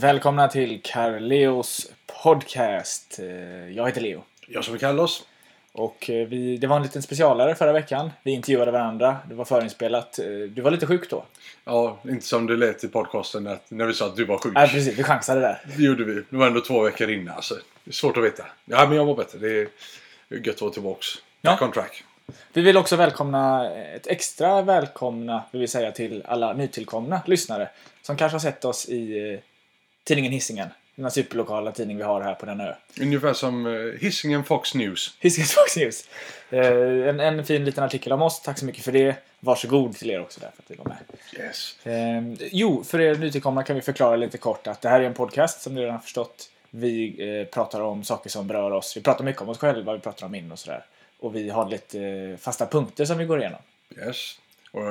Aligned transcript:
Välkomna 0.00 0.48
till 0.48 0.80
Carleos 0.84 1.90
podcast. 2.24 3.18
Eh, 3.18 3.70
Jag 3.76 3.86
heter 3.86 4.00
Leo. 4.00 4.22
Jag 4.46 4.64
som 4.64 4.78
kallar 4.78 5.04
oss. 5.04 5.26
Och 5.72 6.10
eh, 6.10 6.26
vi, 6.28 6.56
det 6.56 6.66
var 6.66 6.76
en 6.76 6.82
liten 6.82 7.02
specialare 7.02 7.54
förra 7.54 7.72
veckan. 7.72 8.10
Vi 8.22 8.30
intervjuade 8.30 8.70
varandra. 8.70 9.16
Det 9.28 9.34
var 9.34 9.44
förinspelat. 9.44 10.18
Eh, 10.18 10.24
Du 10.26 10.62
var 10.62 10.70
lite 10.70 10.86
sjuk 10.86 11.10
då. 11.10 11.24
Ja, 11.64 11.98
inte 12.08 12.26
som 12.26 12.46
det 12.46 12.56
lät 12.56 12.84
i 12.84 12.88
podcasten 12.88 13.46
att, 13.46 13.70
när 13.70 13.86
vi 13.86 13.94
sa 13.94 14.06
att 14.06 14.16
du 14.16 14.24
var 14.24 14.38
sjuk. 14.38 14.54
Nej, 14.54 14.68
precis. 14.68 14.98
Vi 14.98 15.02
chansade 15.02 15.40
där. 15.40 15.62
Det 15.76 15.82
gjorde 15.82 16.04
vi. 16.04 16.22
Det 16.30 16.36
var 16.36 16.46
ändå 16.46 16.60
två 16.60 16.82
veckor 16.82 17.10
innan. 17.10 17.34
Alltså. 17.36 17.54
Det 17.84 17.90
är 17.90 17.92
svårt 17.92 18.16
att 18.16 18.24
veta. 18.24 18.44
Ja, 18.64 18.86
men 18.86 18.96
jag 18.96 19.04
var 19.04 19.14
bättre. 19.16 19.38
Det 19.38 19.60
är 19.60 19.68
gött 20.46 20.54
att 20.54 20.60
vara 20.62 20.72
tillbaks. 20.72 21.06
Ja. 21.40 21.50
Back 21.50 21.62
on 21.62 21.72
track. 21.72 22.04
Vi 22.52 22.62
vill 22.62 22.76
också 22.76 22.96
välkomna 22.96 23.70
ett 23.74 24.06
extra 24.06 24.62
välkomna, 24.62 25.42
vill 25.50 25.60
vi 25.60 25.68
säga, 25.68 25.92
till 25.92 26.22
alla 26.28 26.52
nytillkomna 26.52 27.20
lyssnare. 27.26 27.68
Som 28.02 28.16
kanske 28.16 28.34
har 28.34 28.40
sett 28.40 28.64
oss 28.64 28.88
i 28.88 29.40
tidningen 30.04 30.32
Hisingen. 30.32 30.68
Den 30.94 31.04
här 31.04 31.10
superlokala 31.10 31.72
tidning 31.72 31.96
vi 31.96 32.02
har 32.02 32.20
här 32.20 32.34
på 32.34 32.46
denna 32.46 32.68
ö. 32.68 32.74
Ungefär 33.00 33.32
som 33.32 33.66
uh, 33.66 33.98
Hisingen 34.00 34.44
Fox 34.44 34.74
News. 34.74 35.16
Hisingen 35.20 35.46
Fox 35.48 35.76
News. 35.76 36.08
Eh, 36.50 37.08
En, 37.08 37.20
en 37.20 37.44
fin 37.44 37.64
liten 37.64 37.84
artikel 37.84 38.12
om 38.12 38.22
oss. 38.22 38.42
Tack 38.42 38.58
så 38.58 38.64
mycket 38.64 38.84
för 38.84 38.92
det. 38.92 39.16
Varsågod 39.40 39.96
till 39.96 40.10
er 40.10 40.20
också 40.20 40.40
där 40.40 40.50
för 40.56 40.62
att 40.62 40.70
vi 40.70 40.74
var 40.74 40.84
med. 40.84 40.98
Yes. 41.44 41.86
Eh, 41.86 42.48
jo, 42.52 42.84
för 42.84 43.00
er 43.00 43.14
nytillkomna 43.14 43.62
kan 43.62 43.76
vi 43.76 43.82
förklara 43.82 44.16
lite 44.16 44.38
kort 44.38 44.66
att 44.66 44.80
det 44.80 44.88
här 44.88 45.00
är 45.00 45.04
en 45.04 45.14
podcast 45.14 45.62
som 45.62 45.74
ni 45.74 45.80
redan 45.80 45.94
har 45.94 46.00
förstått. 46.00 46.50
Vi 46.70 47.16
eh, 47.40 47.46
pratar 47.46 47.80
om 47.80 48.04
saker 48.04 48.30
som 48.30 48.46
berör 48.46 48.70
oss. 48.70 48.96
Vi 48.96 49.00
pratar 49.00 49.24
mycket 49.24 49.42
om 49.42 49.48
oss 49.48 49.58
själva, 49.58 49.92
vi 49.92 49.98
pratar 49.98 50.26
om 50.26 50.34
in 50.34 50.52
och 50.52 50.58
sådär. 50.58 50.84
Och 51.20 51.36
vi 51.36 51.50
har 51.50 51.68
lite 51.68 52.00
eh, 52.02 52.36
fasta 52.36 52.66
punkter 52.66 53.04
som 53.04 53.18
vi 53.18 53.24
går 53.24 53.40
igenom. 53.40 53.60
Yes. 54.06 54.38
Och, 54.70 54.82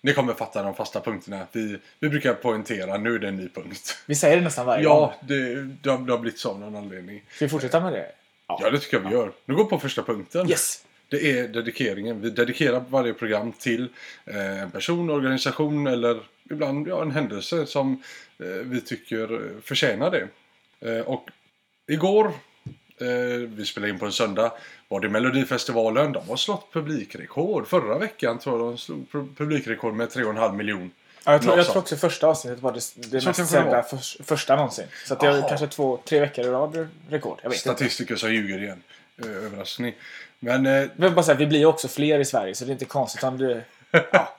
ni 0.00 0.12
kommer 0.12 0.34
fatta 0.34 0.62
de 0.62 0.74
fasta 0.74 1.00
punkterna. 1.00 1.46
Vi, 1.52 1.78
vi 2.00 2.08
brukar 2.08 2.34
poängtera 2.34 2.98
nu 2.98 3.14
är 3.14 3.18
det 3.18 3.28
en 3.28 3.36
ny 3.36 3.48
punkt. 3.48 3.98
Vi 4.06 4.14
säger 4.14 4.36
det 4.36 4.42
nästan 4.42 4.66
varje 4.66 4.84
gång. 4.84 4.96
Ja, 4.96 5.14
det, 5.20 5.54
det, 5.82 5.90
har, 5.90 5.98
det 5.98 6.12
har 6.12 6.18
blivit 6.18 6.38
så 6.38 6.50
av 6.50 6.60
någon 6.60 6.76
anledning. 6.76 7.22
Ska 7.30 7.44
vi 7.44 7.48
fortsätta 7.48 7.80
med 7.80 7.92
det? 7.92 8.12
Ja, 8.46 8.70
det 8.70 8.78
tycker 8.78 8.96
jag 8.96 9.08
vi 9.08 9.14
gör. 9.14 9.32
Nu 9.44 9.54
går 9.54 9.64
vi 9.64 9.70
på 9.70 9.78
första 9.78 10.02
punkten. 10.02 10.50
Yes! 10.50 10.84
Det 11.08 11.30
är 11.38 11.48
dedikeringen. 11.48 12.20
Vi 12.20 12.30
dedikerar 12.30 12.84
varje 12.88 13.14
program 13.14 13.52
till 13.52 13.88
eh, 14.24 14.62
en 14.62 14.70
person, 14.70 15.10
organisation 15.10 15.86
eller 15.86 16.20
ibland 16.50 16.88
ja, 16.88 17.02
en 17.02 17.10
händelse 17.10 17.66
som 17.66 18.02
eh, 18.38 18.46
vi 18.46 18.80
tycker 18.80 19.32
eh, 19.32 19.60
förtjänar 19.62 20.10
det. 20.10 20.28
Eh, 20.90 21.00
och 21.00 21.30
igår, 21.86 22.32
vi 23.48 23.64
spelade 23.66 23.90
in 23.92 23.98
på 23.98 24.06
en 24.06 24.12
söndag, 24.12 24.52
var 24.88 25.00
det 25.00 25.08
Melodifestivalen. 25.08 26.12
De 26.12 26.28
har 26.28 26.36
slått 26.36 26.72
publikrekord. 26.72 27.66
Förra 27.66 27.98
veckan 27.98 28.38
tror 28.38 28.60
jag 28.60 28.68
de 28.72 28.78
slog 28.78 29.06
pu- 29.12 29.34
publikrekord 29.36 29.94
med 29.94 30.08
3,5 30.08 30.52
miljoner. 30.56 30.90
Ja, 31.24 31.32
jag, 31.32 31.42
tror, 31.42 31.52
jag 31.52 31.58
Något 31.58 31.66
tror 31.72 31.82
också 31.82 31.96
första 31.96 32.26
avsnittet 32.26 32.60
var 32.60 32.72
det, 32.72 32.80
det 33.10 33.24
mest 33.26 33.38
var. 33.52 33.82
för, 33.82 34.24
första 34.24 34.56
någonsin. 34.56 34.86
Så 35.06 35.14
det 35.14 35.26
är 35.26 35.48
kanske 35.48 35.66
två, 35.66 35.98
tre 36.04 36.20
veckor 36.20 36.44
i 36.44 36.48
rad 36.48 36.88
rekord. 37.10 37.38
Jag 37.42 37.50
vet 37.50 37.56
inte. 37.56 37.60
Statistiker 37.68 38.16
som 38.16 38.32
ljuger 38.34 38.62
igen. 38.62 38.82
Eh, 39.24 39.30
överraskning. 39.30 39.94
Men 40.38 40.66
eh, 40.66 40.72
Jag 40.72 40.88
vill 40.96 41.12
bara 41.12 41.22
säga, 41.22 41.36
vi 41.38 41.46
blir 41.46 41.58
ju 41.58 41.66
också 41.66 41.88
fler 41.88 42.18
i 42.18 42.24
Sverige 42.24 42.54
så 42.54 42.64
det 42.64 42.70
är 42.70 42.72
inte 42.72 42.84
konstigt 42.84 43.24
om 43.24 43.38
du... 43.38 43.62
Ja, 44.12 44.36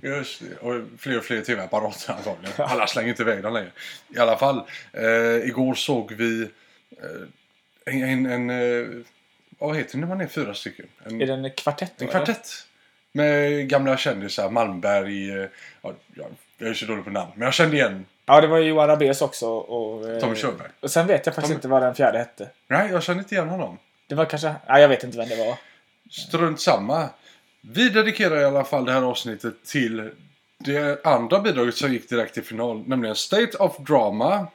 Just 0.00 0.40
det. 0.42 0.56
Och 0.68 0.82
fler 0.98 1.18
och 1.18 1.24
fler 1.24 1.40
tv-apparater 1.40 2.12
antagligen. 2.12 2.52
Alla 2.56 2.86
slänger 2.86 3.08
inte 3.08 3.22
iväg 3.22 3.42
dem 3.42 3.54
längre. 3.54 3.70
I 4.16 4.18
alla 4.18 4.36
fall. 4.38 4.62
Eh, 4.92 5.04
igår 5.48 5.74
såg 5.74 6.12
vi 6.12 6.42
eh, 6.42 6.48
en... 7.86 8.02
en, 8.02 8.26
en 8.26 8.50
eh, 8.50 9.04
vad 9.58 9.76
heter 9.76 9.92
det 9.92 10.00
när 10.00 10.06
man 10.06 10.20
är 10.20 10.26
fyra 10.26 10.54
stycken? 10.54 10.86
En, 11.04 11.20
är 11.20 11.26
det 11.26 11.32
en 11.32 11.50
kvartett? 11.50 11.92
då, 11.96 12.04
en 12.04 12.10
eller? 12.10 12.24
kvartett. 12.24 12.48
Med 13.12 13.68
gamla 13.68 13.96
kändisar. 13.96 14.50
Malmberg. 14.50 15.30
Eh, 15.30 15.48
ja, 15.82 15.92
jag, 16.14 16.26
jag 16.58 16.68
är 16.68 16.74
så 16.74 16.86
dålig 16.86 17.04
på 17.04 17.10
namn. 17.10 17.32
Men 17.34 17.44
jag 17.44 17.54
kände 17.54 17.76
igen 17.76 18.04
Ja, 18.26 18.40
det 18.40 18.46
var 18.46 18.58
ju 18.58 18.68
Johan 18.68 18.88
Rabaeus 18.88 19.22
också. 19.22 19.48
Och, 19.48 20.10
eh, 20.10 20.20
Tommy 20.20 20.36
Körberg. 20.36 20.68
Och 20.80 20.90
sen 20.90 21.06
vet 21.06 21.26
jag 21.26 21.34
faktiskt 21.34 21.52
Tommy- 21.52 21.54
inte 21.54 21.68
vad 21.68 21.82
den 21.82 21.94
fjärde 21.94 22.18
hette. 22.18 22.48
Nej, 22.68 22.90
jag 22.90 23.02
kände 23.02 23.22
inte 23.22 23.34
igen 23.34 23.48
honom. 23.48 23.78
Det 24.08 24.14
var 24.14 24.24
kanske... 24.24 24.54
Nej, 24.68 24.82
jag 24.82 24.88
vet 24.88 25.04
inte 25.04 25.18
vem 25.18 25.28
det 25.28 25.36
var. 25.36 25.56
Strunt 26.10 26.60
samma. 26.60 27.08
Vi 27.60 27.88
dedikerar 27.88 28.40
i 28.40 28.44
alla 28.44 28.64
fall 28.64 28.84
det 28.84 28.92
här 28.92 29.02
avsnittet 29.02 29.64
till 29.64 30.10
det 30.58 31.06
andra 31.06 31.40
bidraget 31.40 31.74
som 31.74 31.92
gick 31.92 32.08
direkt 32.08 32.34
till 32.34 32.42
final. 32.42 32.88
Nämligen 32.88 33.16
State 33.16 33.56
of 33.58 33.78
Drama. 33.78 34.46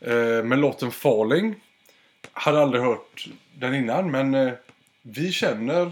Eh, 0.00 0.42
med 0.44 0.58
låten 0.58 0.90
Falling. 0.90 1.54
Hade 2.32 2.62
aldrig 2.62 2.82
hört 2.82 3.28
den 3.58 3.74
innan 3.74 4.10
men 4.10 4.34
eh, 4.34 4.52
vi 5.02 5.32
känner 5.32 5.82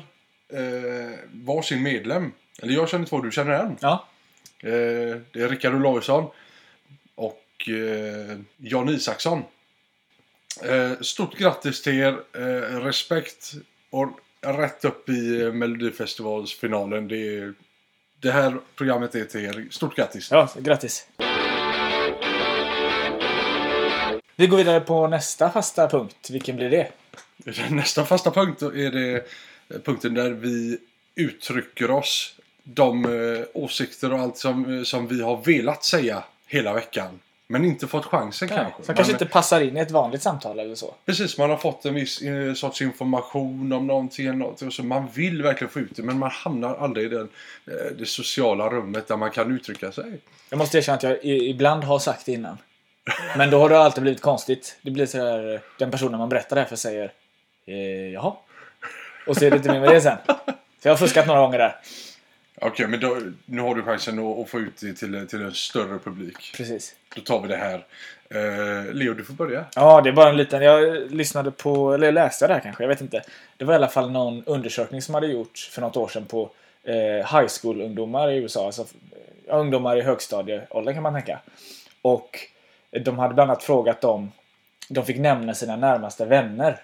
eh, 0.49 1.19
varsin 1.33 1.83
medlem. 1.83 2.33
Eller 2.63 2.75
jag 2.75 2.89
känner 2.89 3.07
två, 3.07 3.21
du 3.21 3.31
känner 3.31 3.53
en. 3.53 3.77
Ja. 3.81 4.07
Eh, 4.59 4.71
det 5.33 5.41
är 5.41 5.49
Rickard 5.49 5.75
Olausson 5.75 6.31
och 7.15 7.69
eh, 7.69 8.39
Jan 8.57 8.89
Isaksson. 8.89 9.43
Eh, 10.63 11.01
stort 11.01 11.37
grattis 11.37 11.83
till 11.83 11.99
er. 11.99 12.19
Eh, 12.33 12.81
respekt 12.81 13.53
och 13.91 14.09
rätt 14.41 14.85
upp 14.85 15.09
i 15.09 15.43
eh, 15.43 15.53
Melodifestivalsfinalen. 15.53 17.09
Det, 17.09 17.37
är, 17.37 17.55
det 18.21 18.31
här 18.31 18.57
programmet 18.75 19.15
är 19.15 19.25
till 19.25 19.45
er. 19.45 19.69
Stort 19.71 19.97
grattis! 19.97 20.31
Ja, 20.31 20.49
grattis. 20.59 21.07
Vi 24.41 24.47
går 24.47 24.57
vidare 24.57 24.81
på 24.81 25.07
nästa 25.07 25.51
fasta 25.51 25.89
punkt. 25.89 26.31
Vilken 26.31 26.57
blir 26.57 26.71
det? 26.71 26.89
Nästa 27.71 28.05
fasta 28.05 28.31
punkt 28.31 28.63
är 28.63 28.91
det 28.91 29.25
punkten 29.85 30.15
där 30.15 30.31
vi 30.31 30.79
uttrycker 31.15 31.91
oss. 31.91 32.35
De 32.65 33.05
eh, 33.05 33.43
åsikter 33.55 34.13
och 34.13 34.19
allt 34.19 34.37
som, 34.37 34.79
eh, 34.79 34.83
som 34.83 35.07
vi 35.07 35.23
har 35.23 35.37
velat 35.45 35.85
säga 35.85 36.23
hela 36.47 36.75
veckan. 36.75 37.19
Men 37.47 37.65
inte 37.65 37.87
fått 37.87 38.05
chansen 38.05 38.49
Nej, 38.49 38.59
kanske. 38.59 38.83
som 38.83 38.95
kanske 38.95 39.13
inte 39.13 39.27
passar 39.27 39.61
in 39.61 39.77
i 39.77 39.81
ett 39.81 39.91
vanligt 39.91 40.23
samtal 40.23 40.59
eller 40.59 40.75
så. 40.75 40.95
Precis, 41.07 41.39
man 41.39 41.51
har 41.51 41.57
fått 41.57 41.85
en 41.85 41.95
viss 41.95 42.23
eh, 42.23 42.55
sorts 42.55 42.83
information 42.83 43.73
om 43.73 43.87
någonting, 43.87 44.39
någonting 44.39 44.69
och 44.69 44.75
så 44.75 44.83
man 44.83 45.09
vill 45.15 45.43
verkligen 45.43 45.71
få 45.71 45.81
ut 45.81 45.97
det 45.97 46.03
men 46.03 46.19
man 46.19 46.31
hamnar 46.31 46.75
aldrig 46.75 47.07
i 47.07 47.09
den, 47.09 47.29
eh, 47.67 47.97
det 47.99 48.07
sociala 48.07 48.69
rummet 48.69 49.09
där 49.09 49.17
man 49.17 49.31
kan 49.31 49.57
uttrycka 49.57 49.93
sig. 49.93 50.19
Jag 50.51 50.59
måste 50.59 50.79
erkänna 50.79 50.97
att 50.97 51.03
jag 51.03 51.25
ibland 51.25 51.85
har 51.85 51.99
sagt 51.99 52.27
det 52.27 52.33
innan. 52.33 52.59
Men 53.37 53.51
då 53.51 53.59
har 53.59 53.69
det 53.69 53.79
alltid 53.79 54.03
blivit 54.03 54.21
konstigt. 54.21 54.79
Det 54.83 54.91
blir 54.91 55.07
så 55.07 55.19
här, 55.19 55.55
eh, 55.55 55.61
den 55.79 55.91
personen 55.91 56.19
man 56.19 56.29
berättar 56.29 56.57
det 56.57 56.63
här 56.63 56.69
för 56.69 56.77
säger 56.77 57.13
eh, 57.67 58.13
jaha. 58.13 58.33
Och 59.27 59.37
så 59.37 59.45
är 59.45 59.51
det 59.51 59.57
inte 59.57 59.73
mer 59.73 59.81
med 59.81 59.89
det 59.91 60.01
sen. 60.01 60.17
Så 60.83 60.89
jag 60.89 60.93
har 60.93 60.97
fuskat 60.97 61.27
några 61.27 61.41
gånger 61.41 61.59
där. 61.59 61.77
Okej, 62.61 62.87
men 62.87 63.01
då, 63.01 63.19
nu 63.45 63.63
har 63.63 63.75
du 63.75 63.83
chansen 63.83 64.19
att, 64.19 64.39
att 64.39 64.49
få 64.49 64.61
ut 64.61 64.77
det 64.81 64.93
till, 64.93 65.27
till 65.29 65.43
en 65.43 65.55
större 65.55 65.99
publik. 65.99 66.55
Precis. 66.57 66.95
Då 67.15 67.21
tar 67.21 67.41
vi 67.41 67.49
det 67.49 67.57
här. 67.57 67.87
Eh, 68.35 68.93
Leo, 68.93 69.15
du 69.15 69.25
får 69.25 69.35
börja. 69.35 69.65
Ja, 69.75 70.01
det 70.01 70.09
är 70.11 70.13
bara 70.13 70.29
en 70.29 70.37
liten... 70.37 70.63
Jag 70.63 71.11
lyssnade 71.13 71.51
på, 71.51 71.95
eller 71.95 72.13
läste 72.13 72.47
det 72.47 72.55
här 72.55 72.61
kanske, 72.61 72.83
jag 72.83 72.89
vet 72.89 73.01
inte. 73.01 73.23
Det 73.57 73.65
var 73.65 73.75
i 73.75 73.77
alla 73.77 73.89
fall 73.89 74.11
någon 74.11 74.45
undersökning 74.45 75.03
som 75.03 75.15
hade 75.15 75.27
gjorts 75.27 75.69
för 75.69 75.81
något 75.81 75.97
år 75.97 76.09
sedan 76.09 76.25
på 76.25 76.51
eh, 76.85 76.95
high 77.39 77.49
school-ungdomar 77.63 78.31
i 78.31 78.37
USA. 78.37 78.67
Alltså 78.67 78.83
eh, 78.83 79.59
ungdomar 79.59 79.97
i 79.97 80.03
högstadieåldern 80.03 80.95
kan 80.95 81.03
man 81.03 81.15
tänka. 81.15 81.39
Och 82.03 82.39
de 82.91 83.19
hade 83.19 83.35
bland 83.35 83.51
annat 83.51 83.63
frågat 83.63 84.01
dem, 84.01 84.33
de 84.89 85.05
fick 85.05 85.19
nämna 85.19 85.55
sina 85.55 85.77
närmaste 85.77 86.25
vänner. 86.25 86.81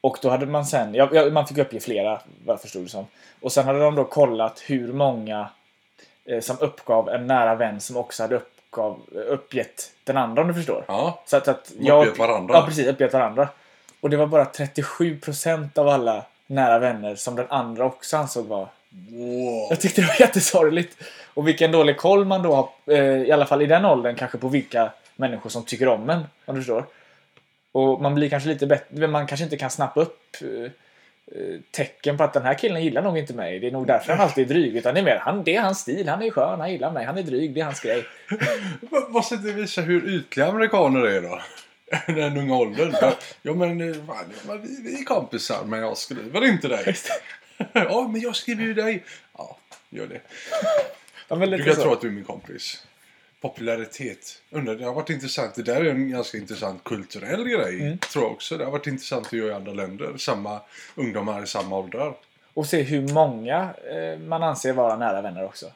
Och 0.00 0.18
då 0.22 0.30
hade 0.30 0.46
man 0.46 0.66
sen, 0.66 0.94
ja, 0.94 1.30
man 1.32 1.46
fick 1.46 1.58
uppge 1.58 1.80
flera 1.80 2.20
vad 2.44 2.54
jag 2.54 2.60
förstod 2.60 2.84
det 2.84 2.88
som. 2.88 3.06
Och 3.40 3.52
sen 3.52 3.66
hade 3.66 3.78
de 3.78 3.94
då 3.94 4.04
kollat 4.04 4.62
hur 4.66 4.92
många 4.92 5.48
eh, 6.24 6.40
som 6.40 6.56
uppgav 6.60 7.08
en 7.08 7.26
nära 7.26 7.54
vän 7.54 7.80
som 7.80 7.96
också 7.96 8.22
hade 8.22 8.36
uppgav, 8.36 9.00
uppgett 9.12 9.92
den 10.04 10.16
andra 10.16 10.42
om 10.42 10.48
du 10.48 10.54
förstår. 10.54 10.84
Ja, 10.88 11.22
Så 11.26 11.36
att, 11.36 11.48
att 11.48 11.72
De 11.76 11.90
uppgett 11.90 12.18
varandra. 12.18 12.54
Ja, 12.54 12.66
precis. 12.66 12.86
Uppgett 12.86 13.12
varandra. 13.12 13.48
Och 14.00 14.10
det 14.10 14.16
var 14.16 14.26
bara 14.26 14.44
37% 14.44 15.78
av 15.78 15.88
alla 15.88 16.24
nära 16.46 16.78
vänner 16.78 17.14
som 17.14 17.36
den 17.36 17.46
andra 17.48 17.84
också 17.84 18.16
ansåg 18.16 18.46
var... 18.46 18.68
wow. 18.90 19.66
Jag 19.70 19.80
tyckte 19.80 20.00
det 20.00 20.06
var 20.06 20.20
jättesorgligt. 20.20 20.96
Och 21.34 21.48
vilken 21.48 21.72
dålig 21.72 21.96
koll 21.96 22.24
man 22.24 22.42
då 22.42 22.54
har, 22.54 22.68
eh, 22.86 23.22
i 23.22 23.32
alla 23.32 23.46
fall 23.46 23.62
i 23.62 23.66
den 23.66 23.84
åldern, 23.84 24.16
kanske 24.16 24.38
på 24.38 24.48
vilka 24.48 24.92
människor 25.16 25.50
som 25.50 25.64
tycker 25.64 25.88
om 25.88 26.10
en. 26.10 26.22
Om 26.44 26.54
du 26.54 26.60
förstår. 26.60 26.84
Och 27.72 28.02
man 28.02 28.14
blir 28.14 28.28
kanske 28.28 28.48
lite 28.48 28.66
bättre, 28.66 29.06
man 29.06 29.26
kanske 29.26 29.44
inte 29.44 29.56
kan 29.56 29.70
snappa 29.70 30.00
upp 30.00 30.36
eh, 30.40 30.70
eh, 31.36 31.60
tecken 31.70 32.16
på 32.16 32.24
att 32.24 32.32
den 32.32 32.42
här 32.42 32.54
killen 32.54 32.84
gillar 32.84 33.02
nog 33.02 33.18
inte 33.18 33.34
mig. 33.34 33.58
Det 33.58 33.66
är 33.66 33.70
nog 33.70 33.86
därför 33.86 34.12
han 34.12 34.20
alltid 34.20 34.50
är 34.50 34.54
dryg. 34.54 34.76
Utan 34.76 34.94
det 34.94 35.00
är 35.00 35.04
mer, 35.04 35.16
han, 35.16 35.44
det 35.44 35.56
är 35.56 35.60
hans 35.60 35.78
stil, 35.78 36.08
han 36.08 36.22
är 36.22 36.30
skön, 36.30 36.60
han 36.60 36.72
gillar 36.72 36.92
mig, 36.92 37.04
han 37.04 37.18
är 37.18 37.22
dryg, 37.22 37.54
det 37.54 37.60
är 37.60 37.64
hans 37.64 37.80
grej. 37.80 38.04
Måste 39.08 39.34
inte 39.34 39.52
visa 39.52 39.80
hur 39.80 40.16
ytliga 40.16 40.46
amerikaner 40.46 41.00
är 41.00 41.22
då? 41.22 41.40
Den 42.06 42.36
unga 42.36 42.56
åldern. 42.56 42.94
Ja, 43.42 43.54
men 43.54 43.94
fan, 44.06 44.32
men 44.46 44.62
vi, 44.62 44.82
vi 44.82 45.00
är 45.00 45.04
kompisar 45.04 45.64
men 45.64 45.80
jag 45.80 45.96
skriver 45.96 46.44
inte 46.44 46.68
dig. 46.68 46.96
Ja 47.72 48.08
men 48.12 48.20
jag 48.20 48.36
skriver 48.36 48.64
ju 48.64 48.74
dig. 48.74 49.04
Ja, 49.38 49.58
gör 49.90 50.06
det. 50.06 50.20
Ja, 51.32 51.38
men 51.38 51.50
Du 51.50 51.56
lite 51.56 51.68
kan 51.68 51.76
så. 51.76 51.82
tro 51.82 51.92
att 51.92 52.00
du 52.00 52.06
är 52.08 52.12
min 52.12 52.24
kompis. 52.24 52.82
Popularitet. 53.40 54.40
Undrar, 54.50 54.74
det 54.74 54.84
har 54.84 54.94
varit 54.94 55.10
intressant. 55.10 55.54
Det 55.54 55.62
där 55.62 55.84
är 55.84 55.90
en 55.90 56.10
ganska 56.10 56.38
intressant 56.38 56.84
kulturell 56.84 57.44
grej. 57.48 57.80
Mm. 57.80 57.98
Tror 57.98 58.24
jag 58.24 58.32
också. 58.32 58.56
Det 58.56 58.64
har 58.64 58.70
varit 58.72 58.86
intressant 58.86 59.26
att 59.26 59.32
göra 59.32 59.48
i 59.48 59.54
andra 59.54 59.72
länder. 59.72 60.16
Samma 60.16 60.60
ungdomar 60.94 61.42
i 61.42 61.46
samma 61.46 61.78
åldrar. 61.78 62.14
Och 62.54 62.66
se 62.66 62.82
hur 62.82 63.08
många 63.08 63.70
eh, 63.92 64.18
man 64.18 64.42
anser 64.42 64.72
vara 64.72 64.96
nära 64.96 65.22
vänner 65.22 65.44
också. 65.44 65.66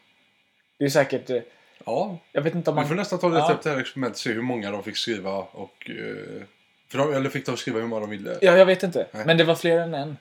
Det 0.79 0.85
är 0.85 0.89
säkert... 0.89 1.31
Eh, 1.31 1.41
Ja, 1.87 2.19
Jag 2.33 2.43
vet 2.43 2.55
inte 2.55 2.71
om 2.71 2.77
vi 2.77 2.81
man... 2.81 2.89
får 2.89 2.95
nästan 2.95 3.19
ta 3.19 3.29
leta 3.29 3.39
Ja. 3.49 3.55
upp 3.55 3.63
det 3.63 3.71
här 3.71 3.81
experimentet 3.81 4.15
och 4.17 4.21
se 4.21 4.33
hur 4.33 4.43
många 4.43 4.71
de 4.71 4.83
fick 4.83 4.97
skriva 4.97 5.31
och... 5.33 5.91
eh, 5.91 6.43
För 6.89 6.99
de, 6.99 7.15
eller 7.15 7.31
fick 7.31 7.47
de 7.47 7.57
skriva 7.57 7.81
hur 7.81 7.87
många 7.87 8.01
de 8.01 8.11
ville? 8.11 8.39
Ja, 8.41 8.57
jag 8.59 8.67
vet 8.67 8.83
inte. 8.83 9.07
Nej. 9.13 9.27
Men 9.27 9.37
det 9.39 9.45
var 9.45 9.55
fler 9.55 9.79
än 9.81 9.95
en. 9.95 10.17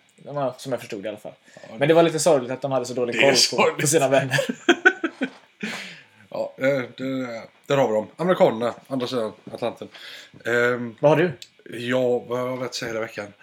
Som 0.57 0.71
jag 0.71 0.79
förstod 0.79 1.03
det 1.03 1.07
i 1.07 1.09
alla 1.09 1.17
fall. 1.17 1.31
Ja, 1.55 1.75
Men 1.77 1.87
det 1.87 1.93
var 1.93 2.03
lite 2.03 2.19
sorgligt 2.19 2.51
att 2.51 2.61
de 2.61 2.71
hade 2.71 2.85
så 2.85 2.93
dålig 2.93 3.15
Det 3.15 3.21
koll 3.51 3.73
på, 3.73 3.81
på 3.81 3.87
sina 3.87 4.07
vänner. 4.09 4.39
Ja, 6.37 6.53
det, 6.57 6.97
det, 6.97 7.43
där 7.65 7.77
har 7.77 7.87
vi 7.87 7.93
dem. 7.93 8.07
Amerikanerna, 8.15 8.73
andra 8.87 9.07
sidan 9.07 9.33
Atlanten. 9.51 9.87
Ehm, 10.45 10.95
Vad 10.99 11.11
har 11.11 11.17
du? 11.17 11.31
ja, 11.77 12.19
vad 12.19 12.39
har 12.39 12.47
jag 12.47 12.57
velat 12.57 12.75
säga 12.75 12.89
hela 12.89 12.99
veckan? 13.01 13.33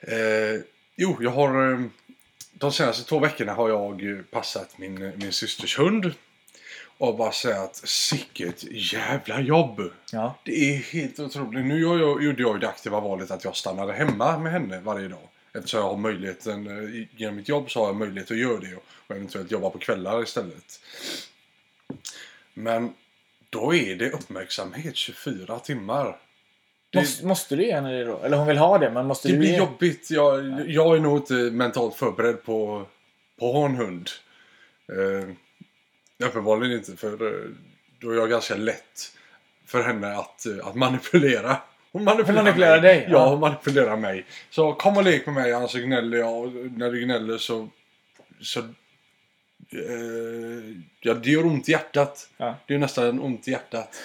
Eh, 0.00 0.60
jo, 0.96 1.16
jag 1.20 1.30
har... 1.30 1.72
eh, 1.72 1.80
De 2.52 2.72
senaste 2.72 3.08
två 3.08 3.18
veckorna 3.18 3.52
har 3.54 3.68
jag 3.68 4.10
eh, 4.10 4.18
passat 4.30 4.78
min, 4.78 5.12
min 5.16 5.32
systers 5.32 5.78
hund. 5.78 6.12
Och 6.98 7.16
bara 7.16 7.32
säga 7.32 7.60
att 7.62 7.76
sicket 7.76 8.64
jävla 8.92 9.40
jobb! 9.40 9.80
Ja. 10.12 10.38
Det 10.44 10.52
är 10.70 10.76
helt 10.76 11.18
otroligt. 11.20 11.64
Nu 11.66 11.80
gör 11.80 11.98
jag, 11.98 12.22
gjorde 12.22 12.42
jag 12.42 12.60
det 12.60 12.68
aktiva 12.68 13.00
valet 13.00 13.30
att 13.30 13.44
jag 13.44 13.56
stannade 13.56 13.92
hemma 13.92 14.38
med 14.38 14.52
henne 14.52 14.80
varje 14.80 15.08
dag. 15.08 15.28
Eftersom 15.54 15.80
jag 15.80 15.88
har 15.88 15.96
möjligheten, 15.96 16.66
eh, 16.66 17.06
genom 17.16 17.36
mitt 17.36 17.48
jobb 17.48 17.70
så 17.70 17.80
har 17.80 17.86
jag 17.86 17.96
möjlighet 17.96 18.30
att 18.30 18.36
göra 18.36 18.60
det 18.60 18.74
och 18.76 19.14
eventuellt 19.16 19.50
jobba 19.50 19.70
på 19.70 19.78
kvällar 19.78 20.22
istället. 20.22 20.80
Men 22.54 22.92
då 23.50 23.74
är 23.74 23.96
det 23.96 24.10
uppmärksamhet 24.10 24.96
24 24.96 25.58
timmar. 25.58 26.16
Det, 26.92 26.98
Måste, 26.98 27.26
måste 27.26 27.56
du 27.56 27.64
ge 27.64 27.74
henne 27.74 27.92
det 27.92 28.04
då? 28.04 28.18
Eller 28.18 28.36
hon 28.36 28.46
vill 28.46 28.58
ha 28.58 28.78
det, 28.78 28.90
men 28.90 29.06
måste 29.06 29.28
det 29.28 29.34
du 29.34 29.38
blir 29.38 29.50
ge? 29.50 29.56
jobbigt. 29.56 30.10
Jag, 30.10 30.60
jag 30.70 30.96
är 30.96 31.00
nog 31.00 31.16
inte 31.18 31.34
mentalt 31.34 31.94
förberedd 31.94 32.44
på, 32.44 32.86
på 33.38 33.56
en 33.56 33.76
hund. 33.76 34.10
Eh, 34.92 35.28
uppenbarligen 36.26 36.78
inte, 36.78 36.96
för 36.96 37.12
eh, 37.12 37.50
då 38.00 38.10
är 38.10 38.16
jag 38.16 38.30
ganska 38.30 38.54
lätt 38.56 39.12
för 39.66 39.82
henne 39.82 40.16
att, 40.16 40.46
eh, 40.46 40.66
att 40.66 40.74
manipulera. 40.74 41.56
Hon 41.92 42.04
manipulerar, 42.04 42.36
Hon 42.36 42.44
manipulerar 42.44 42.80
dig, 42.80 43.06
Ja, 43.10 43.28
hon 43.28 43.40
manipulerar 43.40 43.96
mig. 43.96 44.26
Så 44.50 44.72
kom 44.72 44.96
och 44.96 45.04
lek 45.04 45.26
med 45.26 45.34
mig, 45.34 45.52
annars 45.52 45.70
så 45.70 45.78
gnäller 45.78 46.18
jag. 46.18 46.38
Och 46.38 46.52
när 46.52 46.92
du 46.92 47.00
gnäller 47.00 47.38
så... 47.38 47.68
så 48.40 48.62
eh, 49.72 50.76
ja, 51.00 51.14
det 51.14 51.30
gör 51.30 51.46
ont 51.46 51.68
i 51.68 51.72
hjärtat. 51.72 52.28
Ja. 52.36 52.56
Det 52.66 52.74
är 52.74 52.78
nästan 52.78 53.20
ont 53.20 53.48
i 53.48 53.50
hjärtat. 53.50 53.96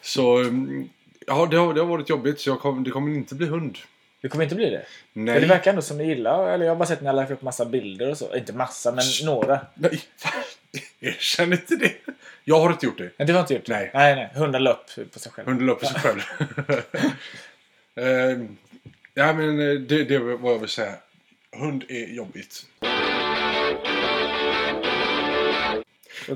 Så... 0.00 0.38
mm, 0.38 0.88
Ja, 1.28 1.46
det 1.50 1.56
har, 1.56 1.74
det 1.74 1.80
har 1.80 1.86
varit 1.86 2.08
jobbigt. 2.08 2.40
Så 2.40 2.50
jag 2.50 2.60
kom, 2.60 2.84
det 2.84 2.90
kommer 2.90 3.14
inte 3.14 3.34
bli 3.34 3.46
hund. 3.46 3.78
Det 4.20 4.28
kommer 4.28 4.44
inte 4.44 4.54
bli 4.56 4.70
det? 4.70 4.82
För 5.12 5.20
Nej. 5.20 5.40
det 5.40 5.46
verkar 5.46 5.70
ändå 5.70 5.82
som 5.82 5.98
ni 5.98 6.06
gillar, 6.06 6.50
eller 6.50 6.64
jag 6.64 6.72
har 6.72 6.76
bara 6.76 6.86
sett 6.86 7.00
när 7.00 7.08
jag 7.08 7.16
lagt 7.16 7.30
upp 7.30 7.42
massa 7.42 7.64
bilder 7.64 8.10
och 8.10 8.18
så. 8.18 8.36
Inte 8.36 8.52
massa, 8.52 8.92
men 8.92 9.04
några. 9.24 9.60
Nej, 9.74 10.00
erkänn 11.00 11.52
inte 11.52 11.76
det. 11.76 11.92
Jag 12.44 12.60
har 12.60 12.70
inte 12.70 12.86
gjort 12.86 12.98
det. 12.98 13.10
Men 13.16 13.26
det 13.26 13.32
har 13.32 13.40
inte 13.40 13.54
gjort. 13.54 13.68
Nej. 13.68 13.90
Nej, 13.94 14.14
nej. 14.14 14.30
Hunden 14.34 14.66
upp 14.66 15.12
på 15.12 15.18
sig 15.18 15.32
själv. 15.32 15.48
Hunden 15.48 15.66
löper 15.66 15.86
sig 15.86 16.00
själv. 16.00 16.20
Ehm, 17.94 18.56
ja, 19.14 19.32
men 19.32 19.60
eh, 19.60 19.74
det, 19.74 20.04
det 20.04 20.18
var 20.18 20.36
vad 20.36 20.54
jag 20.54 20.58
vill 20.58 20.68
säga. 20.68 20.94
Hund 21.52 21.84
är 21.88 22.06
jobbigt. 22.14 22.66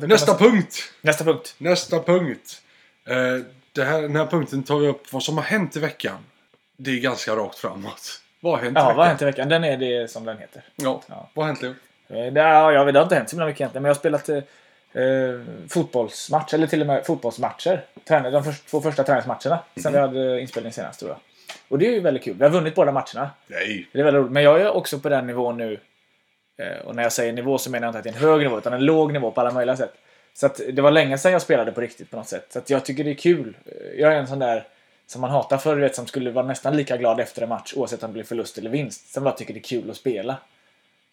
Nästa 0.00 0.34
punkt! 0.38 0.92
Nästa 1.00 1.24
punkt. 1.24 1.54
Nästa 1.58 2.02
punkt. 2.02 2.62
Eh, 3.08 3.16
det 3.72 3.84
här, 3.84 4.02
den 4.02 4.16
här 4.16 4.26
punkten 4.26 4.62
tar 4.62 4.78
vi 4.78 4.86
upp 4.88 5.12
vad 5.12 5.22
som 5.22 5.36
har 5.36 5.44
hänt 5.44 5.76
i 5.76 5.80
veckan. 5.80 6.16
Det 6.76 6.90
är 6.90 7.00
ganska 7.00 7.36
rakt 7.36 7.58
framåt. 7.58 8.20
Vad 8.40 8.52
har 8.52 8.62
hänt 8.64 8.76
i 8.76 8.80
Ja, 8.80 8.84
veckan? 8.84 8.96
vad 8.96 9.04
har 9.06 9.08
hänt 9.08 9.22
i 9.22 9.24
veckan? 9.24 9.48
Den 9.48 9.64
är 9.64 9.76
det 9.76 10.10
som 10.10 10.24
den 10.24 10.38
heter. 10.38 10.62
Ja, 10.76 11.02
Ja. 11.08 11.30
vad 11.34 11.46
har 11.46 11.52
hänt 11.52 11.62
Leo? 11.62 11.70
Eh, 12.24 12.32
Det, 12.32 12.40
ja, 12.40 12.72
jag 12.72 12.84
vet, 12.84 12.94
det 12.94 13.00
har 13.00 13.04
inte 13.04 13.14
hänt 13.14 13.30
så 13.30 13.36
himla 13.36 13.46
mycket 13.46 13.60
egentligen, 13.60 13.82
men 13.82 13.88
jag 13.88 13.94
har 13.94 13.98
spelat 13.98 14.28
eh, 14.28 14.36
eh, 15.02 15.40
fotbollsmatch, 15.68 16.54
eller 16.54 16.66
till 16.66 16.80
och 16.80 16.86
med 16.86 17.06
fotbollsmatcher. 17.06 17.84
Tränar, 18.08 18.30
de 18.30 18.44
först, 18.44 18.66
två 18.66 18.80
första 18.80 19.04
träningsmatcherna 19.04 19.58
sen 19.82 19.92
vi 19.92 19.98
hade 19.98 20.40
inspelning 20.40 20.72
senast 20.72 20.98
tror 21.00 21.10
jag. 21.10 21.18
Och 21.68 21.78
det 21.78 21.86
är 21.86 21.90
ju 21.92 22.00
väldigt 22.00 22.22
kul. 22.24 22.36
Vi 22.38 22.44
har 22.44 22.50
vunnit 22.50 22.74
båda 22.74 22.92
matcherna. 22.92 23.30
Nej. 23.46 23.88
Det 23.92 24.00
är 24.00 24.04
väldigt 24.04 24.20
roligt. 24.20 24.32
Men 24.32 24.42
jag 24.42 24.60
är 24.60 24.70
också 24.70 24.98
på 24.98 25.08
den 25.08 25.26
nivån 25.26 25.56
nu. 25.56 25.80
Eh, 26.58 26.86
och 26.86 26.96
när 26.96 27.02
jag 27.02 27.12
säger 27.12 27.32
nivå 27.32 27.58
så 27.58 27.70
menar 27.70 27.86
jag 27.86 27.90
inte 27.90 27.98
att 27.98 28.04
det 28.04 28.10
är 28.10 28.14
en 28.14 28.28
hög 28.30 28.42
nivå, 28.42 28.58
utan 28.58 28.72
en 28.72 28.84
låg 28.84 29.12
nivå 29.12 29.30
på 29.30 29.40
alla 29.40 29.50
möjliga 29.50 29.76
sätt. 29.76 29.92
Så 30.34 30.46
att 30.46 30.60
det 30.72 30.82
var 30.82 30.90
länge 30.90 31.18
sedan 31.18 31.32
jag 31.32 31.42
spelade 31.42 31.72
på 31.72 31.80
riktigt 31.80 32.10
på 32.10 32.16
något 32.16 32.28
sätt. 32.28 32.46
Så 32.50 32.58
att 32.58 32.70
jag 32.70 32.84
tycker 32.84 33.04
det 33.04 33.10
är 33.10 33.14
kul. 33.14 33.56
Eh, 33.66 34.00
Jag 34.00 34.12
är 34.12 34.16
en 34.16 34.26
sån 34.26 34.38
där 34.38 34.64
som 35.06 35.20
man 35.20 35.30
hatar 35.30 35.58
förr, 35.58 35.76
vet, 35.76 35.94
som 35.94 36.06
skulle 36.06 36.30
vara 36.30 36.46
nästan 36.46 36.76
lika 36.76 36.96
glad 36.96 37.20
efter 37.20 37.42
en 37.42 37.48
match 37.48 37.72
oavsett 37.76 38.02
om 38.02 38.10
det 38.10 38.14
blir 38.14 38.24
förlust 38.24 38.58
eller 38.58 38.70
vinst. 38.70 39.12
Som 39.12 39.24
bara 39.24 39.34
tycker 39.34 39.54
det 39.54 39.60
är 39.60 39.62
kul 39.62 39.90
att 39.90 39.96
spela. 39.96 40.36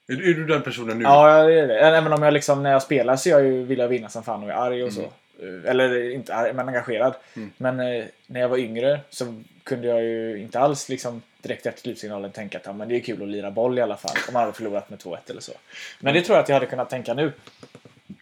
Är, 0.07 0.13
är 0.29 0.33
du 0.33 0.45
den 0.45 0.61
personen 0.61 0.97
nu? 0.97 1.03
Ja, 1.03 1.43
det 1.43 1.59
är 1.59 1.67
det. 1.67 1.79
Även 1.79 2.13
om 2.13 2.23
jag 2.23 2.33
liksom, 2.33 2.63
när 2.63 2.71
jag 2.71 2.81
spelar 2.81 3.15
så 3.15 3.29
jag 3.29 3.43
ju, 3.45 3.63
vill 3.63 3.79
jag 3.79 3.87
vinna 3.87 4.09
som 4.09 4.23
fan 4.23 4.43
och 4.43 4.49
är 4.49 4.53
arg 4.53 4.83
och 4.83 4.93
så. 4.93 5.01
Eh, 5.01 5.69
Eller 5.71 6.11
inte 6.13 6.35
arg, 6.35 6.53
men 6.53 6.67
engagerad. 6.67 7.13
Men 7.57 7.79
eh, 7.79 8.03
när 8.27 8.39
jag 8.39 8.49
var 8.49 8.57
yngre 8.57 8.99
så 9.09 9.43
kunde 9.63 9.87
jag 9.87 10.03
ju 10.03 10.37
inte 10.41 10.59
alls 10.59 10.89
liksom 10.89 11.21
direkt 11.41 11.65
efter 11.65 11.81
slutsignalen 11.81 12.31
tänka 12.31 12.57
att 12.57 12.65
ja, 12.65 12.73
men 12.73 12.89
det 12.89 12.95
är 12.95 12.99
kul 12.99 13.23
att 13.23 13.29
lira 13.29 13.51
boll 13.51 13.79
i 13.79 13.81
alla 13.81 13.97
fall. 13.97 14.17
Om 14.27 14.33
man 14.33 14.41
hade 14.41 14.53
förlorat 14.53 14.89
med 14.89 14.99
2-1 14.99 15.17
eller 15.27 15.41
så. 15.41 15.51
Men 15.99 16.13
det 16.13 16.21
tror 16.21 16.35
jag 16.35 16.43
att 16.43 16.49
jag 16.49 16.55
hade 16.55 16.65
kunnat 16.65 16.89
tänka 16.89 17.13
nu. 17.13 17.33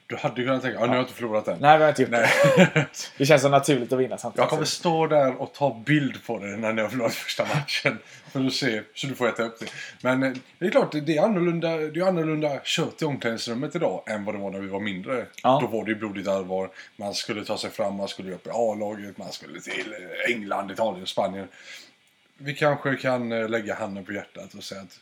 Du 0.08 0.16
hade 0.16 0.44
kunnat 0.44 0.62
tänka, 0.62 0.80
ja, 0.80 0.86
nu 0.86 0.88
har 0.88 0.96
jag 0.96 1.04
inte 1.04 1.14
förlorat 1.14 1.48
än. 1.48 1.58
Nej, 1.60 1.78
vi 1.78 1.84
har 1.84 1.90
inte 1.90 2.02
gjort 2.02 2.12
Nej. 2.12 2.30
det. 2.58 2.86
Det 3.18 3.26
känns 3.26 3.42
så 3.42 3.50
naturligt 3.50 3.94
att 3.94 4.00
vinna 4.00 4.18
samtidigt. 4.18 4.40
Jag 4.40 4.50
kommer 4.50 4.66
stå 4.66 5.08
där 5.08 5.42
och 5.42 5.54
ta 5.54 5.82
bild 5.86 6.26
på 6.26 6.40
det 6.40 6.46
när 6.58 6.74
ni 6.74 6.82
har 6.82 6.90
förlorat 6.90 7.14
första 7.14 7.46
matchen. 7.46 7.98
För 8.32 8.46
att 8.46 8.54
se, 8.54 8.82
så 8.94 9.08
du 9.08 9.16
får 9.16 9.28
äta 9.28 9.44
upp 9.44 9.60
det. 9.60 9.66
Men 10.02 10.24
eh, 10.24 10.34
det 10.60 10.66
är 10.66 10.72
klart, 10.72 10.92
det 10.92 11.18
är 11.18 11.24
annorlunda, 11.24 11.78
det 11.78 12.00
är 12.00 12.08
annorlunda 12.08 12.60
kött 12.64 13.02
i 13.02 13.06
omklädningsrummet 13.06 13.76
idag 13.76 14.04
än 14.08 14.26
vad 14.26 14.36
det 14.36 14.40
var 14.40 14.52
när 14.52 14.60
vi 14.60 14.68
var 14.68 14.80
mindre. 14.80 15.26
Ja. 15.44 15.60
Då 15.62 15.68
var 15.78 15.86
det 15.86 15.92
ju 15.92 15.98
blodigt 15.98 16.28
allvar. 16.28 16.70
Man 16.96 17.14
skulle 17.14 17.46
ta 17.46 17.58
sig 17.58 17.70
fram, 17.70 17.96
man 17.96 18.08
skulle 18.08 18.34
upp 18.34 18.48
i 18.48 18.50
A-laget, 18.54 19.18
man 19.18 19.32
skulle 19.32 19.60
till 19.60 19.96
England, 20.30 20.72
Italien, 20.72 21.08
Spanien. 21.08 21.48
Vi 22.38 22.54
kanske 22.54 22.96
kan 22.96 23.32
eh, 23.32 23.50
lägga 23.50 23.76
handen 23.76 24.06
på 24.06 24.14
hjärtat 24.14 24.54
och 24.54 24.64
säga 24.64 24.82
att 24.82 25.00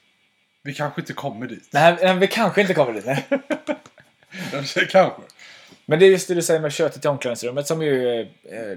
vi 0.64 0.74
kanske 0.74 1.02
inte 1.02 1.14
kommer 1.14 1.48
dit. 1.48 1.68
Nej, 1.72 2.16
vi 2.16 2.28
kanske 2.28 2.62
inte 2.62 2.74
kommer 2.74 2.94
dit. 2.94 3.06
Nej. 3.06 3.26
Kanske. 4.90 5.22
Men 5.86 6.00
det 6.00 6.06
är 6.06 6.10
just 6.10 6.28
det 6.28 6.34
du 6.34 6.42
säger 6.42 6.60
med 6.60 6.74
köttet 6.74 7.06
i 7.06 7.08
omklädningsrummet 7.08 7.68
som 7.68 7.82
ju, 7.82 8.22
eh, 8.22 8.28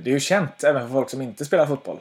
det 0.00 0.10
är 0.10 0.14
ju 0.14 0.20
känt 0.20 0.64
även 0.64 0.86
för 0.86 0.92
folk 0.92 1.10
som 1.10 1.22
inte 1.22 1.44
spelar 1.44 1.66
fotboll. 1.66 1.98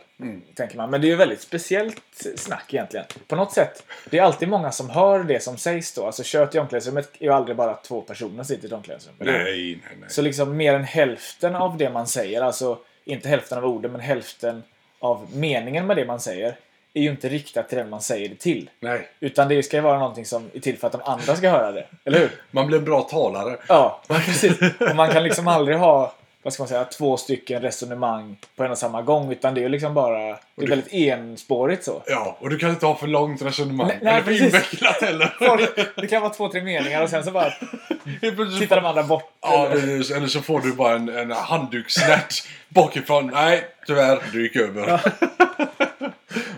Tänker 0.56 0.78
man. 0.78 0.90
Men 0.90 1.02
det 1.02 1.08
är 1.08 1.10
ju 1.10 1.16
väldigt 1.16 1.42
speciellt 1.42 2.28
snack 2.36 2.74
egentligen. 2.74 3.06
På 3.28 3.36
något 3.36 3.54
sätt. 3.54 3.84
Det 4.10 4.18
är 4.18 4.24
alltid 4.24 4.50
många 4.50 4.72
som 4.72 4.90
hör 4.90 5.24
det 5.24 5.44
som 5.44 5.58
sägs 5.58 5.94
då. 5.94 6.06
Alltså 6.06 6.24
kött 6.24 6.56
i 6.56 6.60
omklädningsrummet 6.60 7.12
är 7.20 7.26
ju 7.26 7.34
aldrig 7.34 7.58
bara 7.58 7.74
två 7.74 8.02
personer 8.02 8.36
som 8.36 8.46
sitter 8.46 8.64
i 8.64 8.68
ett 8.68 8.74
omklädningsrum. 8.74 9.16
Nej, 9.20 9.36
nej, 9.36 9.98
nej. 10.00 10.10
Så 10.10 10.22
liksom 10.22 10.58
mer 10.58 10.74
än 10.74 10.84
hälften 10.84 11.56
av 11.56 11.78
det 11.78 11.90
man 11.90 12.08
säger, 12.08 12.42
alltså 12.42 12.80
inte 13.06 13.30
hälften 13.30 13.58
av 13.58 13.66
orden 13.66 13.92
men 13.92 14.02
hälften 14.02 14.64
av 15.00 15.28
meningen 15.34 15.88
med 15.88 15.98
det 15.98 16.06
man 16.06 16.20
säger 16.20 16.56
är 16.94 17.02
ju 17.02 17.10
inte 17.10 17.30
riktat 17.30 17.70
till 17.70 17.78
den 17.78 17.90
man 17.90 18.02
säger 18.02 18.30
det 18.30 18.36
till. 18.36 18.70
nej. 18.80 19.08
Utan 19.20 19.48
det 19.48 19.64
ska 19.64 19.78
ju 19.78 19.84
vara 19.84 20.00
någonting 20.00 20.26
som 20.26 20.50
är 20.54 20.60
till 20.60 20.78
för 20.78 20.88
att 20.88 20.94
de 20.94 21.02
andra 21.02 21.36
ska 21.36 21.50
höra 21.50 21.72
det. 21.72 21.86
Eller 22.06 22.20
hur? 22.20 22.32
Man 22.52 22.68
blir 22.68 22.78
en 22.78 22.86
bra 22.86 23.02
talare. 23.02 23.58
Ja, 23.68 24.02
precis. 24.08 24.58
Och 24.90 24.96
man 24.96 25.10
kan 25.10 25.24
liksom 25.24 25.48
aldrig 25.48 25.78
ha 25.78 26.14
vad 26.48 26.54
ska 26.54 26.64
man 26.64 26.68
säga, 26.68 26.86
två 26.86 27.18
stycken 27.18 27.62
resonemang 27.62 28.38
på 28.56 28.64
en 28.64 28.72
och 28.72 28.78
samma 28.78 29.02
gång. 29.02 29.32
Utan 29.32 29.54
det 29.54 29.64
är 29.64 29.70
liksom 29.70 29.94
bara... 29.94 30.20
Det 30.20 30.32
är 30.32 30.38
du- 30.56 30.66
väldigt 30.66 30.94
enspårigt 30.94 31.84
så. 31.84 32.04
Ja, 32.06 32.38
och 32.40 32.50
du 32.50 32.58
kan 32.58 32.70
inte 32.70 32.86
ha 32.86 32.96
för 32.96 33.08
långt 33.08 33.42
resonemang. 33.42 33.88
Nej, 33.88 33.98
eller 34.02 34.22
för 34.22 34.24
precis. 34.32 34.46
invecklat 34.46 35.02
heller. 35.02 35.36
Folk- 35.48 35.96
Det 35.96 36.08
kan 36.08 36.22
vara 36.22 36.34
två, 36.34 36.50
tre 36.50 36.62
meningar 36.62 37.04
och 37.04 37.10
sen 37.10 37.24
så 37.24 37.32
bara 37.32 37.50
tittar 38.60 38.76
de 38.76 38.86
andra 38.86 39.04
bort. 39.04 39.32
Ja, 39.42 39.68
eller-. 39.68 40.16
Eller 40.18 40.28
så 40.28 40.42
får 40.42 40.60
du 40.60 40.74
bara 40.74 40.94
en, 40.96 41.10
en 41.10 41.32
handdukssnärt 41.32 42.34
bakifrån. 42.70 43.28
Nej, 43.34 43.64
tyvärr, 43.88 44.20
du 44.34 44.44
gick 44.44 44.56
över. 44.56 45.02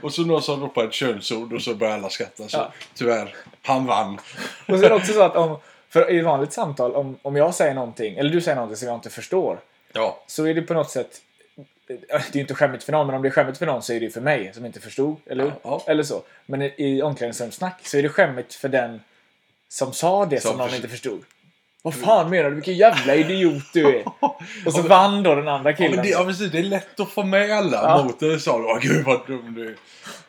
och 0.01 0.13
så 0.13 0.21
någon 0.21 0.41
som 0.41 0.61
ropar 0.61 0.83
ett 0.83 0.93
könsord 0.93 1.53
och 1.53 1.61
så 1.61 1.75
börjar 1.75 1.93
alla 1.93 2.09
skratta. 2.09 2.47
Så 2.47 2.57
Ja. 2.57 2.71
tyvärr, 2.95 3.35
han 3.63 3.85
vann. 3.85 4.17
Och 4.67 4.79
så 4.79 4.85
är 4.85 4.89
det 4.89 4.95
också 4.95 5.13
så 5.13 5.21
att 5.23 5.35
om... 5.35 5.57
För 5.91 6.11
i 6.11 6.21
vanligt 6.21 6.53
samtal, 6.53 6.95
om, 6.95 7.17
om 7.21 7.35
jag 7.35 7.55
säger 7.55 7.73
någonting, 7.73 8.17
eller 8.17 8.29
du 8.29 8.41
säger 8.41 8.55
någonting 8.55 8.77
som 8.77 8.87
jag 8.87 8.97
inte 8.97 9.09
förstår. 9.09 9.59
Ja, 9.93 10.23
Så 10.27 10.45
är 10.45 10.53
det 10.53 10.61
på 10.61 10.73
något 10.73 10.89
sätt... 10.91 11.21
Det 11.87 12.11
är 12.11 12.23
ju 12.35 12.41
inte 12.41 12.55
skämmigt 12.55 12.83
för 12.83 12.91
någon, 12.91 13.07
men 13.07 13.15
om 13.15 13.21
det 13.21 13.27
är 13.27 13.31
skämmigt 13.31 13.57
för 13.57 13.65
någon 13.65 13.83
så 13.83 13.93
är 13.93 13.99
det 13.99 14.05
ju 14.05 14.11
för 14.11 14.21
mig 14.21 14.51
som 14.53 14.65
inte 14.65 14.79
förstod. 14.79 15.15
Eller? 15.25 15.45
Ja, 15.45 15.59
ja. 15.63 15.83
eller 15.87 16.03
så. 16.03 16.23
Men 16.45 16.61
i, 16.61 17.01
omklädningsrumssnack 17.01 17.87
så 17.87 17.97
är 17.97 18.03
det 18.03 18.09
skämmigt 18.09 18.53
för 18.53 18.69
den 18.69 19.01
som 19.69 19.93
sa 19.93 20.25
det 20.25 20.41
som, 20.41 20.49
Som 20.49 20.57
någon 20.57 20.73
inte 20.75 20.87
förstod. 20.87 21.23
Vad 21.81 21.93
fan 21.93 22.29
menar 22.29 22.49
du? 22.49 22.55
Vilken 22.55 22.77
jävla 22.77 23.15
idiot 23.15 23.63
du 23.73 23.87
är! 23.87 24.03
Och 24.65 24.73
så 24.73 24.81
vann 24.81 25.23
då 25.23 25.35
den 25.35 25.47
andra 25.47 25.71
ja, 25.71 25.77
killen. 25.77 25.95
men 25.95 26.05
det, 26.05 26.09
ja 26.11 26.23
precis, 26.25 26.51
det 26.51 26.59
är 26.59 26.63
lätt 26.63 26.99
att 26.99 27.09
få 27.09 27.23
med 27.23 27.51
alla 27.51 27.77
Ja. 27.83 28.03
mot 28.03 28.19
det. 28.19 28.39
Sa 28.39 28.57
du. 28.59 28.65
Åh, 28.65 28.79
gud 28.81 29.05
vad 29.05 29.27
dum 29.27 29.53
du 29.53 29.67
är. 29.67 29.75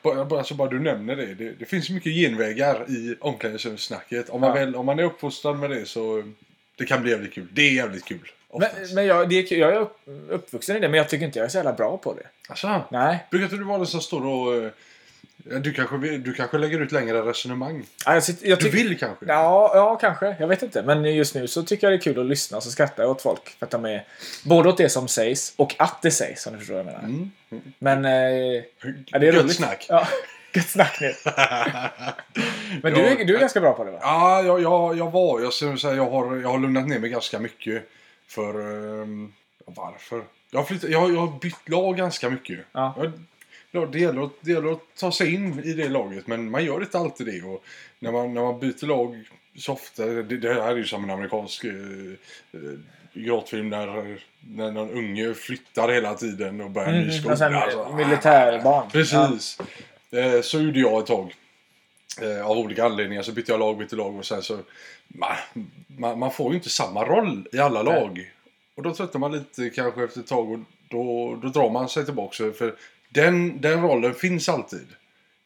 Bara, 0.03 0.39
alltså, 0.39 0.55
bara 0.55 0.69
du 0.69 0.81
nämner 0.81 1.17
det. 1.17 1.35
det. 1.35 1.53
Det 1.53 1.65
finns 1.65 1.91
mycket 1.91 2.13
genvägar 2.13 2.91
i 2.91 3.17
omklädningsrumssnacket. 3.21 4.29
Om 4.29 4.41
man, 4.41 4.49
Ja. 4.49 4.55
väl, 4.55 4.77
om 4.77 4.87
man 4.87 4.99
är 4.99 5.03
uppfostrad 5.03 5.59
med 5.59 5.71
det 5.71 5.87
så 5.87 6.23
det 6.77 6.85
kan 6.87 7.03
bli 7.03 7.11
jävligt 7.11 7.33
kul. 7.33 7.49
Det 7.53 7.63
är 7.63 7.73
jävligt 7.73 8.05
kul. 8.05 8.31
Oftast. 8.51 8.75
men 8.79 8.95
men 8.95 9.07
jag, 9.07 9.29
det 9.29 9.51
jag 9.51 9.73
är 9.73 9.77
upp- 9.81 9.99
uppvuxen 10.31 10.77
i 10.77 10.81
det, 10.81 10.89
men 10.89 10.99
jag 10.99 11.09
tycker 11.09 11.27
inte 11.27 11.39
jag 11.39 11.47
är 11.47 11.51
så 11.51 11.57
jävla 11.59 11.73
bra 11.73 11.97
på 11.97 12.15
det. 12.15 12.23
Alltså, 12.49 12.83
Nej. 12.91 13.27
Brukar 13.31 13.45
inte 13.45 13.57
du 13.57 13.65
vara 13.65 13.79
den 13.79 13.87
som 13.87 14.01
står 14.01 14.27
och... 14.27 14.55
eh, 14.55 14.71
Du 15.61 15.73
kanske, 15.73 15.97
du 15.97 16.33
kanske 16.35 16.59
lägger 16.59 16.81
ut 16.81 16.93
längre 16.93 17.23
resonemang. 17.23 17.85
Ja, 18.07 18.15
jag, 18.15 18.25
sitter, 18.25 18.49
jag 18.49 18.59
Du 18.59 18.69
vill 18.71 18.99
kanske? 18.99 19.25
Ja, 19.29 19.71
ja, 19.75 19.97
kanske. 19.97 20.37
Jag 20.41 20.49
vet 20.49 20.63
inte. 20.63 20.83
Men 20.83 21.05
just 21.15 21.35
nu 21.35 21.49
så 21.49 21.63
tycker 21.63 21.87
jag 21.87 21.93
det 21.93 21.97
är 21.97 22.01
kul 22.15 22.21
att 22.21 22.27
lyssna 22.27 22.57
och 22.57 22.63
så 22.63 22.71
skrattar 22.71 23.03
jag 23.03 23.11
åt 23.11 23.23
folk. 23.23 23.49
För 23.59 23.67
att 23.67 23.71
de 23.71 23.85
är 23.85 24.05
både 24.45 24.69
åt 24.69 24.77
det 24.79 24.89
som 24.89 25.09
sägs 25.09 25.53
och 25.57 25.75
att 25.79 26.03
det 26.03 26.11
sägs, 26.11 26.47
om 26.47 26.53
du 26.53 26.59
förstår 26.59 26.75
vad 26.75 26.85
jag 26.87 26.87
menar. 26.87 27.01
Mm. 27.05 27.31
Men... 27.79 28.05
Eh, 28.05 28.63
ja, 29.07 29.19
det 29.19 29.29
är 29.29 29.33
Gött 29.33 29.43
roligt. 29.45 29.57
snack. 29.57 29.87
Ja, 29.89 30.09
gött 30.55 30.69
snack 30.69 30.99
nu. 31.01 31.15
Men 32.83 32.95
du, 32.95 33.01
är, 33.01 33.25
du 33.25 33.37
är 33.37 33.41
ganska 33.41 33.61
bra 33.61 33.73
på 33.73 33.85
det 33.85 33.91
va? 33.91 33.99
Ja, 34.03 34.43
jag, 34.43 34.63
jag, 34.63 34.99
jag 34.99 35.11
var. 35.11 35.41
Jag, 35.41 35.53
säga, 35.53 35.95
jag, 35.95 36.11
har, 36.11 36.37
jag 36.37 36.49
har 36.49 36.59
lugnat 36.59 36.89
ner 36.89 36.99
mig 36.99 37.11
ganska 37.11 37.39
mycket. 37.39 37.83
För... 38.31 38.55
ehm, 39.03 39.33
varför? 39.65 40.23
Jag 40.51 40.61
har, 40.61 40.65
flyttat, 40.65 40.91
jag, 40.91 41.15
jag 41.15 41.21
har 41.21 41.39
bytt 41.39 41.69
lag 41.69 41.97
ganska 41.97 42.31
mycket. 42.31 42.59
Ja. 42.73 42.95
Jag, 42.99 43.13
ja, 43.71 43.87
det, 43.87 43.99
gäller 43.99 44.23
att, 44.23 44.33
det 44.41 44.51
gäller 44.51 44.73
att 44.73 44.97
ta 44.99 45.13
sig 45.13 45.35
in 45.35 45.61
i 45.65 45.73
det 45.73 45.89
laget, 45.89 46.27
men 46.27 46.51
man 46.51 46.65
gör 46.65 46.81
inte 46.81 46.99
alltid 46.99 47.27
det. 47.27 47.43
Och 47.43 47.65
när, 47.99 48.13
man, 48.13 48.35
när 48.35 48.43
man 48.43 48.61
byter 48.61 48.87
lag 48.87 49.29
så 49.59 49.73
ofta... 49.73 50.07
Det, 50.07 50.23
det 50.37 50.55
här 50.55 50.71
är 50.71 50.77
ju 50.77 50.85
som 50.85 51.05
en 51.05 51.11
amerikansk 51.11 51.65
eh, 51.65 51.73
eh, 52.53 52.61
gråtfilm 53.13 53.69
när, 53.69 54.19
när 54.41 54.71
någon 54.71 54.91
unge 54.91 55.35
flyttar 55.35 55.89
hela 55.89 56.15
tiden 56.15 56.61
och 56.61 56.71
börjar 56.71 56.89
en 56.89 56.95
ny 56.95 57.01
Mm, 57.01 57.37
skola. 57.37 57.61
Alltså, 57.61 57.93
militärbarn. 57.97 58.85
Ja. 58.85 58.89
Precis. 58.93 59.59
Eh, 60.11 60.41
så 60.41 60.61
gjorde 60.61 60.81
jag 60.81 60.99
ett 61.01 61.07
tag. 61.07 61.35
Eh, 62.23 62.47
av 62.47 62.59
olika 62.59 62.85
anledningar 62.85 63.23
så 63.23 63.33
bytte 63.33 63.53
jag 63.53 63.59
lag, 63.59 63.79
bytte 63.79 63.97
lag 63.97 64.17
och 64.17 64.27
sen 64.27 64.43
så... 64.43 64.59
Man, 65.09 65.37
man, 65.87 66.19
man 66.19 66.33
får 66.33 66.51
ju 66.51 66.57
inte 66.57 66.71
samma 66.71 67.05
roll 67.05 67.49
i 67.53 67.59
alla 67.59 67.83
Nej. 67.83 68.01
lag. 68.01 68.33
Och 68.75 68.83
då 68.83 68.95
tröttnar 68.95 69.19
man 69.19 69.33
lite 69.33 69.71
kanske 69.71 70.05
efter 70.05 70.21
ett 70.21 70.27
tag 70.27 70.51
och 70.51 70.59
då, 70.89 71.37
då 71.43 71.49
drar 71.49 71.71
man 71.71 71.89
sig 71.89 72.05
tillbaka. 72.05 72.53
För 72.53 72.75
den, 73.09 73.61
den 73.61 73.83
rollen 73.83 74.15
finns 74.15 74.49
alltid. 74.49 74.87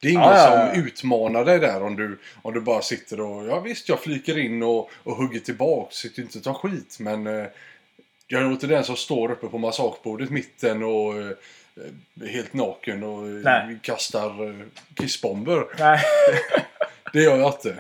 Det 0.00 0.08
är 0.08 0.12
ingen 0.12 0.22
ja. 0.22 0.70
som 0.72 0.82
utmanar 0.82 1.44
dig 1.44 1.58
där 1.58 1.82
om 1.82 1.96
du, 1.96 2.18
om 2.42 2.54
du 2.54 2.60
bara 2.60 2.82
sitter 2.82 3.20
och... 3.20 3.46
Ja 3.46 3.60
visst, 3.60 3.88
jag 3.88 4.00
flyker 4.00 4.38
in 4.38 4.62
och, 4.62 4.90
och 5.02 5.16
hugger 5.16 5.40
tillbaka. 5.40 5.90
Sitter 5.90 6.22
inte 6.22 6.38
och 6.38 6.44
tar 6.44 6.54
skit. 6.54 6.96
Men 7.00 7.26
eh, 7.26 7.46
jag 8.26 8.42
är 8.42 8.46
inte 8.46 8.66
den 8.66 8.84
som 8.84 8.96
står 8.96 9.30
uppe 9.30 9.46
på 9.46 9.58
massagebordet 9.58 10.30
mitten 10.30 10.82
och 10.82 11.18
eh, 11.18 11.30
helt 12.26 12.52
naken 12.54 13.02
och 13.02 13.26
eh, 13.28 13.32
Nej. 13.34 13.78
kastar 13.82 14.48
eh, 14.48 14.66
kissbomber. 14.94 15.64
Nej. 15.78 16.00
Det 17.12 17.22
gör 17.22 17.36
jag 17.38 17.48
inte. 17.52 17.76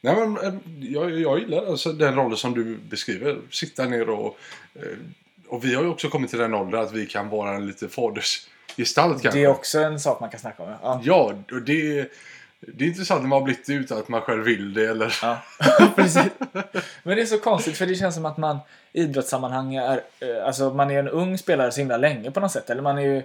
Nej 0.00 0.16
men 0.16 0.36
eh, 0.38 0.54
jag, 0.80 1.10
jag 1.20 1.38
gillar 1.38 1.66
alltså 1.66 1.92
den 1.92 2.14
rollen 2.16 2.36
som 2.36 2.54
du 2.54 2.76
beskriver. 2.76 3.38
Sitta 3.50 3.84
ner 3.84 4.10
och... 4.10 4.38
eh, 4.74 4.82
Och 5.48 5.64
vi 5.64 5.74
har 5.74 5.82
ju 5.82 5.88
också 5.88 6.08
kommit 6.08 6.30
till 6.30 6.38
den 6.38 6.54
åldern 6.54 6.80
att 6.80 6.92
vi 6.92 7.06
kan 7.06 7.28
vara 7.28 7.54
en 7.54 7.66
lite 7.66 7.88
fadersgestalt 7.88 9.22
kanske. 9.22 9.40
Det 9.40 9.44
är 9.44 9.48
också 9.48 9.78
en 9.80 10.00
sak 10.00 10.20
man 10.20 10.30
kan 10.30 10.40
snacka 10.40 10.62
om. 10.62 10.70
Ja. 10.82 11.00
Ja, 11.04 11.34
och 11.52 11.62
det, 11.62 12.12
det 12.60 12.84
är 12.84 12.88
intressant 12.88 13.22
när 13.22 13.28
man 13.28 13.38
har 13.38 13.44
blivit 13.44 13.66
det 13.66 13.72
utan 13.72 13.98
att 13.98 14.08
man 14.08 14.20
själv 14.20 14.44
vill 14.44 14.74
det 14.74 14.86
eller... 14.88 15.18
Ja, 15.22 15.38
precis. 15.96 16.32
Men 17.02 17.16
det 17.16 17.22
är 17.22 17.26
så 17.26 17.38
konstigt 17.38 17.76
för 17.76 17.86
det 17.86 17.94
känns 17.94 18.14
som 18.14 18.24
att 18.24 18.36
man 18.36 18.58
i 18.92 19.02
idrottssammanhang 19.02 19.74
är, 19.74 20.02
eh, 20.20 20.46
alltså 20.46 20.70
man 20.70 20.90
är 20.90 20.98
en 20.98 21.08
ung 21.08 21.38
spelare 21.38 21.72
så 21.72 21.80
himla 21.80 21.96
länge 21.96 22.30
på 22.30 22.40
något 22.40 22.52
sätt. 22.52 22.70
Eller 22.70 22.82
man 22.82 22.98
är 22.98 23.02
ju, 23.02 23.22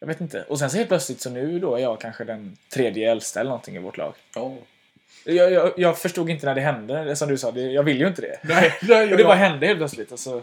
jag 0.00 0.06
vet 0.06 0.20
inte. 0.20 0.42
Och 0.42 0.58
sen 0.58 0.70
så 0.70 0.76
helt 0.76 0.88
plötsligt 0.88 1.20
så 1.20 1.30
nu 1.30 1.58
då 1.58 1.74
är 1.74 1.78
jag 1.78 2.00
kanske 2.00 2.24
den 2.24 2.56
tredje 2.74 3.10
äldsta 3.10 3.40
eller 3.40 3.50
någonting 3.50 3.76
i 3.76 3.78
vårt 3.78 3.96
lag. 3.96 4.14
Ja. 4.34 4.52
Jag, 5.24 5.52
jag, 5.52 5.72
jag 5.76 5.98
förstod 5.98 6.30
inte 6.30 6.46
när 6.46 6.54
det 6.54 6.60
hände, 6.60 7.04
det 7.04 7.16
som 7.16 7.28
du 7.28 7.38
sa, 7.38 7.50
det, 7.50 7.60
jag 7.60 7.82
vill 7.82 8.00
ju 8.00 8.08
inte 8.08 8.22
det. 8.22 8.38
Nej, 8.48 8.74
nej, 8.82 9.06
det 9.08 9.24
bara 9.24 9.34
hände 9.34 9.66
helt 9.66 9.78
plötsligt. 9.78 10.12
Och 10.12 10.18
så, 10.18 10.42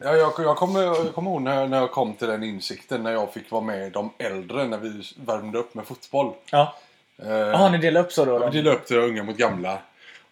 ja, 0.00 0.16
jag, 0.16 0.32
jag, 0.38 0.56
kommer, 0.56 0.82
jag 0.82 1.14
kommer 1.14 1.30
ihåg 1.30 1.42
när, 1.42 1.66
när 1.66 1.78
jag 1.78 1.90
kom 1.90 2.14
till 2.14 2.28
den 2.28 2.42
insikten 2.42 3.02
när 3.02 3.12
jag 3.12 3.32
fick 3.32 3.50
vara 3.50 3.62
med 3.62 3.92
de 3.92 4.12
äldre 4.18 4.64
när 4.64 4.78
vi 4.78 5.02
värmde 5.16 5.58
upp 5.58 5.74
med 5.74 5.86
fotboll. 5.86 6.34
ja. 6.50 6.76
Eh, 7.22 7.30
Jaha, 7.30 7.68
ni 7.70 7.78
delade 7.78 8.06
upp 8.06 8.12
så 8.12 8.24
då? 8.24 8.38
Vi 8.38 8.44
då? 8.44 8.50
delade 8.50 8.76
upp 8.76 8.86
det 8.88 8.96
unga 8.96 9.22
mot 9.22 9.36
gamla. 9.36 9.78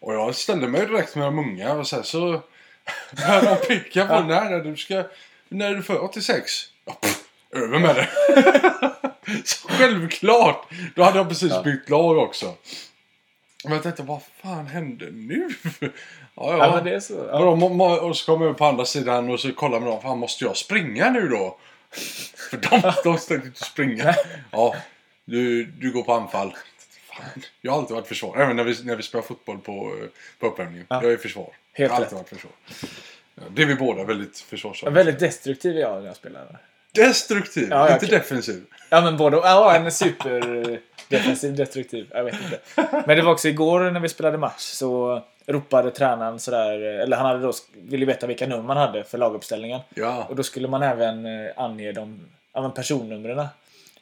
Och 0.00 0.14
jag 0.14 0.35
ställde 0.35 0.68
mig 0.68 0.87
direkt 0.87 1.14
med 1.16 1.25
de 1.26 1.38
unga 1.38 1.73
och 1.73 1.87
sen 1.87 2.04
så 2.04 2.42
började 3.16 3.47
de 3.47 3.57
picka 3.66 4.07
på 4.07 4.14
Ja. 4.14 4.25
när, 4.25 4.50
när 4.50 4.61
du 4.61 4.76
ska... 4.76 5.04
När 5.49 5.71
är 5.71 5.75
du 5.75 5.83
för 5.83 6.04
86? 6.04 6.45
Ja, 6.85 6.92
pff, 6.92 7.18
över 7.50 7.78
med 7.78 7.95
det. 7.97 8.09
så 9.45 9.68
självklart! 9.68 10.66
Då 10.95 11.02
hade 11.02 11.18
jag 11.18 11.28
precis 11.28 11.52
Ja. 11.52 11.62
bytt 11.62 11.90
lag 11.90 12.18
också. 12.18 12.54
Men 13.64 13.73
jag 13.73 13.83
tänkte, 13.83 14.02
vad 14.02 14.21
fan 14.42 14.66
hände 14.66 15.09
nu? 15.12 15.49
ja, 15.80 15.88
ja. 16.35 16.57
Ja, 16.59 16.73
men 16.75 16.85
det 16.85 16.95
är 16.95 17.00
så. 17.00 17.18
Och, 17.18 17.28
Ja. 17.33 17.38
de, 17.45 17.76
må- 17.76 17.95
och 17.95 18.16
så 18.16 18.26
kom 18.33 18.42
jag 18.42 18.57
på 18.59 18.64
andra 18.64 18.85
sidan 18.85 19.30
och 19.30 19.40
så 19.40 19.52
kollade 19.52 19.80
med 19.85 19.92
dem. 19.92 20.02
Fan, 20.02 20.18
måste 20.18 20.45
jag 20.45 20.57
springa 20.57 21.11
nu 21.11 21.28
då? 21.28 21.59
För 22.50 22.57
de, 22.57 22.92
de 23.04 23.18
ställde 23.18 23.47
inte 23.47 23.64
springa. 23.64 24.14
Ja, 24.50 24.75
du, 25.25 25.64
du 25.64 25.92
går 25.92 26.02
på 26.02 26.12
anfall. 26.14 26.54
Jag 27.60 27.72
har 27.72 27.78
alltid 27.78 27.94
varit 27.94 28.06
försvar. 28.08 28.37
Även 28.40 28.56
när 28.56 28.64
vi, 28.64 28.84
när 28.84 28.96
vi 28.96 29.02
spelar 29.02 29.22
fotboll 29.22 29.58
på, 29.58 29.94
på 30.38 30.46
uppvärmningen. 30.46 30.87
Ja. 30.90 31.02
Jag 31.02 31.12
är 31.12 31.16
försvar. 31.16 31.44
Helt 31.44 31.54
jag 31.72 31.88
har 31.88 32.00
rätt. 32.00 32.12
alltid 32.12 32.18
varit 32.18 32.28
försvar. 32.28 32.52
Ja, 33.34 33.42
det 33.50 33.62
är 33.62 33.66
vi 33.66 33.75
båda 33.75 34.04
väldigt 34.04 34.38
försvarssamma. 34.38 34.90
Väldigt 34.92 35.18
destruktiv 35.18 35.76
är 35.76 35.80
jag 35.80 36.00
när 36.00 36.06
jag 36.06 36.16
spelar. 36.16 36.58
Destruktiv, 36.92 37.68
Ja, 37.70 37.92
inte 37.92 38.06
okej. 38.06 38.18
defensiv. 38.18 38.64
Ja, 38.90 39.00
men 39.00 39.16
både 39.16 39.37
Ja, 39.37 39.75
en 39.76 39.92
super 39.92 40.80
defensiv, 41.08 41.56
destruktiv. 41.56 42.06
Jag 42.10 42.25
vet 42.25 42.34
inte. 42.34 42.60
Men 43.06 43.16
det 43.16 43.22
var 43.22 43.32
också 43.32 43.48
igår 43.48 43.90
när 43.90 44.00
vi 44.00 44.08
spelade 44.08 44.38
match 44.38 44.60
så 44.62 45.22
ropade 45.46 45.90
tränaren 45.90 46.38
sådär, 46.38 46.80
eller 46.80 47.16
han 47.16 47.26
hade 47.26 47.40
då, 47.40 47.52
ville 47.75 48.06
veta 48.06 48.26
vilka 48.26 48.46
nummer 48.46 48.62
man 48.62 48.76
hade 48.76 49.04
för 49.04 49.18
laguppställningen. 49.18 49.80
Ja. 49.94 50.26
Och 50.28 50.37
då 50.37 50.42
skulle 50.42 50.68
man 50.68 50.82
även 50.82 51.26
eh, 51.26 51.50
ange 51.56 51.92
de 51.92 52.20
ja, 52.52 52.70
personnumren. 52.70 53.46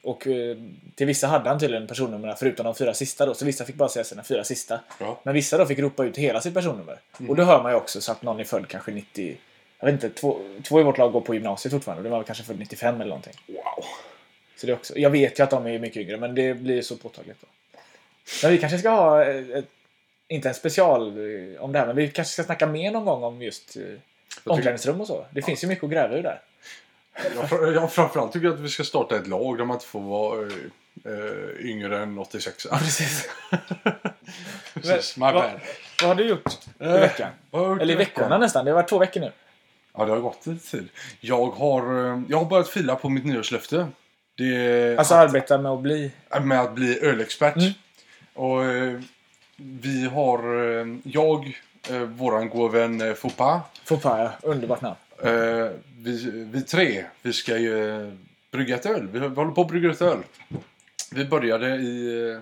Och 0.07 0.27
eh, 0.27 0.57
till 0.95 1.07
vissa 1.07 1.27
hade 1.27 1.49
han 1.49 1.59
tydligen 1.59 1.87
personnumren 1.87 2.37
förutom 2.37 2.65
de 2.65 2.75
fyra 2.75 2.95
sista 2.95 3.27
då. 3.27 3.35
Så 3.35 3.45
vissa 3.45 3.65
fick 3.65 3.77
bara 3.77 3.89
säga 3.89 4.05
sina 4.05 4.23
fyra 4.23 4.45
sista. 4.45 4.81
Ja. 5.01 5.21
Men 5.23 5.35
vissa 5.35 5.59
då 5.59 5.67
fick 5.67 5.79
ropa 5.79 6.05
ut 6.05 6.17
hela 6.17 6.41
sitt 6.41 6.55
personnummer. 6.55 6.99
Mm. 7.19 7.31
Och 7.31 7.37
då 7.37 7.43
hör 7.43 7.63
man 7.63 7.73
ju 7.73 7.77
också 7.77 8.01
så 8.01 8.13
att 8.13 8.23
någon 8.23 8.41
är 8.41 8.45
född 8.45 8.69
kanske 8.69 8.93
90... 8.93 9.37
Jag 9.79 9.87
vet 9.87 9.93
inte, 9.93 10.21
två, 10.21 10.41
två 10.65 10.81
i 10.81 10.83
vårt 10.83 10.99
lag 10.99 11.13
går 11.13 11.21
på 11.21 11.35
gymnasiet 11.35 11.73
fortfarande. 11.73 12.03
Det 12.03 12.09
var 12.09 12.19
väl 12.19 12.27
kanske 12.27 12.45
född 12.45 12.59
95 12.59 12.95
eller 12.95 13.09
någonting. 13.09 13.33
Wow. 13.47 13.85
Så 14.57 14.67
det 14.67 14.73
också, 14.73 14.99
jag 14.99 15.11
vet 15.11 15.39
ju 15.39 15.43
att 15.43 15.51
de 15.51 15.67
är 15.67 15.79
mycket 15.79 16.03
yngre, 16.03 16.17
men 16.17 16.35
det 16.35 16.55
blir 16.55 16.83
så 16.83 16.97
påtagligt. 16.97 17.41
Då. 17.41 17.47
Men 18.43 18.53
vi 18.53 18.59
kanske 18.59 18.79
ska 18.79 18.91
ha, 18.91 19.25
eh, 19.25 19.59
ett, 19.59 19.69
inte 20.29 20.49
en 20.49 20.55
special 20.55 21.09
eh, 21.09 21.63
om 21.63 21.73
det 21.73 21.79
här, 21.79 21.87
men 21.87 21.97
vi 21.97 22.11
kanske 22.11 22.33
ska 22.33 22.45
snacka 22.45 22.67
mer 22.67 22.91
någon 22.91 23.05
gång 23.05 23.23
om 23.23 23.43
just 23.43 23.77
omklädningsrum 24.45 25.01
och 25.01 25.07
så. 25.07 25.27
Det 25.31 25.43
finns 25.43 25.65
ju 25.65 25.69
mycket 25.69 25.85
att 25.85 25.91
gräva 25.91 26.17
ur 26.17 26.23
där. 26.23 26.41
Jag, 27.51 27.75
jag 27.75 27.93
framförallt 27.93 28.33
tycker 28.33 28.47
jag 28.47 28.55
att 28.55 28.61
vi 28.61 28.69
ska 28.69 28.85
starta 28.85 29.17
ett 29.17 29.27
lag 29.27 29.59
där 29.59 29.65
man 29.65 29.75
inte 29.75 29.87
får 29.87 30.01
vara 30.01 30.41
eh, 31.05 31.67
yngre 31.71 32.03
än 32.03 32.19
86. 32.19 32.67
Precis. 32.71 33.29
Precis, 34.75 35.17
my 35.17 35.21
vad- 35.25 35.35
bad. 35.35 35.51
Vad 36.03 36.09
har 36.09 36.15
du 36.15 36.25
gjort 36.29 36.53
i 36.81 36.85
Eh, 36.85 36.93
veckan? 36.93 37.31
gjort 37.53 37.81
Eller 37.81 37.95
i 37.95 37.97
veckan? 37.97 38.23
veckorna 38.23 38.39
nästan. 38.39 38.65
Det 38.65 38.71
har 38.71 38.77
varit 38.77 38.89
två 38.89 38.99
veckor 38.99 39.21
nu. 39.21 39.33
Ja, 39.97 40.05
det 40.05 40.11
har 40.13 40.21
gått 40.21 40.47
lite 40.47 40.71
tid. 40.71 40.89
Jag 41.21 41.47
har, 41.51 42.07
eh, 42.13 42.21
jag 42.29 42.39
har 42.39 42.45
börjat 42.45 42.69
fila 42.69 42.97
på 42.97 43.09
mitt 43.09 43.25
nyårslöfte. 43.25 43.87
Det 44.37 44.97
Alltså 44.99 45.15
arbeta 45.15 45.59
med 45.59 45.73
att 45.73 45.81
bli... 45.81 46.11
med 46.43 46.61
att 46.61 46.73
bli 46.75 47.05
ölexpert. 47.05 47.57
Mm. 47.57 47.71
Och 48.35 48.61
vi 49.57 50.07
har, 50.07 50.39
jag, 51.05 51.57
våran 52.07 52.49
gode 52.49 52.79
vän 52.79 53.01
eh, 53.01 53.15
Foppa, 53.15 53.61
Foppa, 53.85 54.33
underbart 54.43 54.81
namn. 54.81 54.97
Eh, 55.23 55.69
vi, 55.99 56.31
vi 56.53 56.63
tre, 56.63 57.05
vi 57.23 57.33
ska 57.33 57.59
ju 57.59 58.11
brygga 58.51 58.75
ett 58.75 58.87
öl. 58.87 59.09
Vi, 59.13 59.19
håller 59.19 59.51
på 59.51 59.61
att 59.61 59.69
brygga 59.69 59.91
ett 59.91 60.03
öl. 60.03 60.19
Vi 61.13 61.25
började 61.25 61.77
i, 61.77 62.31
eh, 62.31 62.41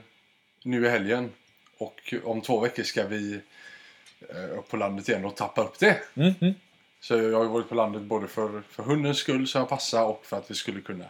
nu 0.64 0.86
i 0.86 0.88
helgen. 0.88 1.30
Och 1.78 2.14
om 2.24 2.40
två 2.40 2.60
veckor 2.60 2.82
ska 2.82 3.06
vi 3.06 3.40
eh, 4.28 4.58
upp 4.58 4.68
på 4.68 4.76
landet 4.76 5.08
igen 5.08 5.24
och 5.24 5.36
tappa 5.36 5.62
upp 5.62 5.78
det. 5.78 5.96
Mm, 6.14 6.34
mm. 6.40 6.54
Så 7.00 7.14
jag 7.14 7.38
har 7.38 7.44
varit 7.44 7.68
på 7.68 7.74
landet 7.74 8.02
både 8.02 8.26
för, 8.26 8.62
för 8.70 8.82
hundens 8.82 9.18
skull 9.18 9.46
så 9.46 9.58
jag 9.58 9.68
passar 9.68 10.04
och 10.04 10.26
för 10.26 10.36
att 10.36 10.50
vi 10.50 10.54
skulle 10.54 10.80
kunna 10.80 11.04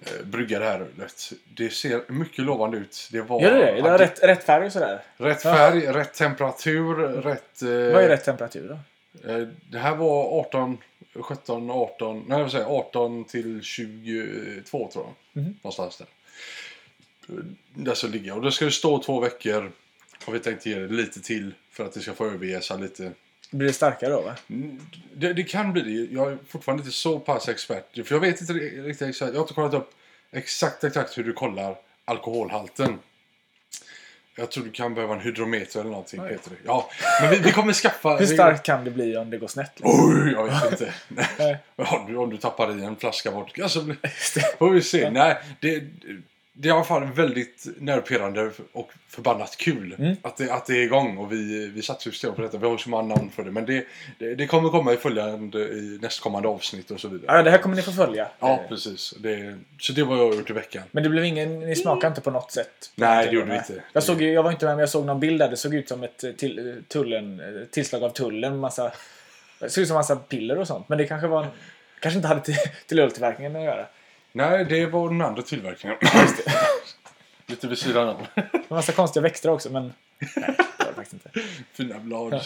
eh, 0.00 0.24
brygga 0.24 0.58
det 0.58 0.64
här 0.64 0.80
ölet. 0.80 1.32
Det 1.54 1.70
ser 1.70 2.12
mycket 2.12 2.44
lovande 2.44 2.76
ut. 2.76 3.08
Det 3.12 3.20
var 3.20 3.40
Gör 3.40 3.50
det 3.50 3.58
det? 3.58 3.70
Eller 3.70 3.98
rätt, 3.98 4.22
rätt 4.22 4.44
färg 4.44 4.66
och 4.66 4.72
sådär? 4.72 5.02
rätt 5.16 5.42
färg, 5.42 5.80
rätt 5.80 6.14
temperatur, 6.14 6.94
rätt... 7.22 7.62
Eh, 7.62 7.68
Vad 7.68 8.04
är 8.04 8.08
rätt 8.08 8.24
temperatur 8.24 8.68
då? 8.68 8.78
Eh, 9.24 9.48
det 9.70 9.78
här 9.78 9.96
var 9.96 10.40
18, 10.40 10.78
17, 11.14 11.70
18, 11.70 12.24
nej 12.28 12.40
jag 12.40 12.50
säga 12.50 12.66
18 12.66 13.24
till 13.24 13.62
22 13.62 14.88
tror 14.92 15.04
jag. 15.04 15.42
Mhm. 15.42 15.54
Någonstans 15.62 15.96
där. 15.96 16.06
Där 17.74 17.94
så 17.94 18.08
ligger 18.08 18.36
Och 18.36 18.42
det 18.42 18.52
ska 18.52 18.64
ju 18.64 18.70
stå 18.70 19.02
två 19.02 19.20
veckor. 19.20 19.72
Har 20.24 20.32
vi 20.32 20.38
tänkt 20.38 20.66
ge 20.66 20.74
det 20.74 20.88
lite 20.88 21.20
till 21.20 21.54
för 21.70 21.84
att 21.84 21.92
det 21.92 22.00
ska 22.00 22.14
få 22.14 22.26
överjäsa 22.26 22.76
lite. 22.76 23.12
Blir 23.50 23.66
det 23.66 23.72
starkare 23.72 24.10
då 24.10 24.20
va? 24.20 24.36
Mm, 24.50 24.80
Det, 25.14 25.32
det 25.32 25.42
kan 25.42 25.72
bli 25.72 25.82
det. 25.82 26.14
Jag 26.14 26.32
är 26.32 26.38
fortfarande 26.46 26.80
inte 26.82 26.96
så 26.96 27.20
pass 27.20 27.48
expert. 27.48 28.06
För 28.06 28.14
jag 28.14 28.20
vet 28.20 28.40
inte 28.40 28.52
riktigt 28.52 29.08
exakt. 29.08 29.28
Jag 29.32 29.38
har 29.38 29.42
inte 29.42 29.54
kollat 29.54 29.74
upp 29.74 29.90
exakt 30.30 30.84
exakt 30.84 31.18
hur 31.18 31.24
du 31.24 31.32
kollar 31.32 31.76
alkoholhalten. 32.04 32.98
Jag 34.40 34.50
tror 34.50 34.64
du 34.64 34.70
kan 34.70 34.94
behöva 34.94 35.14
en 35.14 35.20
hydrometer 35.20 35.80
eller 35.80 35.90
någonting. 35.90 36.20
Heter 36.20 36.50
det. 36.50 36.56
Ja, 36.64 36.90
men 37.20 37.30
vi, 37.30 37.38
vi 37.38 37.52
kommer 37.52 37.72
skaffa... 37.72 38.16
Hur 38.16 38.26
starkt 38.26 38.66
kan 38.66 38.84
det 38.84 38.90
bli 38.90 39.16
om 39.16 39.30
det 39.30 39.38
går 39.38 39.48
snett? 39.48 39.72
Liksom? 39.76 40.10
Oj, 40.24 40.32
jag 40.32 40.44
vet 40.44 40.70
inte. 40.80 40.92
Nej. 41.08 41.58
Ja, 41.76 42.04
du- 42.08 42.16
om 42.16 42.30
du 42.30 42.36
tappar 42.36 42.78
i 42.80 42.84
en 42.84 42.96
flaska 42.96 43.30
vodka 43.30 43.68
så 43.68 43.82
blir- 43.82 43.96
får 44.58 44.70
vi 44.70 44.82
se. 44.82 45.10
Nej, 45.10 45.36
det, 45.60 45.82
det 46.60 46.68
är 46.68 46.70
i 46.70 46.74
alla 46.74 46.84
fall 46.84 47.04
väldigt 47.12 47.66
nervpirrande 47.78 48.50
och 48.72 48.90
förbannat 49.08 49.56
kul 49.56 49.94
Mm. 49.98 50.16
att, 50.22 50.36
det, 50.36 50.50
att 50.52 50.66
det 50.66 50.72
är 50.72 50.82
igång. 50.82 51.18
Och 51.18 51.32
vi, 51.32 51.66
vi 51.74 51.82
satsar 51.82 52.26
ju 52.26 52.32
på 52.32 52.42
detta. 52.42 52.58
Vi 52.58 52.66
har 52.66 52.76
så 52.78 52.90
många 52.90 53.14
namn 53.14 53.30
för 53.30 53.42
det. 53.44 53.50
Men 53.50 53.66
det, 53.66 53.86
det, 54.18 54.34
det 54.34 54.46
kommer 54.46 54.68
komma 54.68 54.92
i 54.92 54.96
följande 54.96 55.58
i 55.58 55.98
nästkommande 56.02 56.48
avsnitt 56.48 56.90
och 56.90 57.00
så 57.00 57.08
vidare. 57.08 57.36
Ja, 57.36 57.42
det 57.42 57.50
här 57.50 57.58
kommer 57.58 57.76
ni 57.76 57.82
få 57.82 57.92
följa. 57.92 58.28
Ja, 58.40 58.60
precis. 58.68 59.14
Det, 59.20 59.58
så 59.80 59.92
det 59.92 60.02
var 60.04 60.16
jag 60.16 60.34
gjort 60.34 60.50
i 60.50 60.52
veckan. 60.52 60.82
Men 60.90 61.02
det 61.02 61.08
blev 61.08 61.24
ingen, 61.24 61.60
ni 61.60 61.76
smakade 61.76 62.06
inte 62.08 62.20
på 62.20 62.30
något 62.30 62.52
sätt? 62.52 62.92
Nej, 62.94 63.26
det 63.26 63.32
gjorde 63.32 63.50
vi 63.50 63.56
inte. 63.56 63.82
Jag, 63.92 64.02
såg, 64.02 64.22
ju- 64.22 64.32
jag 64.32 64.42
var 64.42 64.50
inte 64.50 64.64
med 64.64 64.74
men 64.74 64.80
jag 64.80 64.88
såg 64.90 65.04
någon 65.06 65.20
bild 65.20 65.38
där. 65.38 65.48
Det 65.50 65.56
såg 65.56 65.74
ut 65.74 65.88
som 65.88 66.02
ett 66.02 66.24
eh, 66.24 66.32
till, 66.32 66.68
eh, 66.68 66.74
tullen, 66.88 67.40
eh, 67.40 67.64
tillslag 67.70 68.02
av 68.04 68.10
tullen. 68.10 68.58
Massa, 68.58 68.92
det 69.60 69.70
såg 69.70 69.82
ut 69.82 69.88
som 69.88 69.94
massa 69.96 70.16
piller 70.16 70.58
och 70.58 70.66
sånt. 70.66 70.88
Men 70.88 70.98
det 70.98 71.04
kanske 71.06 71.26
var 71.28 71.42
en, 71.42 71.48
kanske 72.00 72.16
inte 72.16 72.28
hade 72.28 72.40
till, 72.40 72.56
till 72.86 72.98
öltillverkningen 72.98 73.56
att 73.56 73.62
göra. 73.62 73.86
Nej, 74.32 74.64
det 74.64 74.86
var 74.86 75.08
den 75.08 75.20
andra 75.20 75.42
tillverkningen. 75.42 75.98
Lite 77.46 77.68
vid 77.68 77.78
sidan 77.78 78.08
om. 78.08 78.16
En 78.52 78.62
massa 78.68 78.92
konstiga 78.92 79.22
växter 79.22 79.50
också 79.50 79.70
men... 79.70 79.92
Nej, 80.36 80.56
det 80.56 80.84
var 80.84 80.86
det 80.86 80.94
faktiskt 80.94 81.12
inte. 81.12 81.30
Fina 81.72 81.98
blad. 81.98 82.44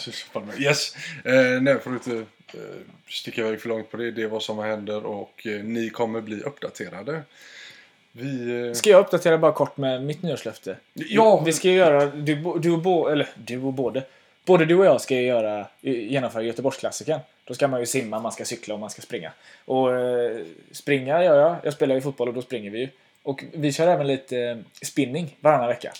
Yes. 0.57 0.95
Eh, 1.23 1.61
nej, 1.61 1.79
får 1.79 1.89
du 1.91 1.95
inte 1.95 2.17
eh, 2.53 2.59
sticka 3.07 3.41
iväg 3.41 3.61
för 3.61 3.69
långt 3.69 3.91
på 3.91 3.97
det. 3.97 4.11
Det 4.11 4.23
är 4.23 4.27
vad 4.27 4.43
som 4.43 4.59
händer 4.59 5.05
och 5.05 5.47
eh, 5.47 5.63
ni 5.63 5.89
kommer 5.89 6.21
bli 6.21 6.41
uppdaterade. 6.41 7.21
Vi... 8.11 8.61
Eh, 8.67 8.73
Ska 8.73 8.89
jag 8.89 8.99
uppdatera 8.99 9.37
bara 9.37 9.51
kort 9.51 9.77
med 9.77 10.03
mitt 10.03 10.21
nyårslöfte? 10.21 10.77
Ja. 10.93 11.43
Vi 11.45 11.53
ska 11.53 11.67
ju 11.67 11.75
göra... 11.75 12.05
Du, 12.05 12.35
du 12.59 12.71
och 12.71 12.81
bo, 12.81 13.07
eller 13.07 13.29
du 13.35 13.61
och 13.61 13.73
både. 13.73 14.03
Både 14.45 14.65
du 14.65 14.75
och 14.75 14.85
jag 14.85 15.01
ska 15.01 15.15
göra, 15.15 15.67
genomföra 15.81 16.43
Göteborgsklassikern. 16.43 17.19
Då 17.45 17.53
ska 17.53 17.67
man 17.67 17.79
ju 17.79 17.85
simma, 17.85 18.19
man 18.19 18.31
ska 18.31 18.45
cykla 18.45 18.73
och 18.73 18.79
man 18.79 18.89
ska 18.89 19.01
springa. 19.01 19.31
Och 19.65 19.95
eh, 19.95 20.37
springa 20.71 21.23
gör 21.23 21.39
jag. 21.39 21.55
Jag 21.63 21.73
spelar 21.73 21.95
ju 21.95 22.01
fotboll 22.01 22.27
och 22.27 22.33
då 22.33 22.41
springer 22.41 22.71
vi 22.71 22.79
ju. 22.79 22.89
Och 23.23 23.43
vi 23.53 23.71
kör 23.73 23.87
även 23.87 24.07
lite 24.07 24.37
eh, 24.39 24.57
spinning 24.85 25.37
varannan 25.39 25.67
vecka. 25.67 25.91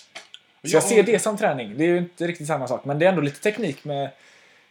Så 0.62 0.76
jag 0.76 0.82
Ja. 0.82 0.88
ser 0.88 1.02
det 1.02 1.18
som 1.18 1.36
träning. 1.36 1.74
Det 1.78 1.84
är 1.84 1.88
ju 1.88 1.98
inte 1.98 2.26
riktigt 2.26 2.46
samma 2.46 2.68
sak. 2.68 2.84
Men 2.84 2.98
det 2.98 3.04
är 3.04 3.08
ändå 3.08 3.20
lite 3.22 3.40
teknik 3.40 3.84
med 3.84 4.10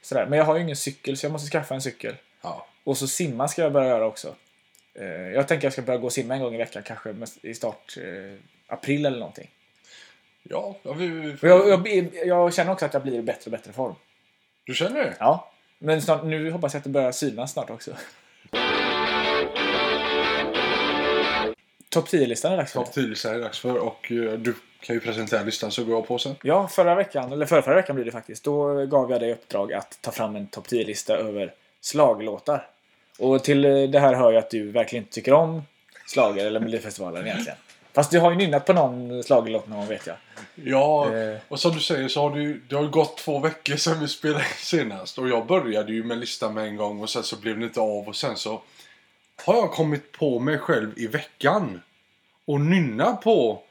sådär. 0.01 0.25
Men 0.25 0.38
jag 0.39 0.46
har 0.46 0.55
ju 0.55 0.62
ingen 0.62 0.75
cykel 0.75 1.17
så 1.17 1.25
jag 1.25 1.32
måste 1.32 1.50
skaffa 1.50 1.75
en 1.75 1.82
cykel. 1.82 2.15
ja. 2.41 2.67
Och 2.84 2.98
så 2.98 3.08
simma 3.08 3.48
ska 3.48 3.62
jag 3.62 3.72
börja 3.72 3.88
göra 3.89 4.05
också. 4.05 4.36
Eh, 4.94 5.05
jag 5.05 5.48
tänker 5.48 5.65
jag 5.65 5.74
ska 5.74 5.82
börja 5.82 6.00
gå 6.00 6.05
och 6.05 6.13
simma 6.13 6.34
en 6.36 6.41
gång 6.41 6.53
i 6.55 6.58
veckan. 6.58 6.84
Kanske 6.84 7.15
i 7.41 7.53
start 7.53 7.98
eh, 7.98 8.38
april 8.67 9.05
eller 9.05 9.20
någonting. 9.20 9.50
Ja, 10.49 10.75
ja 10.83 10.93
vi, 10.93 11.07
vi, 11.07 11.37
För 11.37 11.47
jag, 11.47 11.67
jag, 11.67 12.09
jag 12.25 12.53
känner 12.53 12.71
också 12.71 12.85
att 12.85 12.93
jag 12.93 13.03
blir 13.03 13.19
i 13.19 13.21
bättre 13.21 13.41
och 13.45 13.51
bättre 13.51 13.73
form. 13.73 13.95
Du 14.65 14.73
känner 14.73 15.03
det? 15.03 15.15
Ja. 15.19 15.51
Men 15.79 16.01
snart, 16.01 16.23
nu 16.23 16.51
hoppas 16.51 16.73
jag 16.73 16.79
att 16.79 16.83
det 16.83 16.89
börjar 16.89 17.11
synas 17.11 17.53
snart 17.53 17.69
också. 17.69 17.91
Topp 21.89 22.07
10-listan 22.07 22.53
är 22.53 22.57
dags 22.57 22.73
för. 22.73 22.79
Topp 22.83 22.93
10 22.93 23.03
är 23.05 23.39
dags 23.39 23.59
för 23.59 23.77
och 23.77 24.11
eh, 24.11 24.33
du 24.33 24.55
kan 24.79 24.95
ju 24.95 24.99
presentera 24.99 25.43
listan 25.43 25.71
så 25.71 25.83
går 25.83 25.95
jag 25.95 26.07
på 26.07 26.17
sen. 26.17 26.35
Ja, 26.43 26.67
förra 26.67 26.95
veckan, 26.95 27.31
eller 27.31 27.45
förra, 27.45 27.61
förra 27.61 27.75
veckan 27.75 27.95
blir 27.95 28.05
det 28.05 28.11
faktiskt. 28.11 28.43
Då 28.43 28.85
gav 28.85 29.11
jag 29.11 29.21
dig 29.21 29.31
uppdrag 29.31 29.73
att 29.73 29.97
ta 30.01 30.11
fram 30.11 30.35
en 30.35 30.47
topp 30.47 30.67
10-lista 30.67 31.17
över 31.17 31.53
slaglåtar. 31.81 32.67
Och 33.19 33.43
till 33.43 33.61
det 33.61 33.99
här 33.99 34.13
hör 34.13 34.31
jag 34.31 34.43
att 34.43 34.49
du 34.49 34.71
verkligen 34.71 35.03
inte 35.03 35.15
tycker 35.15 35.33
om 35.33 35.63
slager 36.07 36.45
eller 36.45 36.59
Melodifestivalen 36.59 37.27
egentligen. 37.27 37.57
Fast 37.95 38.11
du 38.11 38.19
har 38.19 38.31
ju 38.31 38.37
nynnat 38.37 38.65
på 38.65 38.73
någon 38.73 39.23
schlagerlåt 39.23 39.67
någon 39.67 39.87
vet 39.87 40.07
jag. 40.07 40.15
Ja, 40.55 41.15
Eh. 41.15 41.37
och 41.47 41.59
som 41.59 41.71
du 41.73 41.79
säger 41.79 42.07
så 42.07 42.29
har 42.29 42.37
ju- 42.37 42.61
det 42.69 42.75
har 42.75 42.83
gått 42.83 43.17
två 43.17 43.39
veckor 43.39 43.75
sedan 43.77 43.99
vi 43.99 44.07
spelade 44.07 44.45
senast. 44.57 45.17
Och 45.17 45.29
jag 45.29 45.45
började 45.47 45.93
ju 45.93 46.03
med 46.03 46.17
listan 46.17 46.53
med 46.53 46.65
en 46.67 46.75
gång 46.75 47.01
och 47.01 47.09
sen 47.09 47.23
så 47.23 47.35
blev 47.39 47.59
det 47.59 47.65
inte 47.65 47.79
av 47.79 48.07
och 48.07 48.15
sen 48.15 48.35
så 48.37 48.61
har 49.45 49.55
jag 49.55 49.71
kommit 49.71 50.11
på 50.11 50.39
mig 50.39 50.57
själv 50.57 50.91
i 50.95 51.07
veckan 51.07 51.81
och 52.45 52.61
nynna 52.61 53.13
på 53.13 53.61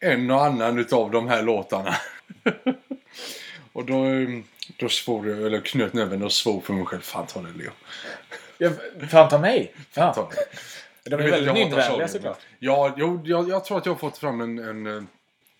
en 0.00 0.30
och 0.30 0.44
annan 0.44 0.78
utav 0.78 1.10
de 1.10 1.28
här 1.28 1.42
låtarna. 1.42 1.96
och 3.72 3.84
då, 3.84 4.04
då 4.76 4.88
svor 4.88 5.28
jag, 5.28 5.42
eller 5.46 5.60
knöt 5.60 5.92
näven 5.92 6.22
och 6.22 6.32
svor 6.32 6.60
för 6.60 6.72
mig 6.72 6.84
själv. 6.86 7.00
Fan 7.00 7.26
ta 7.26 7.40
det 7.42 7.58
Leo. 7.58 7.70
Ja, 8.58 8.70
Fan 9.10 9.28
ta 9.28 9.38
mig! 9.38 9.74
Ta 9.94 10.00
Ja, 10.16 10.30
de 11.10 11.20
är 11.20 11.30
väldigt 11.30 11.54
nynnvänliga 11.54 12.08
såklart. 12.08 12.38
Ja, 12.58 12.94
jo, 12.96 13.20
jag, 13.24 13.48
jag 13.48 13.64
tror 13.64 13.78
att 13.78 13.86
jag 13.86 13.92
har 13.92 13.98
fått 13.98 14.18
fram 14.18 14.40
en, 14.40 14.58
en, 14.58 14.86
eh, 14.86 15.02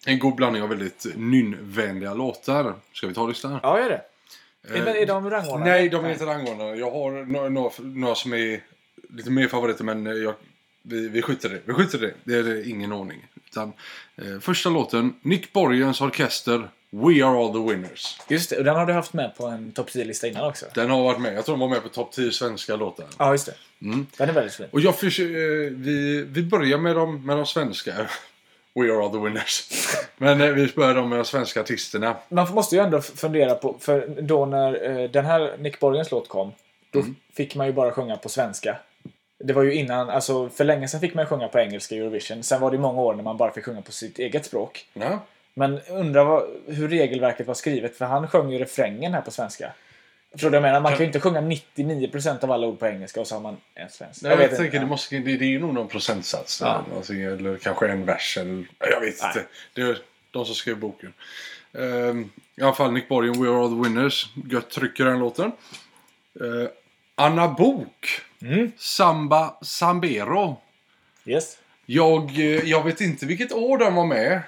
en 0.07 0.19
god 0.19 0.35
blandning 0.35 0.63
av 0.63 0.69
väldigt 0.69 1.07
nynnvänliga 1.17 2.15
låtar. 2.15 2.75
Ska 2.93 3.07
vi 3.07 3.15
ta 3.15 3.27
listan? 3.27 3.59
Ja, 3.63 3.81
gör 3.81 3.89
det. 3.89 4.03
Eh, 4.75 4.85
Men 4.85 4.97
är 4.97 5.07
de 5.07 5.31
rangordnade? 5.31 5.71
Nej, 5.71 5.89
de 5.89 6.05
är 6.05 6.11
inte 6.13 6.27
rangordnade. 6.27 6.77
Jag 6.77 6.91
har 6.91 7.11
några, 7.11 7.49
några, 7.49 7.71
några 7.79 8.15
som 8.15 8.33
är 8.33 8.61
lite 9.09 9.31
mer 9.31 9.49
favoriter 9.49 9.85
men 9.85 10.07
eh, 10.07 10.13
jag, 10.13 10.35
vi, 10.83 11.09
vi 11.09 11.23
skjuter 11.23 11.49
det. 11.49 11.61
Vi 11.65 11.73
skjuter 11.75 11.99
det. 11.99 12.15
Det 12.25 12.35
är 12.51 12.69
ingen 12.69 12.93
ordning. 12.93 13.27
Utan, 13.47 13.73
eh, 14.17 14.39
första 14.41 14.71
låten, 14.71 15.15
Nick 15.23 15.53
Borgens 15.53 16.01
orkester, 16.01 16.69
We 16.91 17.25
Are 17.25 17.39
All 17.39 17.53
The 17.53 17.75
Winners. 17.75 18.19
Just 18.29 18.51
det, 18.51 18.57
och 18.57 18.65
den 18.65 18.77
har 18.77 18.87
du 18.87 18.93
haft 18.93 19.13
med 19.13 19.37
på 19.37 19.47
en 19.47 19.73
topp 19.73 19.89
10-lista 19.89 20.29
innan 20.29 20.45
också. 20.45 20.67
Den 20.75 20.91
har 20.91 21.03
varit 21.03 21.21
med. 21.21 21.35
Jag 21.35 21.45
tror 21.45 21.55
den 21.55 21.61
var 21.61 21.69
med 21.69 21.83
på 21.83 21.89
topp 21.89 22.13
10 22.13 22.33
svenska 22.33 22.77
låtar. 22.77 23.07
Ja, 23.19 23.33
just 23.33 23.47
det. 23.47 23.55
Mm. 23.83 24.07
Den 24.17 24.29
är 24.29 24.33
väldigt 24.33 24.55
fin. 24.55 24.67
Och 24.71 24.81
jag 24.81 24.99
försöker, 24.99 25.65
eh, 25.65 25.71
vi, 25.71 26.25
vi 26.29 26.43
börjar 26.43 26.79
med 26.79 26.97
de, 26.97 27.27
med 27.27 27.37
de 27.37 27.47
svenska. 27.47 27.93
We 28.75 28.81
Are 28.81 29.05
All 29.05 29.13
The 29.13 29.19
Winners. 29.19 29.69
Men 30.17 30.41
eh, 30.41 30.49
vi 30.49 30.67
börjar 30.67 31.05
med 31.05 31.19
de 31.19 31.25
svenska 31.25 31.61
artisterna. 31.61 32.17
Man 32.29 32.55
måste 32.55 32.77
ju 32.77 32.83
ändå 32.83 33.01
fundera 33.01 33.55
på, 33.55 33.77
för 33.81 34.09
då 34.21 34.47
när 34.47 35.01
eh, 35.01 35.11
den 35.11 35.25
här 35.25 35.57
Nick 35.59 35.81
Borgens 35.81 36.11
låt 36.11 36.29
kom, 36.29 36.53
då 36.91 37.05
fick 37.35 37.55
man 37.55 37.67
ju 37.67 37.73
bara 37.73 37.93
sjunga 37.93 38.17
på 38.17 38.29
svenska. 38.29 38.77
Det 39.45 39.53
var 39.53 39.63
ju 39.63 39.75
innan, 39.75 40.11
alltså 40.11 40.49
för 40.49 40.65
länge 40.65 40.89
sedan 40.89 41.01
fick 41.01 41.15
man 41.15 41.25
ju 41.25 41.29
sjunga 41.29 41.49
på 41.49 41.59
engelska 41.59 41.95
i 41.95 41.99
Eurovision. 41.99 42.43
Sen 42.43 42.61
var 42.61 42.71
det 42.71 42.79
många 42.79 43.01
år 43.01 43.15
när 43.15 43.23
man 43.23 43.37
bara 43.37 43.53
fick 43.53 43.65
sjunga 43.65 43.83
på 43.83 43.93
sitt 43.93 44.19
eget 44.19 44.47
språk. 44.47 44.87
Ja. 44.93 45.21
Men 45.55 45.81
undrar 45.89 46.25
vad, 46.25 46.45
hur 46.67 46.89
regelverket 46.89 47.47
var 47.47 47.55
skrivet, 47.55 47.97
för 47.97 48.05
han 48.05 48.29
sjöng 48.29 48.51
ju 48.51 48.59
refrängen 48.59 49.15
här 49.15 49.21
på 49.21 49.31
svenska. 49.31 49.73
Förstår 50.33 50.51
du 50.51 50.57
jag 50.57 50.63
menar? 50.63 50.81
Man 50.81 50.93
kan 50.93 51.01
ju 51.01 51.07
inte 51.07 51.21
sjunga 51.21 51.41
99% 51.41 52.45
av 52.45 52.53
alla 52.53 52.67
ord 52.67 52.79
på 52.79 52.87
engelska 52.87 53.21
och 53.21 53.27
så 53.27 53.35
har 53.35 53.43
man 53.43 53.57
en 53.75 53.91
svensk. 53.91 54.23
Nej, 54.23 54.31
jag, 54.31 54.39
vet 54.39 54.49
tänker 54.51 54.65
inte. 54.65 54.79
det, 54.79 54.87
måste, 54.87 55.19
det, 55.19 55.37
det 55.37 55.55
är 55.55 55.59
nog 55.59 55.75
någon 55.75 55.89
procentsats. 55.89 56.61
Ja. 56.61 56.75
Eller, 56.75 56.89
någonting, 56.89 57.23
eller 57.23 57.57
kanske 57.57 57.89
en 57.89 58.05
vers. 58.05 58.39
Eller, 58.41 58.67
jag 58.79 59.01
vet 59.01 59.23
Nej. 59.23 59.31
inte. 59.35 59.47
Det 59.75 59.83
är 59.83 59.99
de 60.31 60.45
som 60.45 60.55
skrev 60.55 60.79
boken. 60.79 61.13
Ehm, 61.73 62.31
I 62.57 62.63
alla 62.63 62.73
fall 62.73 62.93
Nick 62.93 63.09
Borgen, 63.09 63.43
We 63.43 63.49
Are 63.49 63.63
All 63.63 63.69
The 63.69 63.89
Winners. 63.89 64.27
Gött 64.51 64.71
trycker 64.71 65.05
den 65.05 65.19
låten. 65.19 65.53
Uh, 66.41 66.69
Anna 67.15 67.49
Bok. 67.49 68.21
Mm. 68.43 68.73
Samba 68.79 69.57
Sambero. 69.63 70.61
Yes. 71.25 71.59
Jag, 71.87 72.31
eh, 72.31 72.69
jag 72.69 72.85
vet 72.85 73.01
inte 73.01 73.27
vilket 73.27 73.53
år 73.53 73.79
den 73.79 73.95
var 73.95 74.07
med. 74.07 74.43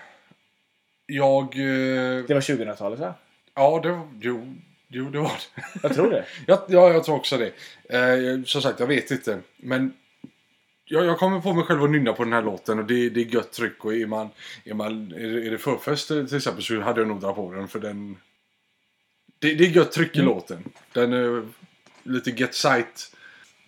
Jag... 1.16 1.42
eh, 1.58 2.24
Det 2.24 2.34
var 2.34 2.40
2000-talet 2.40 2.98
va? 3.00 3.14
Ja, 3.54 3.80
det 3.82 3.90
var... 3.90 4.08
Jo, 4.20 4.54
jo 4.88 5.10
det 5.10 5.18
var 5.18 5.28
det. 5.54 5.62
Jag 5.82 5.94
tror 5.94 6.10
det. 6.10 6.24
Ja, 6.46 6.66
jag 6.68 7.04
tror 7.04 7.16
också 7.16 7.38
det. 7.38 7.52
Eh, 7.98 8.42
som 8.44 8.62
sagt, 8.62 8.80
jag 8.80 8.86
vet 8.86 9.10
inte. 9.10 9.40
Men 9.56 9.92
jag, 10.84 11.04
jag 11.06 11.18
kommer 11.18 11.40
på 11.40 11.52
mig 11.52 11.64
själv 11.64 11.82
att 11.84 11.90
nynna 11.90 12.12
på 12.12 12.24
den 12.24 12.32
här 12.32 12.42
låten 12.42 12.78
och 12.78 12.84
det, 12.84 13.08
det 13.10 13.20
är 13.20 13.34
gött 13.34 13.52
tryck. 13.52 13.84
Och 13.84 13.94
är, 13.94 14.06
man, 14.06 14.28
är, 14.64 14.74
man, 14.74 15.12
är, 15.12 15.28
det, 15.32 15.46
är 15.46 15.50
det 15.50 15.58
förfest 15.58 16.10
eh, 16.10 16.24
till 16.26 16.36
exempel 16.36 16.62
så 16.64 16.80
hade 16.80 17.00
jag 17.00 17.08
nog 17.08 17.20
dragit 17.20 17.36
på 17.36 17.52
den 17.52 17.68
för 17.68 17.78
den... 17.80 18.16
Det, 19.38 19.54
det 19.54 19.64
är 19.64 19.68
gött 19.68 19.92
tryck 19.92 20.16
i 20.16 20.20
Mm. 20.20 20.34
låten. 20.34 20.64
Den 20.92 21.12
är 21.12 21.48
lite 22.02 22.30
get 22.30 22.54
sight. 22.54 23.12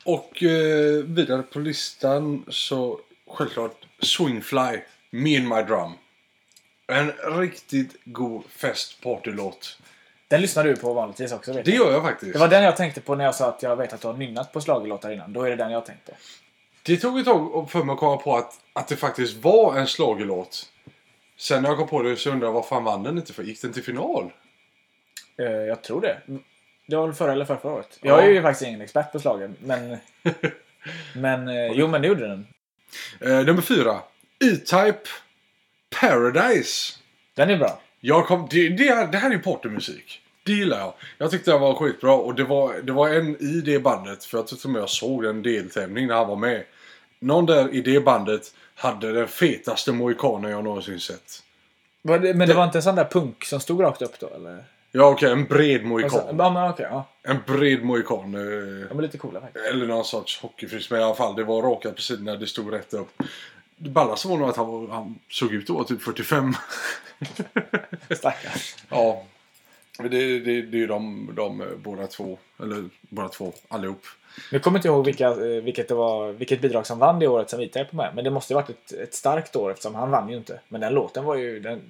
Och 0.04 0.42
eh, 0.42 1.04
vidare 1.04 1.42
på 1.42 1.58
listan 1.58 2.44
så 2.48 3.00
självklart 3.30 3.86
Swingfly, 4.00 4.80
Me 5.10 5.36
and 5.38 5.48
My 5.48 5.62
Drum. 5.62 5.92
En 6.86 7.12
riktigt 7.40 7.96
god 8.04 8.44
festpartylåt. 8.50 9.78
Den 10.28 10.40
lyssnar 10.40 10.64
du 10.64 10.76
på 10.76 10.94
vanligtvis 10.94 11.32
också 11.32 11.52
vet 11.52 11.64
Det 11.64 11.70
jag. 11.70 11.86
gör 11.86 11.92
jag 11.92 12.02
faktiskt. 12.02 12.32
Det 12.32 12.38
var 12.38 12.48
den 12.48 12.64
jag 12.64 12.76
tänkte 12.76 13.00
på 13.00 13.14
när 13.14 13.24
jag 13.24 13.34
sa 13.34 13.48
att 13.48 13.62
jag 13.62 13.76
vet 13.76 13.92
att 13.92 14.00
du 14.00 14.06
har 14.06 14.14
nynnat 14.14 14.52
på 14.52 14.60
schlagerlåtar 14.60 15.10
innan. 15.10 15.32
Då 15.32 15.42
är 15.42 15.50
det 15.50 15.56
den 15.56 15.70
jag 15.70 15.86
tänkte. 15.86 16.12
Det 16.82 16.96
tog 16.96 17.18
ett 17.18 17.24
tag 17.24 17.70
för 17.70 17.84
mig 17.84 17.92
att 17.92 17.98
komma 17.98 18.16
på 18.16 18.36
att, 18.36 18.60
att 18.72 18.88
det 18.88 18.96
faktiskt 18.96 19.36
var 19.36 19.76
en 19.76 19.86
schlagerlåt. 19.86 20.70
Sen 21.36 21.62
när 21.62 21.68
jag 21.68 21.78
kom 21.78 21.88
på 21.88 22.02
det 22.02 22.16
så 22.16 22.30
undrade 22.30 22.46
jag 22.46 22.52
vad 22.52 22.66
fan 22.66 22.84
vann 22.84 23.02
den 23.02 23.18
inte 23.18 23.32
för? 23.32 23.42
Gick 23.42 23.62
den 23.62 23.72
till 23.72 23.82
final? 23.82 24.32
Eh, 25.38 25.46
jag 25.46 25.82
tror 25.82 26.00
det. 26.00 26.18
Det 26.86 26.96
var 26.96 27.06
väl 27.06 27.14
förra 27.14 27.32
eller 27.32 27.44
förra, 27.44 27.72
året. 27.72 27.98
Ja. 28.00 28.08
Jag 28.10 28.24
är 28.24 28.30
ju 28.30 28.42
faktiskt 28.42 28.68
ingen 28.68 28.80
expert 28.80 29.12
på 29.12 29.18
schlager, 29.18 29.50
men... 29.58 29.96
men 31.14 31.48
eh, 31.48 31.66
jo, 31.72 31.86
men 31.86 32.02
det 32.02 32.08
gjorde 32.08 32.28
den. 32.28 32.46
Eh, 33.20 33.46
nummer 33.46 33.62
fyra. 33.62 34.00
E-Type 34.44 35.08
Paradise. 36.00 36.92
Den 37.34 37.50
är 37.50 37.56
bra. 37.56 37.80
Jag 38.00 38.26
kom, 38.26 38.46
det, 38.50 38.68
det, 38.68 39.08
det 39.12 39.18
här 39.18 39.30
är 39.30 39.34
ju 39.34 39.38
partymusik. 39.38 40.20
Det 40.44 40.52
gillar 40.52 40.78
jag. 40.78 40.92
Jag 41.18 41.30
tyckte 41.30 41.50
det 41.50 41.58
var 41.58 41.74
skitbra 41.74 42.14
och 42.14 42.34
det 42.34 42.44
var, 42.44 42.74
det 42.82 42.92
var 42.92 43.08
en 43.08 43.36
i 43.42 43.60
det 43.60 43.78
bandet, 43.78 44.24
för 44.24 44.38
jag 44.38 44.46
tror 44.46 44.70
med 44.70 44.82
jag 44.82 44.90
såg 44.90 45.24
en 45.24 45.42
deltävling 45.42 46.06
när 46.06 46.14
han 46.14 46.28
var 46.28 46.36
med. 46.36 46.64
Någon 47.20 47.46
där 47.46 47.74
i 47.74 47.80
det 47.80 48.00
bandet 48.00 48.54
hade 48.74 49.12
den 49.12 49.28
fetaste 49.28 49.92
mohikanen 49.92 50.50
jag 50.50 50.64
någonsin 50.64 51.00
sett. 51.00 51.42
Var 52.02 52.18
det, 52.18 52.34
men 52.34 52.48
det 52.48 52.54
var 52.54 52.64
inte 52.64 52.78
en 52.78 52.82
sån 52.82 52.94
där 52.96 53.04
punk 53.04 53.44
som 53.44 53.60
stod 53.60 53.82
rakt 53.82 54.02
upp 54.02 54.18
då, 54.20 54.28
eller? 54.36 54.64
Ja 54.92 55.04
okej, 55.08 55.32
en 55.32 55.44
bred 55.44 55.84
mohikan. 55.84 56.36
ja, 56.38 56.50
men 56.50 56.70
okej. 56.70 56.86
ja. 56.90 57.08
En 57.22 57.36
bred 57.46 57.84
mohikan. 57.84 58.34
eh, 58.34 58.88
De 58.88 58.98
är 58.98 59.02
lite 59.02 59.18
coola 59.18 59.40
faktiskt. 59.40 59.66
Eller 59.66 59.86
någon 59.86 60.04
sorts 60.04 60.40
hockeyfrys. 60.42 60.90
Men 60.90 61.00
i 61.00 61.02
alla 61.02 61.14
fall, 61.14 61.36
det 61.36 61.44
var 61.44 61.62
rakat 61.62 61.94
på 61.96 62.00
sidorna. 62.02 62.36
Det 62.36 62.46
stod 62.46 62.72
rätt 62.72 62.94
upp. 62.94 63.22
Det 63.84 63.90
ballaste 63.90 64.28
var 64.28 64.36
nog 64.36 64.48
att 64.48 64.56
han, 64.56 64.90
han 64.90 65.18
såg 65.28 65.52
ut 65.52 65.70
att 65.70 65.76
vara 65.76 65.84
typ 65.84 66.02
45. 66.02 66.54
Stackars. 68.10 68.76
ja. 68.88 69.24
Det, 69.98 70.08
det, 70.08 70.38
det 70.62 70.76
är 70.76 70.80
ju 70.80 70.86
de, 70.86 71.30
de 71.34 71.62
båda 71.84 72.06
två. 72.06 72.38
Eller 72.60 72.84
båda 73.00 73.28
två, 73.28 73.52
allihop. 73.68 74.06
Nu 74.52 74.58
kommer 74.58 74.78
inte 74.78 74.88
jag 74.88 74.94
ihåg 74.94 75.04
vilka, 75.04 75.28
eh, 75.28 75.62
vilket, 75.62 75.88
det 75.88 75.94
var, 75.94 76.32
vilket 76.32 76.60
bidrag 76.60 76.86
som 76.86 76.98
vann 76.98 77.18
det 77.18 77.26
året 77.26 77.50
som 77.50 77.58
vi 77.58 77.68
på 77.68 77.96
med. 77.96 78.12
Men 78.14 78.24
det 78.24 78.30
måste 78.30 78.52
ju 78.52 78.54
varit 78.54 78.70
ett, 78.70 78.92
ett 78.92 79.14
starkt 79.14 79.56
år 79.56 79.70
eftersom 79.70 79.94
han 79.94 80.10
vann 80.10 80.28
ju 80.28 80.36
inte. 80.36 80.60
Men 80.68 80.80
den 80.80 80.94
låten 80.94 81.24
var 81.24 81.34
ju... 81.34 81.60
Den, 81.60 81.82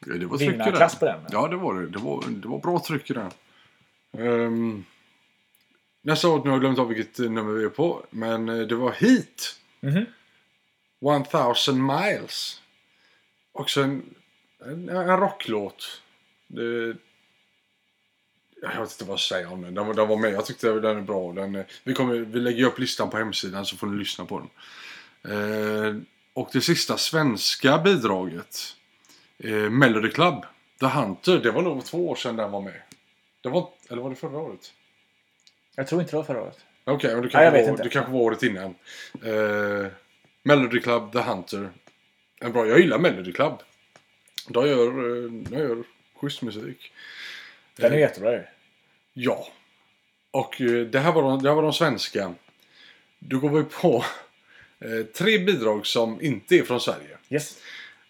Det 0.00 0.26
var 0.26 0.38
Vinnarklass 0.38 0.98
på 0.98 1.04
den. 1.04 1.20
Ja, 1.30 1.48
det 1.48 1.56
var 1.56 1.74
det. 1.74 1.86
Det 1.88 1.98
var, 1.98 2.24
det 2.28 2.48
var 2.48 2.58
bra 2.58 2.82
tryck 2.86 3.10
i 3.10 3.14
den. 3.14 3.30
Um, 4.18 4.84
nästa 6.02 6.28
år, 6.28 6.38
nu 6.38 6.44
har 6.44 6.50
jag 6.50 6.60
glömt 6.60 6.78
av 6.78 6.88
vilket 6.88 7.18
nummer 7.18 7.52
vi 7.52 7.64
är 7.64 7.68
på. 7.68 8.02
Men 8.10 8.48
eh, 8.48 8.66
det 8.66 8.74
var 8.74 8.92
Heat. 8.92 9.56
Mhm. 9.80 10.06
1000 11.10 11.86
miles. 11.86 12.60
Också 13.52 13.82
en, 13.82 14.14
en, 14.64 14.88
en 14.88 15.16
rocklåt. 15.20 16.02
Det, 16.46 16.96
jag 18.62 18.80
vet 18.80 18.92
inte 18.92 19.04
vad 19.04 19.12
jag 19.12 19.20
säga 19.20 19.48
om 19.50 19.62
den. 19.62 19.74
Den, 19.74 19.86
var- 19.86 19.94
den 19.94 20.08
var 20.08 20.16
med. 20.16 20.32
Jag 20.32 20.46
tyckte 20.46 20.72
den 20.72 20.96
är 20.96 21.00
bra. 21.02 21.32
Den, 21.32 21.64
vi, 21.84 21.94
kommer, 21.94 22.14
vi 22.14 22.40
lägger 22.40 22.64
upp 22.64 22.78
listan 22.78 23.10
på 23.10 23.16
hemsidan 23.16 23.66
så 23.66 23.76
får 23.76 23.86
ni 23.86 23.98
lyssna 23.98 24.24
på 24.24 24.38
den. 24.38 24.48
Eh, 25.32 25.96
och 26.34 26.48
det 26.52 26.60
sista 26.60 26.96
svenska 26.98 27.78
bidraget. 27.78 28.76
Eh, 29.38 29.50
Melody 29.54 30.10
Club. 30.10 30.44
The 30.80 30.86
Hunter. 30.86 31.38
Det 31.38 31.50
var 31.50 31.62
nog 31.62 31.84
två 31.84 32.08
år 32.10 32.16
sedan 32.16 32.36
den 32.36 32.50
var 32.50 32.60
med. 32.60 32.82
Det 33.40 33.48
var, 33.48 33.68
eller 33.90 34.02
var 34.02 34.10
det 34.10 34.16
förra 34.16 34.38
året? 34.38 34.72
Jag 35.74 35.86
tror 35.86 36.00
inte 36.00 36.10
det 36.12 36.16
var 36.16 36.24
förra 36.24 36.42
året. 36.42 36.58
Okej, 36.84 37.14
men 37.14 37.22
det 37.22 37.28
kanske, 37.28 37.50
vet 37.50 37.70
var, 37.70 37.84
det 37.84 37.88
kanske 37.90 38.12
var 38.12 38.20
året 38.20 38.42
innan. 38.42 38.74
Eh, 39.22 39.86
Melody 40.42 40.80
Club, 40.80 41.12
The 41.12 41.18
Hunter. 41.18 41.70
En 42.40 42.52
bra, 42.52 42.66
jag 42.66 42.80
gillar 42.80 42.98
Melody 42.98 43.32
Club. 43.32 43.62
De 44.48 44.66
gör, 44.66 44.86
eh, 44.86 45.30
de 45.30 45.58
gör 45.58 45.84
schysst 46.14 46.42
musik. 46.42 46.92
Den 47.76 47.92
är 47.92 47.98
jättebra 47.98 48.32
ju. 48.32 48.44
Ja. 49.12 49.48
Och 50.30 50.60
eh, 50.60 50.86
det 50.86 51.00
här 51.00 51.12
var 51.12 51.22
de, 51.22 51.42
det 51.42 51.48
här 51.48 51.56
var 51.56 51.62
de 51.62 51.72
svenska. 51.72 52.34
Då 53.18 53.38
går 53.38 53.50
vi 53.50 53.64
på 53.64 54.04
eh, 54.78 55.06
tre 55.06 55.38
bidrag 55.38 55.86
som 55.86 56.20
inte 56.22 56.56
är 56.56 56.62
från 56.62 56.80
Sverige. 56.80 57.18
Yes. 57.30 57.58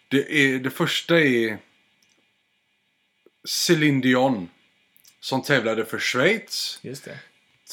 Det, 0.07 0.31
är, 0.31 0.59
det 0.59 0.69
första 0.69 1.19
är 1.19 1.57
Céline 3.47 4.01
Dion. 4.01 4.49
Som 5.19 5.41
tävlade 5.41 5.85
för 5.85 5.99
Schweiz. 5.99 6.79
Just 6.81 7.05
det. 7.05 7.19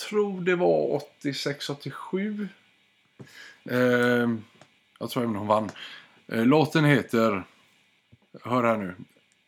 tror 0.09 0.41
det 0.41 0.55
var 0.55 1.03
86-87. 1.23 2.49
Ehm, 3.71 4.45
jag 5.01 5.11
tror 5.11 5.23
även 5.23 5.37
hon 5.37 5.47
vann. 5.47 5.71
Eh, 6.33 6.45
låten 6.47 6.85
heter... 6.85 7.45
Hör 8.45 8.65
här 8.65 8.77
nu. 8.77 8.95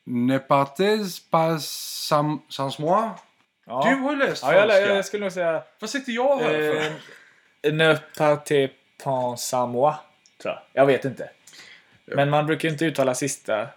Ne 0.04 0.38
partez 0.38 1.20
pas 1.30 1.66
sans, 2.08 2.40
sans 2.48 2.78
moi. 2.78 3.10
Ja. 3.66 3.82
Du 3.88 3.94
har 3.94 4.12
ju 4.12 4.18
läst 4.18 4.42
ja, 4.42 4.52
jag, 4.52 4.62
franska. 4.62 4.80
jag, 4.88 4.96
jag 4.96 5.04
skulle 5.04 5.24
nog 5.24 5.32
säga... 5.32 5.62
Vad 5.78 5.90
sitter 5.90 6.12
jag 6.12 6.38
här 6.38 6.52
för? 7.62 7.72
Ne 7.72 7.98
partez 8.18 8.70
pas 9.04 9.54
à 9.54 9.66
moi. 9.66 9.94
Tror 10.42 10.54
jag. 10.54 10.62
Jag 10.72 10.86
vet 10.86 11.04
inte. 11.04 11.30
Men 12.04 12.30
man 12.30 12.46
brukar 12.46 12.68
ju 12.68 12.72
inte 12.72 12.84
uttala 12.84 13.14
sista 13.14 13.68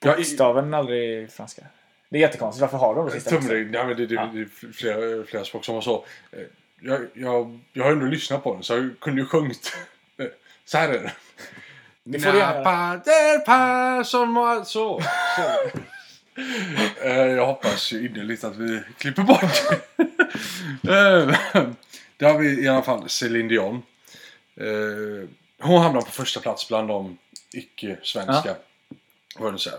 Ja, 0.00 0.12
i- 0.12 0.16
bokstaven 0.16 0.74
aldrig 0.74 1.22
i 1.24 1.28
franska. 1.28 1.62
Det 2.08 2.16
är 2.18 2.20
jättekonstigt. 2.20 2.60
Varför 2.60 2.78
har 2.78 2.94
de 2.94 3.04
det 3.06 3.10
sista 3.12 3.30
bokstaven? 3.30 3.48
Tumregn. 3.58 3.74
Ja, 3.74 3.84
men 3.86 3.96
det, 3.96 4.06
det, 4.06 4.14
Ja. 4.14 4.30
det 4.34 4.40
är 4.40 4.72
flera, 4.72 5.24
flera 5.24 5.44
språk 5.44 5.64
som 5.64 5.74
var 5.74 5.82
så. 5.82 6.04
Eh, 6.32 6.38
Jag, 6.80 7.00
jag, 7.14 7.60
jag 7.72 7.84
har 7.84 7.92
ändå 7.92 8.06
lyssnat 8.06 8.44
på 8.44 8.54
den 8.54 8.62
så 8.62 8.74
jag 8.74 8.90
kunde 9.00 9.20
ju 9.22 9.26
sjungit. 9.26 9.76
Så 10.64 10.78
här 10.78 10.88
är 10.88 10.92
det. 11.02 11.12
Det 12.04 12.18
får 12.20 12.32
göra. 12.40 12.62
moi. 14.26 14.64
Så. 14.64 15.02
så. 15.36 15.78
Eh, 17.04 17.16
Jag 17.16 17.46
hoppas 17.46 17.92
ju 17.92 18.06
innerligt 18.08 18.44
att 18.44 18.56
vi 18.56 18.80
klipper 18.98 19.22
bort. 19.22 19.42
Eh, 20.88 21.36
Där 22.16 22.32
har 22.32 22.38
vi 22.38 22.64
i 22.64 22.68
alla 22.68 22.82
fall 22.82 23.08
Céline 23.08 23.48
Dion. 23.48 23.82
Eh, 24.56 25.28
Hon 25.60 25.82
hamnar 25.82 26.00
på 26.00 26.10
första 26.10 26.40
plats 26.40 26.68
bland 26.68 26.88
de 26.88 27.18
icke-svenska. 27.52 28.54
Här? 29.38 29.78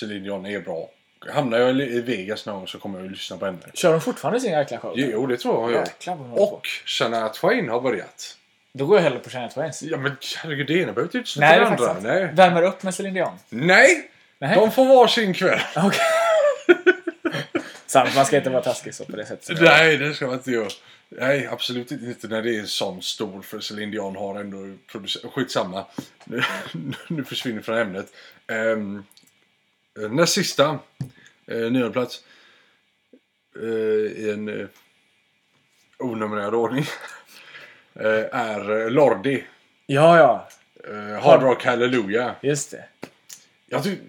Céline 0.00 0.22
Dion 0.22 0.46
är 0.46 0.60
bra. 0.60 0.88
Hamnar 1.32 1.58
jag 1.58 1.76
i 1.80 2.00
Vegas 2.00 2.46
någon 2.46 2.54
gång 2.56 2.68
så 2.68 2.78
kommer 2.78 2.98
jag 2.98 3.06
att 3.06 3.12
lyssna 3.12 3.36
på 3.36 3.46
henne. 3.46 3.58
Kör 3.74 3.92
de 3.92 4.00
fortfarande 4.00 4.40
sin 4.40 4.50
jäkla 4.52 4.78
show? 4.78 4.92
Jo, 4.96 5.26
det 5.26 5.36
tror 5.36 5.54
jag 5.54 5.60
hon 5.60 5.72
gör. 5.72 5.80
Jäklar. 5.80 6.40
Och 6.40 6.66
Shania 6.86 7.28
Twain 7.28 7.68
har 7.68 7.80
börjat. 7.80 8.36
Då 8.78 8.86
går 8.86 8.96
jag 8.96 9.02
hellre 9.02 9.18
på 9.18 9.30
Shania 9.30 9.48
Twains. 9.48 9.82
Ja 9.82 9.96
men 9.96 10.16
herregud, 10.36 10.66
det 10.66 10.72
ena 10.74 10.92
behöver 10.92 11.02
inte 11.02 11.18
utesluta 11.18 11.58
det 11.58 11.66
andra. 11.66 11.96
Nej. 12.00 12.30
Värmer 12.34 12.62
upp 12.62 12.82
med 12.82 12.94
Céline 12.94 13.14
Dion. 13.14 13.38
Nej! 13.48 14.10
Nej. 14.38 14.56
De 14.56 14.72
får 14.72 14.84
varsin 14.84 15.34
kväll. 15.34 15.60
Okej. 15.76 16.00
Sant, 17.86 18.14
man 18.14 18.26
ska 18.26 18.36
inte 18.36 18.50
vara 18.50 18.62
taskig 18.62 18.94
så 18.94 19.04
på 19.04 19.16
det 19.16 19.26
sättet. 19.26 19.60
Nej, 19.60 19.96
det 19.96 20.14
ska 20.14 20.26
man 20.26 20.34
inte 20.34 20.50
göra. 20.50 20.68
Nej, 21.08 21.46
absolut 21.46 21.90
inte 21.90 22.28
när 22.28 22.42
det 22.42 22.56
är 22.58 22.64
sån 22.64 23.02
stor. 23.02 23.42
För 23.42 23.60
Celine 23.60 23.90
Dion 23.90 24.16
har 24.16 24.40
ändå 24.40 24.76
producerat... 24.92 25.32
Skitsamma. 25.32 25.86
Nu, 26.24 26.42
nu 27.08 27.24
försvinner 27.24 27.62
från 27.62 27.78
ämnet. 27.78 28.06
Um, 28.46 29.04
näst 30.10 30.32
sista. 30.32 30.78
Uh, 31.52 31.70
nionde 31.72 31.90
plats. 31.90 32.24
eh, 33.62 34.22
I 34.22 34.30
en 34.34 34.48
uh, 34.48 34.66
onumrerad 35.98 36.54
ordning. 36.54 36.86
eh, 37.94 38.38
är 38.40 38.90
Lordi. 38.90 39.44
Ja, 39.86 40.18
ja. 40.18 40.48
Uh, 40.90 41.18
Hard 41.18 41.42
Rock 41.42 41.64
Hallelujah. 41.64 42.32
Just 42.42 42.70
det. 42.70 42.84
Jag 43.66 43.82
tycker... 43.84 44.04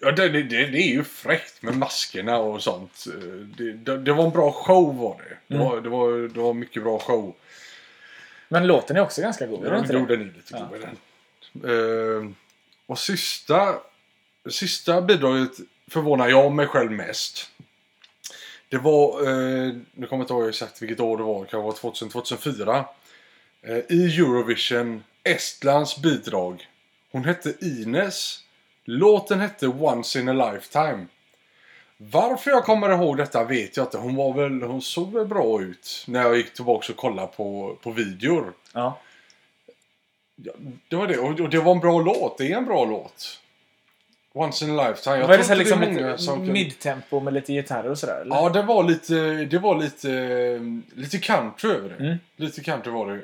Ja, 0.00 0.10
det, 0.10 0.28
det, 0.28 0.42
det 0.42 0.78
är 0.78 0.88
ju 0.92 1.04
fräckt 1.04 1.62
med 1.62 1.76
maskerna 1.76 2.36
och 2.38 2.62
sånt. 2.62 3.04
Eh, 3.06 3.22
Det, 3.58 3.72
det, 3.72 3.98
det 3.98 4.12
var 4.12 4.24
en 4.24 4.30
bra 4.30 4.52
show 4.52 4.96
var 4.96 5.18
det. 5.28 5.36
Det, 5.46 5.54
Mm. 5.54 5.66
var, 5.68 5.80
det, 5.80 5.88
var, 5.88 6.28
det 6.28 6.40
var 6.40 6.54
mycket 6.54 6.82
bra 6.82 6.98
show. 6.98 7.34
Men 8.48 8.66
låten 8.66 8.96
är 8.96 9.00
också 9.00 9.22
ganska 9.22 9.46
god. 9.46 9.66
Är 9.66 9.70
den 9.70 9.80
inte 9.80 9.92
Jo, 9.92 10.06
det? 10.06 10.16
den 10.16 10.20
är 10.20 10.32
lite 10.34 10.40
Ja. 10.50 10.68
god. 10.72 10.80
den. 11.52 12.24
Eh, 12.24 12.30
och 12.86 12.98
sista, 12.98 13.74
sista 14.50 15.00
bidraget 15.00 15.50
förvånar 15.90 16.28
jag 16.28 16.52
mig 16.52 16.66
själv 16.66 16.90
mest. 16.90 17.50
Det 18.74 18.80
var, 18.80 19.20
eh, 19.20 19.72
nu 19.94 20.06
kommer 20.06 20.08
jag 20.10 20.20
inte 20.20 20.32
ihåg 20.32 20.48
exakt 20.48 20.82
vilket 20.82 21.00
år 21.00 21.16
det 21.16 21.22
var, 21.22 21.44
det 21.44 21.50
kan 21.50 21.62
vara 21.62 21.72
2000, 21.72 22.08
2004. 22.08 22.84
Eh, 23.62 23.78
I 23.88 24.18
Eurovision, 24.18 25.04
Estlands 25.24 26.02
bidrag. 26.02 26.68
Hon 27.12 27.24
hette 27.24 27.54
Ines. 27.60 28.40
Låten 28.84 29.40
hette 29.40 29.66
Once 29.66 30.20
in 30.20 30.28
a 30.28 30.32
Lifetime. 30.32 31.06
Varför 31.96 32.50
jag 32.50 32.64
kommer 32.64 32.90
ihåg 32.90 33.16
detta 33.16 33.44
vet 33.44 33.76
jag 33.76 33.86
inte. 33.86 33.98
Hon, 33.98 34.16
var 34.16 34.34
väl, 34.34 34.62
hon 34.62 34.82
såg 34.82 35.12
väl 35.12 35.26
bra 35.26 35.62
ut 35.62 36.04
när 36.06 36.22
jag 36.22 36.36
gick 36.36 36.54
tillbaka 36.54 36.92
och 36.92 36.98
kollade 36.98 37.28
på, 37.28 37.78
på 37.82 37.90
videor. 37.90 38.52
Ja. 38.72 39.00
Ja, 40.36 40.52
det 40.88 40.96
var 40.96 41.06
det. 41.06 41.18
Och 41.18 41.40
och 41.40 41.50
det 41.50 41.58
var 41.58 41.72
en 41.72 41.80
bra 41.80 42.00
låt. 42.00 42.38
Det 42.38 42.52
är 42.52 42.56
en 42.56 42.64
bra 42.64 42.84
låt. 42.84 43.40
Once 44.36 44.64
in 44.64 44.78
a 44.78 44.88
lifetime. 44.88 45.16
Jag 45.16 45.28
Var 45.28 45.38
det 45.38 45.44
så 45.44 45.54
liksom 45.54 45.80
det 45.80 45.86
är 45.86 45.92
många 45.92 46.14
ett 46.14 46.20
som 46.20 46.36
kan- 46.36 46.52
midtempo 46.52 47.20
med 47.20 47.34
lite 47.34 47.52
gitarrer 47.52 47.90
och 47.90 47.98
sådär? 47.98 48.20
Eller? 48.20 48.36
Ja, 48.36 48.48
det 48.48 48.62
var 48.62 48.84
lite, 48.84 49.14
det 49.44 49.58
var 49.58 49.80
lite, 49.80 50.60
lite 50.94 51.18
country 51.18 51.70
över 51.70 51.88
det. 51.88 52.04
Mm. 52.04 52.16
Lite 52.36 52.60
country 52.60 52.92
var 52.92 53.06
det. 53.06 53.20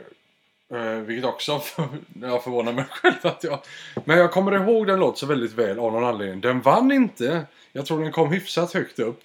Uh, 0.76 1.00
vilket 1.00 1.24
också 1.24 1.52
jag 2.20 2.44
förvånar 2.44 2.72
mig 2.72 2.84
själv 2.90 3.14
att 3.22 3.44
jag... 3.44 3.58
Men 4.04 4.18
jag 4.18 4.30
kommer 4.32 4.52
ihåg 4.52 4.86
den 4.86 5.00
låt 5.00 5.18
så 5.18 5.26
väldigt 5.26 5.52
väl 5.52 5.78
av 5.78 5.92
någon 5.92 6.04
anledning. 6.04 6.40
Den 6.40 6.60
vann 6.60 6.92
inte. 6.92 7.42
Jag 7.72 7.86
tror 7.86 8.02
den 8.02 8.12
kom 8.12 8.32
hyfsat 8.32 8.72
högt 8.72 8.98
upp. 8.98 9.22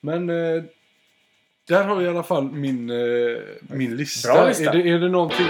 Men 0.00 0.30
eh, 0.30 0.62
där 1.68 1.84
har 1.84 1.96
vi 1.96 2.04
i 2.04 2.08
alla 2.08 2.22
fall 2.22 2.44
min, 2.50 2.90
eh, 2.90 3.38
min 3.60 3.96
lista. 3.96 4.32
Bra 4.32 4.48
lista. 4.48 4.70
Är, 4.70 4.74
det, 4.78 4.90
är 4.90 4.98
det 4.98 5.08
någonting... 5.08 5.46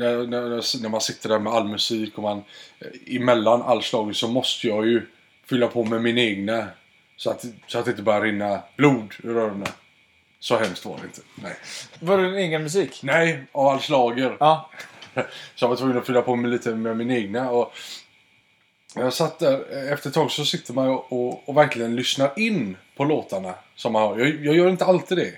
När, 0.00 0.26
när, 0.26 0.82
när 0.82 0.88
man 0.88 1.00
sitter 1.00 1.28
där 1.28 1.38
med 1.38 1.52
all 1.52 1.68
musik 1.68 2.16
och 2.16 2.22
man 2.22 2.44
eh, 2.78 3.16
emellan 3.16 3.62
all 3.62 3.82
slag 3.82 4.16
så 4.16 4.28
måste 4.28 4.66
jag 4.66 4.86
ju 4.86 5.06
fylla 5.44 5.66
på 5.66 5.84
med 5.84 6.02
min 6.02 6.18
egna. 6.18 6.66
Så 7.16 7.30
att, 7.30 7.44
så 7.66 7.78
att 7.78 7.84
det 7.84 7.90
inte 7.90 8.02
bara 8.02 8.20
rinna 8.20 8.62
blod 8.76 9.14
ur 9.22 9.36
öronen. 9.36 9.68
Så 10.38 10.56
hemskt 10.56 10.84
var 10.84 10.96
det 10.96 11.04
inte. 11.04 11.20
Nej, 11.34 11.56
Var 12.00 12.18
det 12.18 12.24
din 12.24 12.34
egen 12.34 12.62
musik? 12.62 13.00
Nej 13.02 13.44
av 13.52 13.66
all 13.66 13.80
slager. 13.80 14.36
Ja. 14.40 14.70
Så 15.54 15.64
jag 15.64 15.68
var 15.68 15.76
tvungen 15.76 15.98
att 15.98 16.06
fylla 16.06 16.22
på 16.22 16.36
med 16.36 16.50
lite 16.50 16.74
med 16.74 16.96
min 16.96 17.10
egna. 17.10 17.50
Och 17.50 17.72
jag 18.94 19.12
satt 19.12 19.38
där, 19.38 19.92
efter 19.92 20.08
ett 20.08 20.14
tag 20.14 20.30
så 20.30 20.44
sitter 20.44 20.74
man 20.74 20.88
och, 20.88 21.12
och, 21.12 21.48
och 21.48 21.56
verkligen 21.56 21.96
lyssnar 21.96 22.38
in 22.38 22.76
på 22.96 23.04
låtarna. 23.04 23.54
Som 23.74 23.92
man 23.92 24.02
har. 24.02 24.18
Jag, 24.18 24.44
jag 24.44 24.56
gör 24.56 24.68
inte 24.68 24.84
alltid 24.84 25.18
det. 25.18 25.32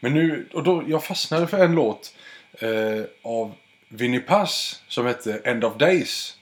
Men 0.00 0.14
nu, 0.14 0.48
och 0.52 0.62
då, 0.62 0.84
jag 0.86 1.04
fastnade 1.04 1.46
för 1.46 1.64
en 1.64 1.74
låt 1.74 2.14
eh, 2.60 3.02
av 3.22 3.54
Vinnie 3.94 4.20
Pass 4.20 4.82
som 4.88 5.06
hette 5.06 5.40
End 5.44 5.64
of 5.64 5.76
Days. 5.78 6.38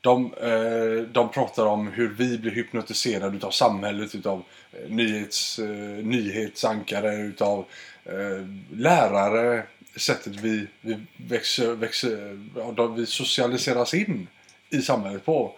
De, 0.00 0.34
eh, 0.34 1.08
de 1.12 1.28
pratar 1.28 1.66
om 1.66 1.88
hur 1.88 2.08
vi 2.08 2.38
blir 2.38 2.52
hypnotiserade 2.52 3.36
utav 3.36 3.50
samhället, 3.50 4.14
utav 4.14 4.42
eh, 4.72 4.90
nyhets, 4.90 5.58
eh, 5.58 6.04
nyhetsankare, 6.04 7.14
utav 7.14 7.64
eh, 8.04 8.46
lärare, 8.72 9.62
sättet 9.96 10.36
vi, 10.36 10.66
vi 10.80 10.96
växer, 11.16 11.74
växer 11.74 12.38
ja, 12.76 12.86
vi 12.86 13.06
socialiseras 13.06 13.94
in 13.94 14.28
i 14.70 14.82
samhället 14.82 15.24
på. 15.24 15.54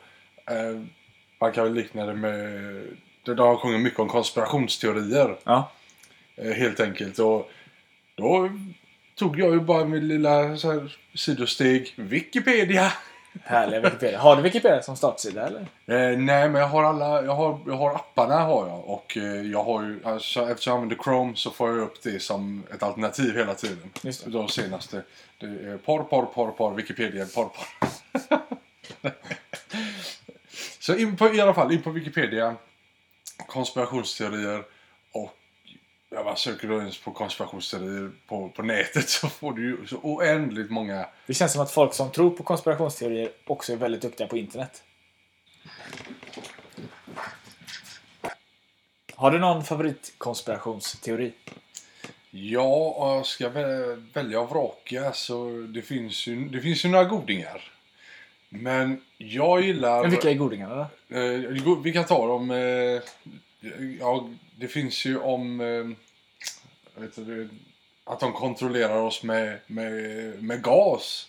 Eh, 0.51 0.81
man 1.41 1.53
kan 1.53 1.65
väl 1.65 1.75
likna 1.75 2.07
det 2.07 2.15
med... 2.15 2.83
Där 3.25 3.35
har 3.35 3.57
sjungit 3.57 3.81
mycket 3.81 4.01
om 4.01 4.09
konspirationsteorier. 4.09 5.37
Ja. 5.45 5.73
Helt 6.37 6.81
enkelt. 6.81 7.19
Och 7.19 7.51
då 8.15 8.51
tog 9.17 9.39
jag 9.39 9.53
ju 9.53 9.61
bara 9.61 9.85
min 9.85 10.09
lilla 10.09 10.57
så 10.57 10.73
här, 10.73 10.99
sidosteg. 11.15 11.95
Wikipedia! 11.97 12.93
Härliga 13.43 13.81
Wikipedia. 13.81 14.19
Har 14.19 14.37
du 14.37 14.43
Wikipedia 14.43 14.83
som 14.83 14.97
startsida 14.97 15.47
eller? 15.47 15.61
Eh, 15.61 16.19
nej, 16.19 16.49
men 16.49 16.55
jag 16.55 16.69
har 16.69 16.85
alla, 16.85 17.25
jag 17.25 17.35
har, 17.35 17.61
jag 17.67 17.77
har 17.77 17.95
apparna 17.95 18.41
har 18.41 18.69
jag 18.69 18.89
och 18.89 19.17
eh, 19.17 19.25
jag 19.25 19.65
har 19.65 19.83
ju, 19.83 20.01
alltså, 20.05 20.51
eftersom 20.51 20.71
jag 20.71 20.83
använder 20.83 21.05
Chrome 21.05 21.37
så 21.37 21.51
får 21.51 21.69
jag 21.69 21.79
upp 21.79 22.03
det 22.03 22.23
som 22.23 22.63
ett 22.75 22.83
alternativ 22.83 23.37
hela 23.37 23.55
tiden. 23.55 23.91
Just 24.03 24.25
det. 24.25 24.31
De 24.31 24.49
senaste. 24.49 25.03
Det 25.39 25.47
är 25.47 25.77
porr, 25.77 26.03
porr, 26.03 26.27
porr, 26.27 26.51
porr, 26.51 26.75
Wikipedia, 26.75 27.27
porr, 27.35 27.49
porr. 27.49 28.39
så 30.81 30.97
in 30.97 31.17
på, 31.17 31.35
i 31.35 31.41
alla 31.41 31.55
fall, 31.55 31.73
in 31.73 31.83
på 31.83 31.91
Wikipedia. 31.91 32.55
Konspirationsteorier 33.47 34.65
och 35.13 35.37
ja, 36.11 36.23
vad 36.23 36.39
söker 36.39 36.69
du 36.69 36.79
ens 36.79 36.99
på 36.99 37.11
konspirationsteorier 37.11 38.11
på, 38.27 38.49
på 38.49 38.63
nätet 38.63 39.09
så 39.09 39.29
får 39.29 39.53
du 39.53 39.63
ju 39.63 39.87
så 39.87 39.97
oändligt 39.97 40.71
många 40.71 41.09
Det 41.27 41.35
känns 41.35 41.53
som 41.53 41.63
att 41.63 41.71
folk 41.71 41.95
som 41.95 42.11
tror 42.11 42.31
på 42.31 42.43
konspirationsteorier 42.43 43.31
också 43.47 43.73
är 43.73 43.77
väldigt 43.77 44.03
duktiga 44.03 44.27
på 44.27 44.37
internet. 44.37 44.83
Har 49.15 49.31
du 49.31 49.39
någon 49.39 49.65
favoritkonspirationsteori? 49.65 51.33
Ja, 52.31 52.95
och 52.97 53.17
jag 53.17 53.27
ska 53.27 53.49
vä- 53.49 54.07
välja 54.13 54.41
och 54.41 54.51
vraka 54.51 55.13
så 55.13 55.51
det 55.75 55.83
finns 55.83 56.27
ju, 56.27 56.49
det 56.49 56.61
finns 56.61 56.85
ju 56.85 56.89
några 56.89 57.05
godingar. 57.05 57.73
Men 58.49 59.03
jag 59.19 59.61
gillar... 59.61 60.03
Men 60.03 60.11
vilka 60.11 60.31
är 60.31 60.35
godingarna 60.35 60.89
då? 61.09 61.17
Eh, 61.17 61.79
vi 61.83 61.93
kan 61.93 62.05
ta 62.05 62.27
dem... 62.27 62.51
Eh, 62.51 63.03
ja, 64.01 64.31
det 64.59 64.69
finns 64.69 65.05
ju 65.05 65.19
om... 65.19 65.61
Eh, 65.61 67.03
vet 67.03 67.19
inte, 67.19 67.49
att 68.05 68.21
de 68.21 68.33
kontrollerar 68.33 68.97
oss 68.97 69.23
med, 69.23 69.59
med, 69.67 70.43
med 70.43 70.63
gas. 70.63 71.29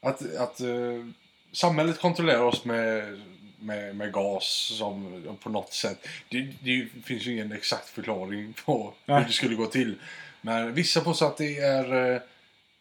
Att, 0.00 0.36
att 0.36 0.60
eh, 0.60 1.06
samhället 1.52 2.00
kontrollerar 2.00 2.42
oss 2.42 2.64
med, 2.64 3.20
med, 3.58 3.96
med 3.96 4.12
gas 4.12 4.72
som, 4.78 5.22
på 5.42 5.50
något 5.50 5.72
sätt. 5.72 6.08
Det, 6.28 6.48
det 6.60 6.88
finns 7.04 7.26
ju 7.26 7.32
ingen 7.32 7.52
exakt 7.52 7.88
förklaring 7.88 8.54
på 8.64 8.94
Nej. 9.04 9.18
hur 9.18 9.26
det 9.26 9.32
skulle 9.32 9.54
gå 9.54 9.66
till. 9.66 9.94
Men 10.40 10.74
vissa 10.74 11.00
påstår 11.00 11.26
att 11.26 11.36
det 11.36 11.58
är... 11.58 12.14
Eh, 12.14 12.20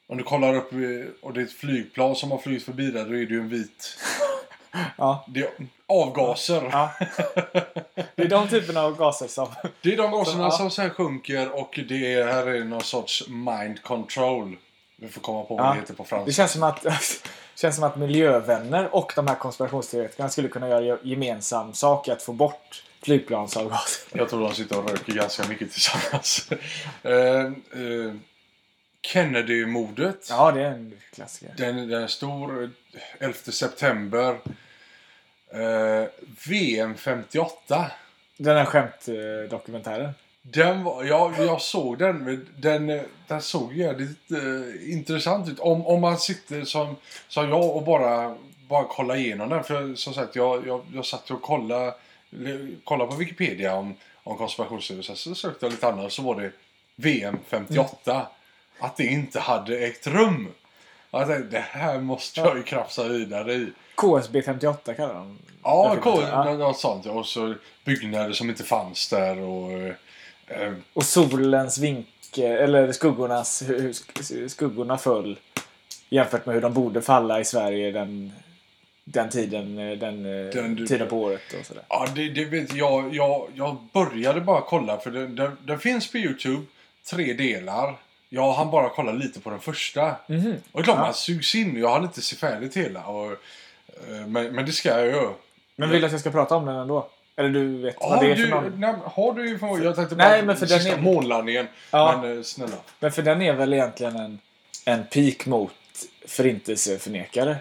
om 0.08 0.18
du 0.18 0.24
kollar 0.24 0.56
upp 0.56 0.72
och 1.22 1.34
det 1.34 1.42
är 1.42 1.46
ett 1.46 1.52
flygplan 1.52 2.16
som 2.16 2.32
har 2.32 2.38
flugit 2.38 2.64
förbi 2.64 2.92
där, 2.92 3.06
då 3.06 3.12
är 3.12 3.26
det 3.26 3.34
ju 3.34 3.40
en 3.40 3.50
vit... 3.50 3.98
Ja. 4.98 5.26
Det 5.28 5.50
avgaser. 5.90 6.70
ja. 6.72 6.92
Det 8.16 8.24
är 8.24 8.28
de 8.28 8.48
typerna 8.48 8.82
av 8.82 8.98
gaser 8.98 9.28
som... 9.28 9.48
Det 9.82 9.94
är 9.94 9.98
de 9.98 10.12
gaserna 10.12 10.44
Ja. 10.44 10.52
som 10.52 10.72
sen 10.72 10.90
sjunker 10.90 11.52
och 11.60 11.80
det 11.90 12.14
är, 12.14 12.28
här 12.28 12.48
är 12.48 12.64
någon 12.64 12.82
sorts 12.84 13.28
mind 13.28 13.84
control. 13.84 14.58
Vi 14.96 15.08
får 15.08 15.22
komma 15.22 15.44
på 15.44 15.56
vad 15.56 15.66
Ja. 15.66 15.74
det 15.74 15.80
heter 15.80 15.94
på 15.94 16.04
Det 16.04 16.10
franska. 16.10 16.32
känns 16.32 16.52
som 16.52 16.64
att, 16.64 16.86
känns 17.56 17.76
som 17.76 17.84
att 17.84 17.96
miljövänner 17.98 18.96
och 18.96 19.12
de 19.16 19.28
här 19.28 19.36
konspirationsteoretikerna 19.36 20.30
skulle 20.30 20.48
kunna 20.48 20.70
göra 20.70 20.98
gemensam 21.04 21.74
sak 21.74 22.08
i 22.08 22.12
att 22.12 22.22
få 22.22 22.34
bort 22.34 22.84
flygplansavgaser. 23.04 24.18
Jag 24.18 24.30
tror 24.30 24.42
de 24.42 24.54
sitter 24.56 24.78
och 24.80 24.90
röker 24.90 25.14
ganska 25.14 25.48
mycket 25.48 25.72
tillsammans. 25.72 26.50
eh, 27.04 27.14
eh, 27.14 28.14
Kennedy-mordet. 29.02 30.28
Ja, 30.30 30.52
det 30.52 30.62
är 30.62 30.72
en 30.72 30.94
klassiker. 31.14 31.54
Den, 31.58 31.90
den 31.90 32.04
är 32.04 32.08
stor. 32.08 32.64
eh, 32.64 32.70
11 33.20 33.34
september. 33.52 34.38
Eh, 35.54 36.08
VM 36.48 36.96
58. 36.96 37.92
Den 38.38 38.58
här 38.58 38.66
skämtdokumentären. 38.66 40.12
Den 40.42 40.84
var, 40.84 41.04
ja, 41.04 41.34
jag 41.38 41.62
såg 41.62 41.98
den. 41.98 42.18
men 42.18 42.48
Den, 42.58 42.90
eh, 42.90 43.02
den 43.28 43.42
såg 43.42 43.74
jävligt 43.74 44.32
eh, 44.32 44.94
intressant 44.94 45.50
ut. 45.50 45.60
Om, 45.60 45.88
om 45.88 46.02
man 46.02 46.18
sitter 46.18 46.64
som, 46.64 46.96
som 47.28 47.50
jag 47.50 47.76
och 47.76 47.84
bara, 47.84 48.38
bara 48.68 48.84
kollar 48.84 49.16
igenom 49.16 49.50
den. 49.50 49.64
För 49.64 49.96
som 49.96 50.14
sagt, 50.14 50.36
jag, 50.36 50.68
jag, 50.68 50.82
jag 50.94 51.06
satt 51.06 51.32
och 51.32 51.42
kollade, 51.42 51.94
kollade 52.84 53.12
på 53.12 53.18
Wikipedia 53.18 53.76
om, 53.76 53.96
om 54.24 54.38
konspirationsteorier. 54.38 55.04
Sen 55.04 55.16
så 55.16 55.36
sökte 55.36 55.66
jag 55.66 55.72
lite 55.72 55.88
annat 55.88 56.12
så 56.12 56.22
var 56.22 56.42
det 56.42 56.52
VM 56.96 57.38
58. 57.48 58.28
Att 58.80 58.98
det 58.98 59.06
inte 59.06 59.40
hade 59.40 59.80
ägt 59.80 60.08
rum. 60.08 60.48
Jag 61.12 61.28
tänkte, 61.28 61.58
det 61.58 61.66
här 61.70 62.00
måste 62.00 62.40
jag 62.40 62.58
ju 62.58 62.64
krafsa 62.64 63.08
vidare 63.08 63.54
i. 63.54 63.72
KSB 64.02 64.42
58 64.42 64.94
kallar 64.94 65.14
de 65.14 65.38
Ja, 65.64 65.98
ja. 66.04 66.54
något 66.54 66.80
sånt. 66.80 67.06
Och 67.06 67.26
så 67.26 67.54
byggnader 67.86 68.34
som 68.34 68.50
inte 68.50 68.64
fanns 68.64 69.10
där. 69.10 69.40
Och, 69.40 69.72
eh, 70.48 70.74
Och 70.94 71.04
solens 71.06 71.78
vinkel, 71.78 72.52
eller 72.52 72.92
skuggornas, 72.92 73.64
skuggorna 74.48 74.98
föll 74.98 75.40
jämfört 76.10 76.46
med 76.46 76.56
hur 76.56 76.62
de 76.62 76.74
borde 76.74 77.02
falla 77.02 77.40
i 77.40 77.46
Sverige 77.46 77.92
den, 77.92 78.32
den 79.04 79.30
tiden, 79.30 79.78
eh, 79.80 79.98
den, 79.98 80.26
eh, 80.26 80.54
Den 80.54 80.76
du- 80.76 80.88
tiden 80.88 81.08
på 81.08 81.18
året 81.18 81.42
och 81.60 81.66
sådär. 81.66 81.84
Ja, 81.90 82.08
det, 82.16 82.30
det 82.30 82.46
vet 82.46 82.74
jag. 82.76 83.16
Jag, 83.16 83.48
jag 83.56 83.78
började 83.94 84.42
bara 84.42 84.62
kolla 84.62 84.98
för 85.00 85.12
den, 85.12 85.36
den, 85.36 85.58
den 85.66 85.80
finns 85.80 86.12
på 86.12 86.18
Youtube. 86.18 86.66
Tre 87.12 87.34
delar. 87.34 87.96
Jag 88.30 88.52
hann 88.54 88.72
bara 88.72 88.90
kolla 88.90 89.12
lite 89.12 89.40
på 89.40 89.50
den 89.50 89.60
första. 89.60 90.16
Mhm. 90.28 90.54
Och 90.72 90.80
det 90.80 90.80
är 90.80 90.84
klart 90.84 90.98
Ja. 90.98 91.04
man 91.04 91.14
sugs 91.14 91.56
in. 91.56 91.78
Jag 91.80 91.90
hann 91.90 92.04
inte 92.04 92.22
se 92.22 92.36
färdigt 92.36 92.78
hela. 92.78 93.04
Och, 93.06 93.32
men, 94.08 94.56
men 94.56 94.66
det 94.66 94.72
ska 94.72 94.90
jag 94.90 95.06
ju. 95.08 95.30
Men 95.76 95.90
vill 95.90 96.00
du 96.02 96.06
att 96.06 96.12
jag 96.12 96.22
ska 96.22 96.32
prata 96.32 96.56
om 96.56 96.66
den 96.66 96.76
ändå? 96.76 97.10
Eller 97.36 97.50
du 97.50 97.78
vet 97.82 97.96
Ja, 98.00 98.10
vad 98.10 98.20
det 98.24 98.32
är 98.32 98.36
du, 98.36 98.48
för 98.48 98.56
någon? 98.56 98.80
nej, 98.80 98.96
har 99.06 99.34
du 99.34 99.50
information? 99.50 99.84
Jag 99.84 99.96
tänkte 99.96 100.16
Nej, 100.16 100.40
bara 100.42 100.46
men 100.46 100.58
för 100.58 100.66
den 100.66 100.80
sista 100.80 100.96
är- 100.98 101.02
månlandningen. 101.02 101.68
Ja. 101.92 102.20
Men 102.22 102.38
eh, 102.38 102.44
snälla. 102.44 102.76
Men 103.00 103.12
för 103.12 103.22
den 103.22 103.42
är 103.42 103.54
väl 103.54 103.74
egentligen 103.74 104.16
en, 104.16 104.40
en 104.86 105.04
peak 105.08 105.46
mot 105.46 105.72
förintelseförnekare. 106.28 107.56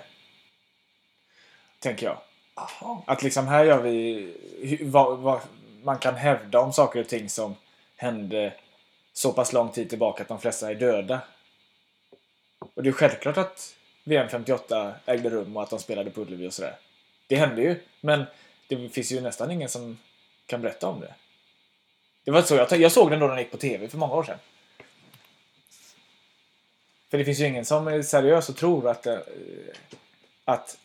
Tänker 1.78 2.06
jag. 2.06 2.18
Aha. 2.54 3.02
Att 3.06 3.22
liksom 3.22 3.48
här 3.48 3.64
gör 3.64 3.82
vi 3.82 4.78
vad, 4.82 5.18
vad 5.18 5.40
man 5.82 5.98
kan 5.98 6.14
hävda 6.14 6.60
om 6.60 6.72
saker 6.72 7.00
och 7.00 7.08
ting 7.08 7.28
som 7.28 7.54
hände 7.96 8.52
så 9.12 9.32
pass 9.32 9.52
lång 9.52 9.68
tid 9.68 9.88
tillbaka 9.88 10.22
att 10.22 10.28
de 10.28 10.40
flesta 10.40 10.70
är 10.70 10.74
döda. 10.74 11.20
Och 12.74 12.82
det 12.82 12.88
är 12.88 12.92
självklart 12.92 13.36
att 13.36 13.74
VM 14.08 14.28
58 14.28 14.94
ägde 15.06 15.30
rum 15.30 15.56
och 15.56 15.62
att 15.62 15.70
de 15.70 15.78
spelade 15.78 16.10
på 16.10 16.20
Ullevi 16.20 16.48
och 16.48 16.52
sådär. 16.52 16.76
Det 17.26 17.36
hände 17.36 17.62
ju, 17.62 17.80
men 18.00 18.24
det 18.68 18.88
finns 18.88 19.12
ju 19.12 19.20
nästan 19.20 19.50
ingen 19.50 19.68
som 19.68 19.98
kan 20.46 20.62
berätta 20.62 20.88
om 20.88 21.00
det. 21.00 21.14
Det 22.24 22.30
var 22.30 22.42
så 22.42 22.54
jag, 22.54 22.72
jag 22.72 22.92
såg 22.92 23.10
den 23.10 23.20
då 23.20 23.28
den 23.28 23.38
gick 23.38 23.50
på 23.50 23.56
TV 23.56 23.88
för 23.88 23.98
många 23.98 24.14
år 24.14 24.22
sedan. 24.22 24.38
För 27.10 27.18
det 27.18 27.24
finns 27.24 27.40
ju 27.40 27.46
ingen 27.46 27.64
som 27.64 27.88
är 27.88 28.02
seriös 28.02 28.48
och 28.48 28.56
tror 28.56 28.88
att 28.88 29.06
eh, 29.06 29.18
att 30.44 30.78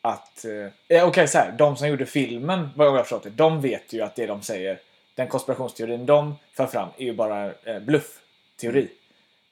att... 0.00 0.44
Eh, 0.44 0.98
eh, 0.98 1.08
Okej, 1.08 1.28
så 1.28 1.38
här. 1.38 1.52
De 1.52 1.76
som 1.76 1.88
gjorde 1.88 2.06
filmen, 2.06 2.70
vad 2.76 2.86
jag 2.86 2.92
har 2.92 2.98
förstått 3.02 3.22
det, 3.22 3.30
de 3.30 3.60
vet 3.60 3.92
ju 3.92 4.02
att 4.02 4.16
det 4.16 4.26
de 4.26 4.42
säger, 4.42 4.80
den 5.14 5.28
konspirationsteorin 5.28 6.06
de 6.06 6.36
för 6.52 6.66
fram, 6.66 6.88
är 6.96 7.04
ju 7.04 7.12
bara 7.12 7.52
eh, 7.64 7.78
bluffteori. 7.80 8.88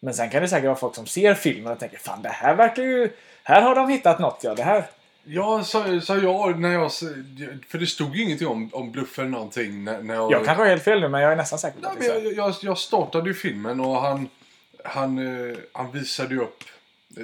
Men 0.06 0.14
sen 0.14 0.30
kan 0.30 0.42
det 0.42 0.48
säkert 0.48 0.64
vara 0.66 0.76
folk 0.76 0.94
som 0.94 1.06
ser 1.06 1.34
filmen 1.34 1.72
och 1.72 1.78
tänker 1.78 1.98
fan 1.98 2.22
det 2.22 2.28
här 2.28 2.54
verkar 2.54 2.82
ju... 2.82 3.10
Här 3.42 3.62
har 3.62 3.74
de 3.74 3.88
hittat 3.88 4.18
något, 4.18 4.40
ja. 4.42 4.54
Det 4.54 4.62
här... 4.62 4.86
Ja, 5.24 5.64
sa, 5.64 6.00
sa 6.00 6.16
jag 6.16 6.58
när 6.60 6.72
jag... 6.72 6.92
För 7.68 7.78
det 7.78 7.86
stod 7.86 8.16
ingenting 8.16 8.46
om, 8.48 8.70
om 8.72 8.92
bluff 8.92 9.18
eller 9.18 9.28
någonting 9.28 9.84
när, 9.84 10.02
när 10.02 10.14
jag... 10.14 10.32
Jag 10.32 10.44
kanske 10.44 10.62
har 10.62 10.68
helt 10.68 10.84
fel 10.84 11.00
nu, 11.00 11.08
men 11.08 11.20
jag 11.20 11.32
är 11.32 11.36
nästan 11.36 11.58
säker 11.58 11.80
på 11.80 11.94
det 11.98 12.06
jag, 12.06 12.32
jag, 12.32 12.54
jag 12.60 12.78
startade 12.78 13.28
ju 13.28 13.34
filmen 13.34 13.80
och 13.80 14.00
han, 14.00 14.28
han, 14.84 15.18
eh, 15.50 15.56
han 15.72 15.92
visade 15.92 16.34
ju 16.34 16.40
upp, 16.40 16.64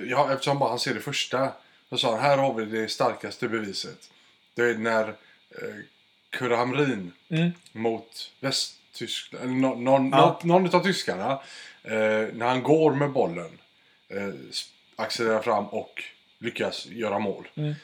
ja, 0.09 0.33
eftersom 0.33 0.59
bara 0.59 0.69
han 0.71 0.79
ser 0.79 0.95
det 0.95 1.01
första, 1.01 1.49
så 1.91 1.97
sa 1.99 2.11
han 2.11 2.21
här 2.21 2.37
har 2.37 2.55
vi 2.55 2.65
det 2.65 2.89
starkaste 2.89 3.49
beviset. 3.49 3.99
Det 4.55 4.63
är 4.63 4.75
när 4.75 5.09
eh, 5.09 5.15
Kurre 6.31 6.55
Hamrin 6.55 7.13
Mm. 7.31 7.51
mot 7.73 8.31
Västtyskland, 8.41 9.45
eller 9.45 9.55
någon, 9.55 9.85
någon, 9.85 10.11
Ja. 10.11 10.41
någon, 10.43 10.63
någon 10.65 10.75
av 10.75 10.83
tyskarna, 10.83 11.41
när 12.33 12.47
han 12.47 12.63
går 12.63 12.95
med 12.95 13.11
bollen, 13.11 13.59
eh, 14.09 14.29
accelererar 14.97 15.43
fram 15.43 15.67
och 15.67 16.03
lyckas 16.39 16.87
göra 16.87 17.19
mål. 17.19 17.49
Mm. 17.55 17.75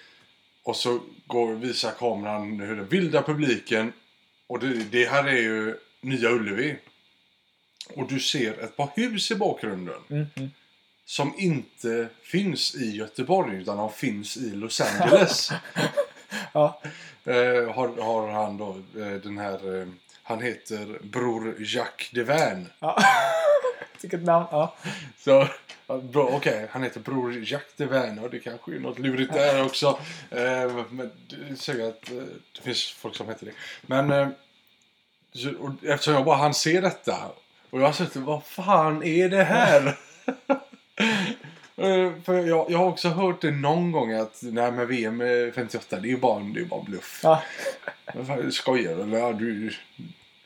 Och 0.62 0.76
så 0.76 1.00
går, 1.26 1.54
visar 1.54 1.90
kameran 1.90 2.60
hur 2.60 2.76
den 2.76 2.88
vilda 2.88 3.22
publiken 3.22 3.92
och 4.46 4.58
det, 4.58 4.74
det 4.74 5.08
här 5.08 5.24
är 5.24 5.36
ju 5.36 5.76
Nya 6.00 6.30
Ullevi. 6.30 6.76
Och 7.94 8.08
du 8.08 8.20
ser 8.20 8.64
ett 8.64 8.76
par 8.76 8.90
hus 8.96 9.30
i 9.30 9.34
bakgrunden. 9.34 10.00
Mm, 10.10 10.26
mm. 10.36 10.50
Som 11.04 11.34
inte 11.38 12.08
finns 12.22 12.74
i 12.74 12.96
Göteborg 12.96 13.56
utan 13.56 13.76
de 13.76 13.92
finns 13.92 14.36
i 14.36 14.50
Los 14.50 14.80
Angeles. 14.80 15.50
Ja. 16.52 16.80
eh, 17.24 17.74
har, 17.74 18.02
har 18.02 18.28
han 18.28 18.56
då 18.56 18.70
eh, 19.00 19.12
den 19.12 19.38
här... 19.38 19.80
Eh, 19.80 19.88
han 20.22 20.42
heter 20.42 20.98
Bror 21.02 21.56
Jacques 21.58 22.10
Deverne. 22.10 22.66
Ja. 22.80 22.98
Vilket 24.02 24.22
namn. 24.24 24.46
Ja. 24.50 24.74
Så, 25.18 25.48
okej, 26.14 26.68
han 26.70 26.82
heter 26.82 27.00
Bror 27.00 27.44
Jack 27.44 27.64
de 27.76 27.86
Werner. 27.86 28.28
Det 28.28 28.38
kanske 28.38 28.74
är 28.74 28.78
något 28.78 28.98
lurigt 28.98 29.32
där 29.32 29.64
också. 29.64 29.98
Eh, 30.30 30.72
men 30.90 31.10
det 31.28 31.56
säger 31.56 31.88
att 31.88 32.10
eh, 32.10 32.16
det 32.56 32.62
finns 32.62 32.90
folk 32.92 33.16
som 33.16 33.28
heter 33.28 33.46
det. 33.46 33.52
Men 33.82 34.10
eh, 34.12 34.28
eftersom 35.82 36.14
jag 36.14 36.24
bara 36.24 36.36
han 36.36 36.54
se 36.54 36.80
detta 36.80 37.16
och 37.70 37.80
jag 37.80 37.86
har 37.86 37.92
suttit 37.92 38.22
vad 38.22 38.44
fan 38.44 39.02
är 39.02 39.28
det 39.28 39.44
här? 39.44 39.96
Eh, 41.76 42.12
För 42.24 42.46
jag, 42.46 42.70
jag 42.70 42.78
har 42.78 42.86
också 42.86 43.08
hört 43.08 43.40
det 43.40 43.50
någon 43.50 43.92
gång 43.92 44.12
att 44.12 44.38
nej 44.42 44.72
men 44.72 44.86
VM 44.88 45.22
58 45.54 45.96
det 46.00 46.08
är 46.08 46.10
ju 46.10 46.16
bara, 46.16 46.40
det 46.40 46.60
är 46.60 46.64
bara 46.64 46.82
bluff. 46.82 47.20
Ja. 47.22 47.42
Skojar 48.50 48.96
du? 49.06 49.18
Ja, 49.18 49.32
du? 49.32 49.72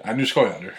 Nej 0.04 0.16
nu 0.16 0.26
skojar 0.26 0.60
du. 0.60 0.72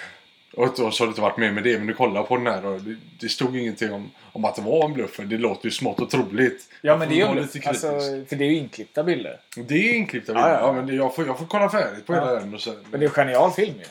Och, 0.56 0.78
så 0.78 0.84
har 0.84 1.06
du 1.06 1.08
inte 1.08 1.22
varit 1.22 1.38
med 1.38 1.54
med 1.54 1.64
det 1.64 1.78
men 1.78 1.88
du 1.88 1.94
kollar 1.94 2.24
på 2.24 2.38
den 2.38 2.48
här 2.48 2.66
och 2.66 2.82
det, 2.82 2.96
det 3.20 3.30
stod 3.30 3.58
ingenting 3.58 3.94
om, 3.94 4.12
om 4.32 4.46
att 4.46 4.56
det 4.56 4.62
var 4.62 4.86
en 4.86 4.94
bluff. 4.94 5.18
Det 5.18 5.38
låter 5.38 5.66
ju 5.66 5.72
smått 5.72 6.00
och 6.00 6.10
troligt. 6.10 6.70
ja, 6.82 6.98
men 6.98 7.10
det 7.10 7.22
är 7.22 7.34
ju 7.36 7.42
lite 7.42 7.70
Alltså, 7.70 7.88
för 8.30 8.36
det 8.36 8.46
är 8.46 8.50
ju 8.50 8.56
inklippta 8.58 9.04
bilder. 9.04 9.40
Det 9.56 9.76
är 9.90 9.94
inklippta 9.94 10.34
bilder. 10.34 10.50
ja, 10.50 10.56
Ja, 10.60 10.68
ja. 10.68 10.74
men 10.74 10.88
det, 10.88 10.94
jag, 10.96 11.16
får, 11.16 11.26
jag 11.28 11.40
får 11.40 11.46
kolla 11.46 11.70
färdigt 11.70 12.06
på 12.06 12.14
Ja. 12.14 12.20
hela 12.20 12.40
den 12.40 12.54
och 12.54 12.62
sen... 12.62 12.76
Men 12.92 13.00
det 13.00 13.06
är 13.06 13.08
en 13.08 13.14
genial 13.14 13.52
film 13.52 13.76
ju. 13.80 13.86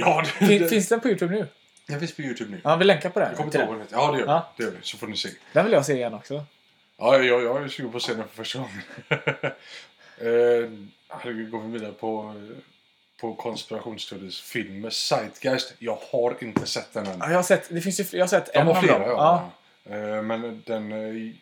Ja, 0.00 0.22
det, 0.40 0.46
Fin, 0.46 0.62
det, 0.62 0.68
Finns 0.68 0.88
den 0.88 1.00
på 1.00 1.08
Youtube 1.08 1.34
nu? 1.34 1.46
den 1.86 1.98
finns 2.00 2.16
på 2.16 2.22
Youtube 2.22 2.50
nu. 2.50 2.60
Ja, 2.64 2.76
vi 2.76 2.84
länkar 2.84 3.10
på 3.10 3.18
den. 3.20 3.28
Jag 3.28 3.36
kommer 3.36 3.50
till 3.50 3.60
inte 3.60 3.72
ihåg 3.72 3.80
den. 3.80 3.88
Ja, 3.92 4.12
det 4.12 4.18
gör. 4.18 4.26
Ja. 4.26 4.52
Det 4.56 4.62
gör 4.62 4.70
vi. 4.70 4.76
Så 4.82 4.96
får 4.98 5.06
ni 5.06 5.16
se. 5.16 5.28
den 5.52 5.64
vill 5.64 5.72
jag 5.72 5.86
se 5.86 5.92
igen 5.92 6.14
också. 6.14 6.44
Ja, 6.98 7.18
jag, 7.18 7.42
jag 7.42 7.62
är 7.64 7.68
sugen 7.68 7.90
på 7.90 7.96
att 7.96 8.02
se 8.02 8.14
den 8.14 8.28
för 8.28 8.36
första 8.36 8.58
gången. 8.58 8.82
eh, 10.18 10.70
herregud, 11.08 11.50
går 11.50 11.60
vi 11.60 11.72
vidare 11.72 11.92
på, 11.92 12.34
på 13.20 13.34
konspirationsteorisfilmer. 13.34 14.90
Zeitgeist. 14.90 15.74
Jag 15.78 15.98
har 16.12 16.36
inte 16.40 16.66
sett 16.66 16.92
den 16.92 17.06
än. 17.06 17.16
Ja, 17.20 17.28
jag 17.30 17.36
har 17.36 17.42
sett, 17.42 17.68
det 17.68 17.80
finns 17.80 18.00
ju, 18.00 18.04
jag 18.18 18.22
har 18.22 18.28
sett 18.28 18.52
De 18.52 18.58
en 18.58 18.66
har 18.66 18.74
flera, 18.82 18.98
dem. 18.98 19.08
ja. 19.08 19.50
Eh, 19.96 20.22
Men 20.22 20.62
den, 20.66 20.92
eh, 20.92 21.32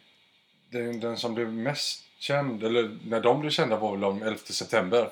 den, 0.70 1.00
den 1.00 1.16
som 1.16 1.34
blev 1.34 1.52
mest 1.52 2.02
känd, 2.18 2.64
eller 2.64 2.98
när 3.04 3.20
de 3.20 3.40
blev 3.40 3.50
kända 3.50 3.76
var 3.76 3.90
väl 3.92 4.04
om 4.04 4.22
11 4.22 4.38
september. 4.44 5.08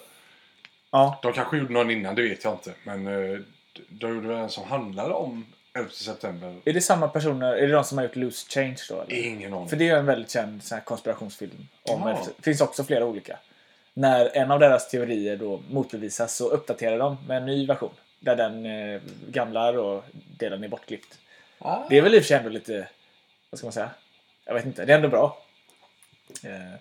ja. 0.90 1.18
De 1.22 1.33
kanske 1.33 1.57
gjorde 1.59 1.72
någon 1.72 1.90
innan, 1.90 2.14
det 2.14 2.22
vet 2.22 2.44
jag 2.44 2.55
inte. 2.55 2.72
Men 2.85 3.07
eh, 3.07 3.38
de 3.88 4.14
gjorde 4.14 4.37
en 4.38 4.48
som 4.48 4.64
handlade 4.64 5.14
om 5.14 5.46
11 5.79 5.90
september. 5.90 6.57
Är 6.64 6.72
det 6.72 6.81
samma 6.81 7.09
personer? 7.09 7.52
Är 7.57 7.66
det 7.66 7.72
de 7.74 7.85
som 7.85 7.98
har 7.98 8.05
gjort 8.05 8.16
Loose 8.16 8.46
Change 8.50 8.76
då? 8.88 9.00
Eller? 9.02 9.14
Ingen 9.26 9.55
aning. 9.55 9.68
För 9.68 9.76
det 9.76 9.88
är 9.88 9.96
en 9.96 10.07
väldigt 10.07 10.31
känd 10.31 10.64
sån 10.64 10.81
konspirationsfilm. 10.81 11.68
Om 11.83 12.00
Ja. 12.09 12.26
Finns 12.42 12.61
också 12.61 12.85
flera 12.85 13.05
olika. 13.05 13.38
När 13.99 14.37
en 14.37 14.51
av 14.51 14.61
deras 14.61 14.89
teorier 14.89 15.37
då 15.37 15.63
motbevisas 15.71 16.37
så 16.37 16.49
uppdaterar 16.49 16.99
de 16.99 17.17
med 17.29 17.37
en 17.37 17.47
ny 17.47 17.67
version. 17.67 17.95
Där 18.21 18.37
den 18.37 18.67
eh, 18.67 19.01
gamla 19.29 19.73
då, 19.73 20.05
delen 20.39 20.65
är 20.65 20.69
bortklippt. 20.69 21.19
Ah. 21.59 21.87
Det 21.89 21.99
är 21.99 22.03
väl 22.03 22.15
i 22.15 22.19
och 22.19 22.23
för 22.23 22.29
sig 22.29 22.37
ändå 22.37 22.51
lite... 22.51 22.89
Vad 23.51 23.59
ska 23.59 23.67
man 23.67 23.73
säga? 23.73 23.91
Jag 24.45 24.55
vet 24.55 24.65
inte. 24.67 24.85
Det 24.85 24.93
är 24.93 24.97
ändå 24.97 25.09
bra. 25.09 25.43
Eh, 26.45 26.81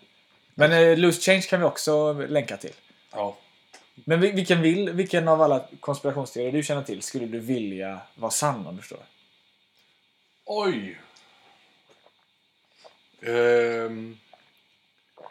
men 0.55 0.71
eh, 0.71 0.97
Loose 0.97 1.21
Change 1.21 1.41
kan 1.41 1.59
vi 1.59 1.65
också 1.65 2.13
länka 2.13 2.57
till. 2.57 2.73
Ja. 3.11 3.37
Men 3.95 4.19
vil- 4.23 4.35
vilken, 4.35 4.61
vill, 4.61 4.89
vilken 4.89 5.27
av 5.27 5.41
alla 5.41 5.65
konspirationsteorier 5.79 6.51
du 6.51 6.63
känner 6.63 6.83
till 6.83 7.01
skulle 7.01 7.25
du 7.25 7.39
vilja 7.39 7.99
vara 8.15 8.31
sann 8.31 8.67
om 8.67 8.75
du 8.75 8.81
förstår? 8.81 8.99
Oj! 10.45 10.99
Ehm, 13.21 14.17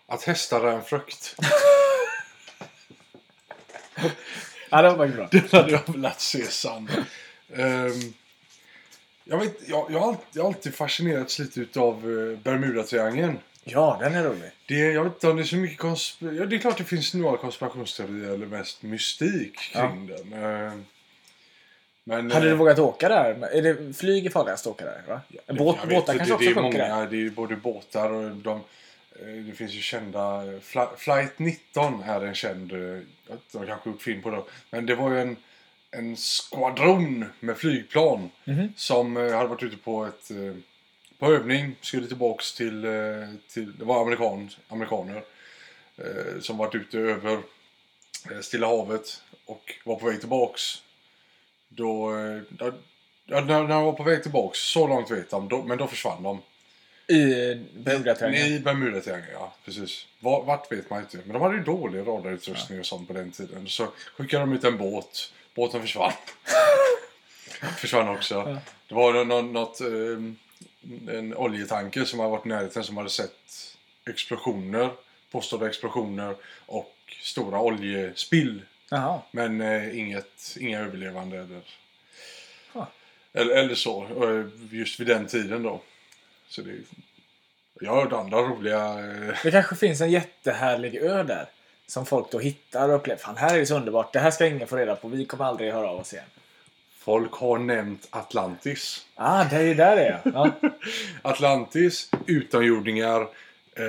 att 0.07 0.23
hästar 0.23 0.67
är 0.67 0.73
en 0.73 0.85
frukt. 0.85 1.37
Ja, 4.71 4.83
det 4.83 4.89
var 4.91 4.97
faktiskt 4.97 5.17
bra. 5.17 5.29
Den 5.51 5.63
hade 5.63 5.73
jag 5.73 5.93
velat 5.95 6.21
se 6.21 6.45
sann. 6.45 6.91
Ehm, 7.57 7.93
jag, 9.25 9.39
vet, 9.39 9.69
jag, 9.69 9.87
jag, 9.91 10.01
har 10.01 10.09
alltid, 10.09 10.27
jag 10.33 10.43
har 10.43 10.49
alltid 10.49 10.75
fascinerats 10.75 11.39
lite 11.39 11.61
utav 11.61 12.07
uh, 12.07 12.39
Bermudatriangeln. 12.39 13.39
Ja, 13.65 13.99
den 14.01 14.15
är 14.15 14.25
rolig. 14.25 14.51
Det, 14.67 14.75
jag 14.75 15.05
vet 15.05 15.15
inte 15.15 15.29
om 15.29 15.37
det 15.37 15.43
är 15.43 15.45
så 15.45 15.57
mycket 15.57 15.79
konspirationer. 15.79 16.41
Ja, 16.41 16.47
det 16.47 16.57
är 16.57 16.61
klart 16.61 16.79
det 16.79 16.85
finns 16.85 17.15
några 17.15 17.37
konspirationsteorier 17.37 18.31
eller 18.31 18.47
mest 18.47 18.83
mystik 18.83 19.59
kring 19.73 20.07
den. 20.07 20.43
Ehm, 20.43 20.85
men, 22.05 22.31
Hade 22.31 22.47
du 22.47 22.51
eh, 22.53 22.57
vågat 22.57 22.79
åka 22.79 23.09
där? 23.09 23.49
Är 23.53 23.63
det 23.63 23.97
flyg 23.97 24.27
är 24.27 24.31
farligast 24.31 24.67
att 24.67 24.71
åka 24.73 24.85
där? 24.85 25.03
Va? 25.09 25.21
det- 25.47 25.53
Båt, 25.53 25.77
vet 25.77 25.89
båtar 25.89 26.13
inte, 26.13 26.25
kanske 26.27 26.45
det, 26.45 26.51
också 26.51 26.61
sjunker 26.61 26.79
där? 26.79 26.89
många, 26.89 27.07
Det 27.07 27.27
är 27.27 27.31
både 27.31 27.57
båtar 27.57 28.11
och 28.11 28.31
de... 28.37 28.61
eh, 29.21 29.27
Det 29.47 29.53
finns 29.53 29.73
ju 29.73 29.81
kända... 29.81 30.43
Fli- 30.61 30.97
Flight 30.97 31.39
19 31.39 32.03
är 32.03 32.21
en 32.21 32.35
känd... 32.35 32.73
eh, 32.73 33.01
De 33.53 33.67
kanske 33.67 33.91
gjort 33.91 34.03
film 34.03 34.23
på 34.23 34.31
det. 34.31 34.43
Men 34.71 34.87
det 34.87 34.95
var 34.95 35.11
ju 35.11 35.21
en, 35.21 35.37
en 35.91 36.17
skvadron 36.17 37.25
med 37.41 37.57
flygplan 37.57 38.31
Mhm. 38.45 38.73
som 38.77 39.17
eh, 39.17 39.33
hade 39.37 39.49
varit 39.49 39.63
ute 39.63 39.77
på 39.77 40.05
ett... 40.05 40.31
eh, 40.31 40.55
På 41.19 41.27
övning. 41.33 41.77
Skulle 41.81 42.07
tillbaks 42.07 42.55
till... 42.55 42.85
eh, 42.85 42.93
till 43.53 43.79
det 43.79 43.85
var 43.85 44.01
amerikan, 44.03 44.51
amerikaner. 44.69 45.23
eh, 45.97 46.41
Som 46.41 46.57
varit 46.59 46.75
ute 46.75 46.99
över 46.99 47.39
eh, 48.31 48.41
Stilla 48.41 48.67
havet. 48.67 49.23
Och 49.47 49.75
var 49.85 49.97
på 49.97 50.07
väg 50.07 50.21
tillbaks. 50.21 50.63
Då... 51.69 52.17
eh, 52.17 52.43
Ja, 53.27 53.41
när, 53.41 53.63
när 53.63 53.69
de 53.69 53.85
var 53.85 53.93
på 53.93 54.03
väg 54.03 54.23
tillbaks, 54.23 54.59
så 54.59 54.89
långt 54.89 55.11
vet 55.11 55.31
de, 55.31 55.69
men 55.69 55.79
då 55.79 55.87
försvann 55.87 56.23
de. 56.23 56.43
I 57.09 57.55
Bermudatriangeln? 57.75 58.53
I 58.53 58.59
Bermudatriangeln, 58.61 59.33
ja. 59.33 59.55
Precis. 59.65 60.07
Var, 60.21 60.45
vart 60.45 60.73
vet 60.73 60.91
man 60.91 61.01
inte. 61.01 61.17
Men 61.17 61.33
de 61.33 61.43
hade 61.43 61.55
ju 61.57 61.63
dålig 61.63 61.99
radarutrustning 62.07 62.81
och 62.81 62.87
sånt 62.87 63.09
på 63.09 63.15
den 63.15 63.31
tiden. 63.33 63.69
Så 63.69 63.89
skickade 64.17 64.43
de 64.43 64.53
ut 64.53 64.65
en 64.65 64.79
båt. 64.79 65.33
Båten 65.55 65.81
försvann. 65.83 66.13
försvann 67.79 68.09
också. 68.09 68.35
Ja. 68.35 68.59
Det 68.89 68.95
var 68.95 69.13
nå- 69.13 69.25
nå- 69.25 69.43
något, 69.43 69.81
eh, 69.81 71.17
en 71.17 71.35
oljetanker 71.37 72.05
som 72.05 72.19
hade 72.19 72.31
varit 72.31 72.47
i 72.47 72.49
närheten 72.49 72.85
som 72.85 72.97
hade 72.97 73.11
sett 73.11 73.77
explosioner. 74.07 74.91
Påstådda 75.31 75.69
explosioner 75.69 76.37
och 76.67 76.95
stora 77.23 77.61
oljespill. 77.61 78.63
Jaha. 78.91 79.21
Men 79.31 79.61
eh, 79.61 79.99
inget, 79.99 80.57
inga 80.61 80.81
överlevande 80.81 81.37
eller, 81.39 81.61
eller, 83.33 83.55
eller 83.55 83.75
så. 83.75 84.03
eh, 84.05 84.47
Just 84.79 85.01
vid 85.01 85.07
den 85.07 85.27
tiden 85.27 85.63
då. 85.63 85.81
Så 86.49 86.63
det, 86.63 86.71
jag 87.81 87.91
har 87.95 88.03
hört 88.03 88.13
andra 88.13 88.39
roliga... 88.39 88.85
Eh, 88.89 89.35
Det 89.43 89.51
kanske 89.51 89.77
finns 89.77 90.01
en 90.01 90.11
jättehärlig 90.11 90.97
ö 90.97 91.23
där. 91.23 91.47
Som 91.87 92.07
folk 92.07 92.31
då 92.31 92.39
hittar 92.39 92.89
och 92.89 92.95
upplever. 92.95 93.21
Fan, 93.23 93.37
här 93.37 93.55
är 93.55 93.59
det 93.59 93.67
så 93.67 93.77
underbart. 93.77 94.13
Det 94.13 94.19
här 94.19 94.31
ska 94.31 94.47
ingen 94.47 94.69
få 94.69 94.77
reda 94.77 94.97
på. 94.97 95.09
Vi 95.09 95.25
kommer 95.27 95.45
aldrig 95.45 95.73
höra 95.73 95.89
av 95.91 95.99
oss 96.01 96.13
igen. 96.13 96.25
folk 96.99 97.33
har 97.33 97.59
nämnt 97.59 98.07
Atlantis. 98.11 99.07
Ah, 99.15 99.45
det 99.45 99.57
är 99.57 99.63
ju 99.63 99.75
där 99.75 99.97
det 99.97 100.03
är. 100.03 100.21
Ja. 100.35 100.51
Atlantis, 101.23 102.11
utomjordingar. 102.27 103.21
Eh, 103.77 103.85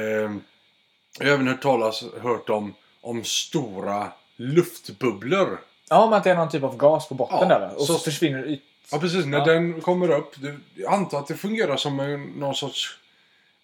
jag 1.20 1.26
har 1.28 1.34
även 1.34 1.48
hört 1.48 1.62
talas 1.62 2.04
hört 2.22 2.50
om, 2.50 2.74
om 3.02 3.24
stora 3.24 4.12
luftbubblor. 4.36 5.60
ja, 5.90 6.04
om 6.04 6.14
att 6.14 6.24
det 6.24 6.32
är 6.32 6.36
någon 6.36 6.50
typ 6.50 6.64
av 6.64 6.78
gas 6.78 7.08
på 7.10 7.16
botten 7.16 7.38
Ja, 7.42 7.48
där 7.48 7.60
va? 7.60 7.70
Och 7.76 7.82
så, 7.88 7.94
så- 7.94 8.00
försvinner 8.00 8.44
ut. 8.44 8.62
Ja, 8.92 9.00
precis. 9.00 9.26
När 9.26 9.38
Ja. 9.38 9.46
den 9.46 9.82
kommer 9.82 10.12
upp. 10.12 10.42
Det, 10.42 10.56
jag 10.76 10.94
antar 10.94 11.20
att 11.20 11.28
det 11.28 11.36
fungerar 11.36 11.78
som 11.78 12.00
en, 12.00 12.24
någon 12.24 12.56
sorts... 12.56 12.98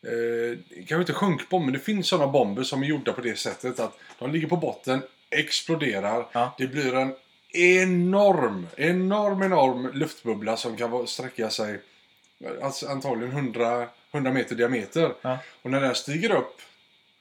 Eh, 0.04 0.58
kanske 0.78 0.96
inte 0.96 1.14
sjunkbomb, 1.14 1.66
men 1.66 1.74
det 1.74 1.80
finns 1.80 2.08
sådana 2.08 2.32
bomber 2.32 2.64
som 2.64 2.84
är 2.84 2.88
gjorda 2.88 3.14
på 3.14 3.22
det 3.22 3.36
sättet 3.40 3.80
att 3.80 3.98
de 4.20 4.32
ligger 4.32 4.48
på 4.48 4.58
botten, 4.58 5.02
exploderar. 5.30 6.28
Ja. 6.32 6.56
Det 6.58 6.68
blir 6.68 6.96
en 6.96 7.14
enorm, 7.54 8.68
enorm, 8.78 9.44
enorm 9.44 9.90
luftbubbla 9.94 10.58
som 10.58 10.78
kan 10.78 11.08
sträcka 11.08 11.50
sig 11.50 11.80
alltså 12.62 12.88
antagligen 12.88 13.32
100, 13.32 13.88
100 14.12 14.32
meter 14.32 14.56
diameter. 14.56 15.14
Ja. 15.22 15.38
Och 15.62 15.72
när 15.72 15.82
den 15.82 15.96
stiger 15.96 16.32
upp 16.32 16.62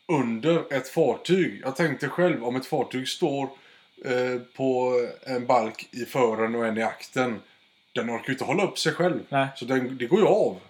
under 0.07 0.73
ett 0.73 0.89
fartyg. 0.89 1.61
Jag 1.65 1.77
tänkte 1.77 2.09
själv 2.09 2.45
om 2.45 2.57
ett 2.57 2.67
fartyg 2.67 3.09
står 3.09 3.49
eh, 4.05 4.41
på 4.57 4.93
en 5.23 5.47
balk 5.47 5.89
i 5.91 6.05
fören 6.05 6.55
och 6.55 6.67
en 6.67 6.79
i 6.79 6.83
akten. 6.83 7.41
Den 7.93 8.11
orkar 8.11 8.27
ju 8.27 8.33
inte 8.33 8.45
hålla 8.45 8.65
upp 8.65 8.79
sig 8.79 8.93
själv. 8.93 9.21
Nej. 9.29 9.47
Så 9.57 9.65
den, 9.65 9.97
det 9.99 10.07
går 10.07 10.21
ju 10.21 10.27
av. 10.27 10.61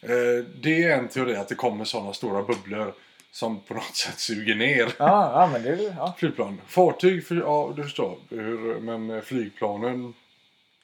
Eh, 0.00 0.44
det 0.60 0.84
är 0.84 0.98
en 0.98 1.08
teori 1.08 1.36
att 1.36 1.48
det 1.48 1.54
kommer 1.54 1.84
sådana 1.84 2.12
stora 2.12 2.42
bubblor 2.42 2.94
som 3.30 3.60
på 3.60 3.74
något 3.74 3.96
sätt 3.96 4.18
suger 4.18 4.54
ner 4.54 4.92
Ja, 4.98 5.40
ja 5.42 5.48
men 5.52 5.62
det 5.62 5.68
är 5.68 5.94
ja. 5.98 6.14
flygplan. 6.18 6.60
Fartyg, 6.66 7.26
för, 7.26 7.34
ja 7.34 7.72
du 7.76 7.82
förstår. 7.82 8.18
Hur, 8.30 8.80
men 8.80 9.10
eh, 9.10 9.20
flygplanen. 9.20 10.14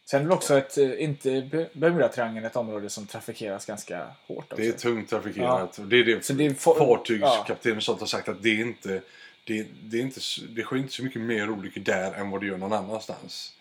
Sen 0.04 0.22
är 0.24 0.28
det 0.28 0.34
också 0.34 0.58
ett, 0.58 0.78
eh, 0.78 1.02
inte 1.02 1.42
Be- 1.50 1.68
Bermudatriangeln, 1.72 2.46
ett 2.46 2.56
område 2.56 2.90
som 2.90 3.06
trafikeras 3.06 3.66
ganska 3.66 4.06
hårt 4.26 4.44
också. 4.52 4.56
Det 4.56 4.68
är 4.68 4.72
tungt 4.72 5.10
trafikerat. 5.10 5.78
Och 5.78 5.86
det 5.86 5.96
är 5.96 6.04
det, 6.04 6.24
Så 6.24 6.32
det 6.32 6.46
är 6.46 6.54
for- 6.54 6.74
fartygskaptener 6.78 7.76
och 7.76 7.82
sånt 7.82 8.00
har 8.00 8.06
sagt 8.06 8.28
att 8.28 8.42
det 8.42 8.48
är 8.50 8.60
inte 8.60 9.00
det, 9.44 9.66
det, 9.82 9.96
är 9.98 10.02
inte, 10.02 10.20
det 10.48 10.62
sker 10.62 10.76
inte 10.76 10.92
så 10.92 11.02
mycket 11.04 11.22
mer 11.22 11.50
olyckor 11.50 11.80
där 11.80 12.12
än 12.12 12.30
vad 12.30 12.40
det 12.40 12.46
gör 12.46 12.56
någon 12.56 12.72
annanstans. 12.72 13.52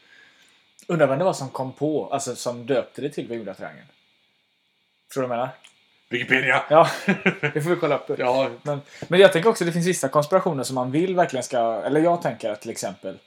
Undrar 0.90 1.08
vem 1.08 1.20
det 1.20 1.26
var 1.26 1.34
som 1.34 1.50
kom 1.50 1.72
på, 1.74 2.10
alltså 2.12 2.36
som 2.36 2.66
döpte 2.66 3.02
det 3.02 3.10
till 3.10 3.28
Bermudatriangeln. 3.28 3.88
Förstår 5.08 5.22
du 5.22 5.28
vad 5.28 5.38
jag 5.38 5.42
menar? 5.42 5.56
Wikipedia! 6.10 6.64
Ja, 6.70 6.90
det 7.54 7.62
får 7.62 7.70
vi 7.70 7.76
kolla 7.76 7.98
upp. 7.98 8.20
Ja, 8.20 8.50
Men, 8.62 8.82
men 9.08 9.20
jag 9.20 9.34
tänker 9.34 9.50
också 9.50 9.64
att 9.64 9.68
det 9.68 9.72
finns 9.74 9.88
vissa 9.88 10.10
konspirationer 10.10 10.64
som 10.64 10.76
man 10.76 10.92
vill 10.92 11.16
verkligen 11.16 11.44
ska... 11.44 11.82
Eller 11.86 12.02
jag 12.02 12.22
tänker 12.22 12.50
att 12.50 12.62
till 12.62 12.72
exempel 12.72 13.18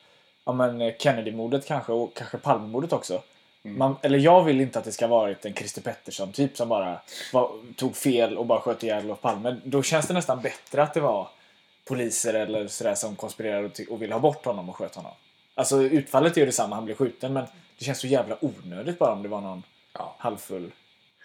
ja, 0.44 0.52
men 0.52 0.80
eh, 0.80 0.94
Kennedy-mordet 0.98 1.66
kanske 1.66 1.92
och 1.92 2.16
kanske 2.16 2.38
Palmemordet 2.38 2.92
också. 2.92 3.22
Man, 3.62 3.96
eller 4.02 4.18
jag 4.18 4.44
vill 4.44 4.60
inte 4.60 4.78
att 4.78 4.84
det 4.84 4.92
ska 4.92 5.06
varit 5.06 5.44
en 5.44 5.54
Christer 5.54 5.82
Pettersson 5.82 6.32
typ 6.32 6.56
som 6.56 6.68
bara 6.68 7.00
var, 7.32 7.50
tog 7.76 7.96
fel 7.96 8.38
och 8.38 8.46
bara 8.46 8.60
sköt 8.60 8.82
ihjäl 8.82 9.04
Olof 9.04 9.20
Palme. 9.20 9.56
Då 9.64 9.82
känns 9.82 10.06
det 10.06 10.14
nästan 10.14 10.40
bättre 10.40 10.82
att 10.82 10.94
det 10.94 11.00
var 11.00 11.28
poliser 11.88 12.34
eller 12.34 12.68
sådär 12.68 12.94
som 12.94 13.16
konspirerade 13.16 13.66
och, 13.66 13.80
och 13.90 14.02
ville 14.02 14.14
ha 14.14 14.20
bort 14.20 14.44
honom 14.44 14.68
och 14.68 14.76
sköt 14.76 14.94
honom. 14.94 15.12
Alltså 15.55 15.82
utfallet 15.82 16.36
är 16.36 16.40
ju 16.40 16.46
detsamma, 16.46 16.74
han 16.76 16.84
blev 16.84 16.94
skjuten 16.94 17.32
men 17.32 17.44
det 17.78 17.84
känns 17.84 17.98
så 18.00 18.07
jävla 18.07 18.36
onödigt 18.40 18.98
bara 18.98 19.12
om 19.12 19.22
det 19.22 19.28
var 19.28 19.40
någon 19.40 19.62
Ja. 19.94 20.14
halvfull. 20.18 20.64
Eh, 20.64 20.70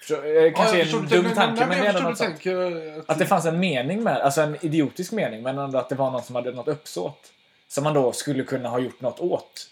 Kanske 0.08 0.28
Ja, 0.28 0.52
jag 0.68 0.80
en 0.80 0.86
förstår 0.86 1.00
dum 1.18 1.24
du- 1.30 1.36
tanke 1.36 1.66
men 1.66 1.78
jag 1.78 1.86
det 1.86 1.90
är 1.90 1.90
ändå 1.90 1.92
förstår 1.94 2.10
något 2.10 2.18
sånt. 2.18 2.30
tänker, 2.30 2.98
att- 3.00 3.10
Att 3.10 3.20
det 3.20 3.26
fanns 3.26 3.46
en 3.46 3.60
mening 3.60 4.04
med 4.04 4.18
alltså 4.18 4.42
en 4.42 4.66
idiotisk 4.66 5.12
mening, 5.12 5.44
men 5.44 5.58
ändå 5.58 5.78
att 5.80 5.90
det 5.90 5.96
var 5.96 6.12
någon 6.12 6.24
som 6.24 6.36
hade 6.36 6.52
något 6.52 6.68
uppsåt. 6.68 7.32
Som 7.68 7.84
man 7.84 7.94
då 7.94 8.12
skulle 8.12 8.44
kunna 8.44 8.70
ha 8.70 8.80
gjort 8.80 9.02
något 9.02 9.20
åt. 9.20 9.70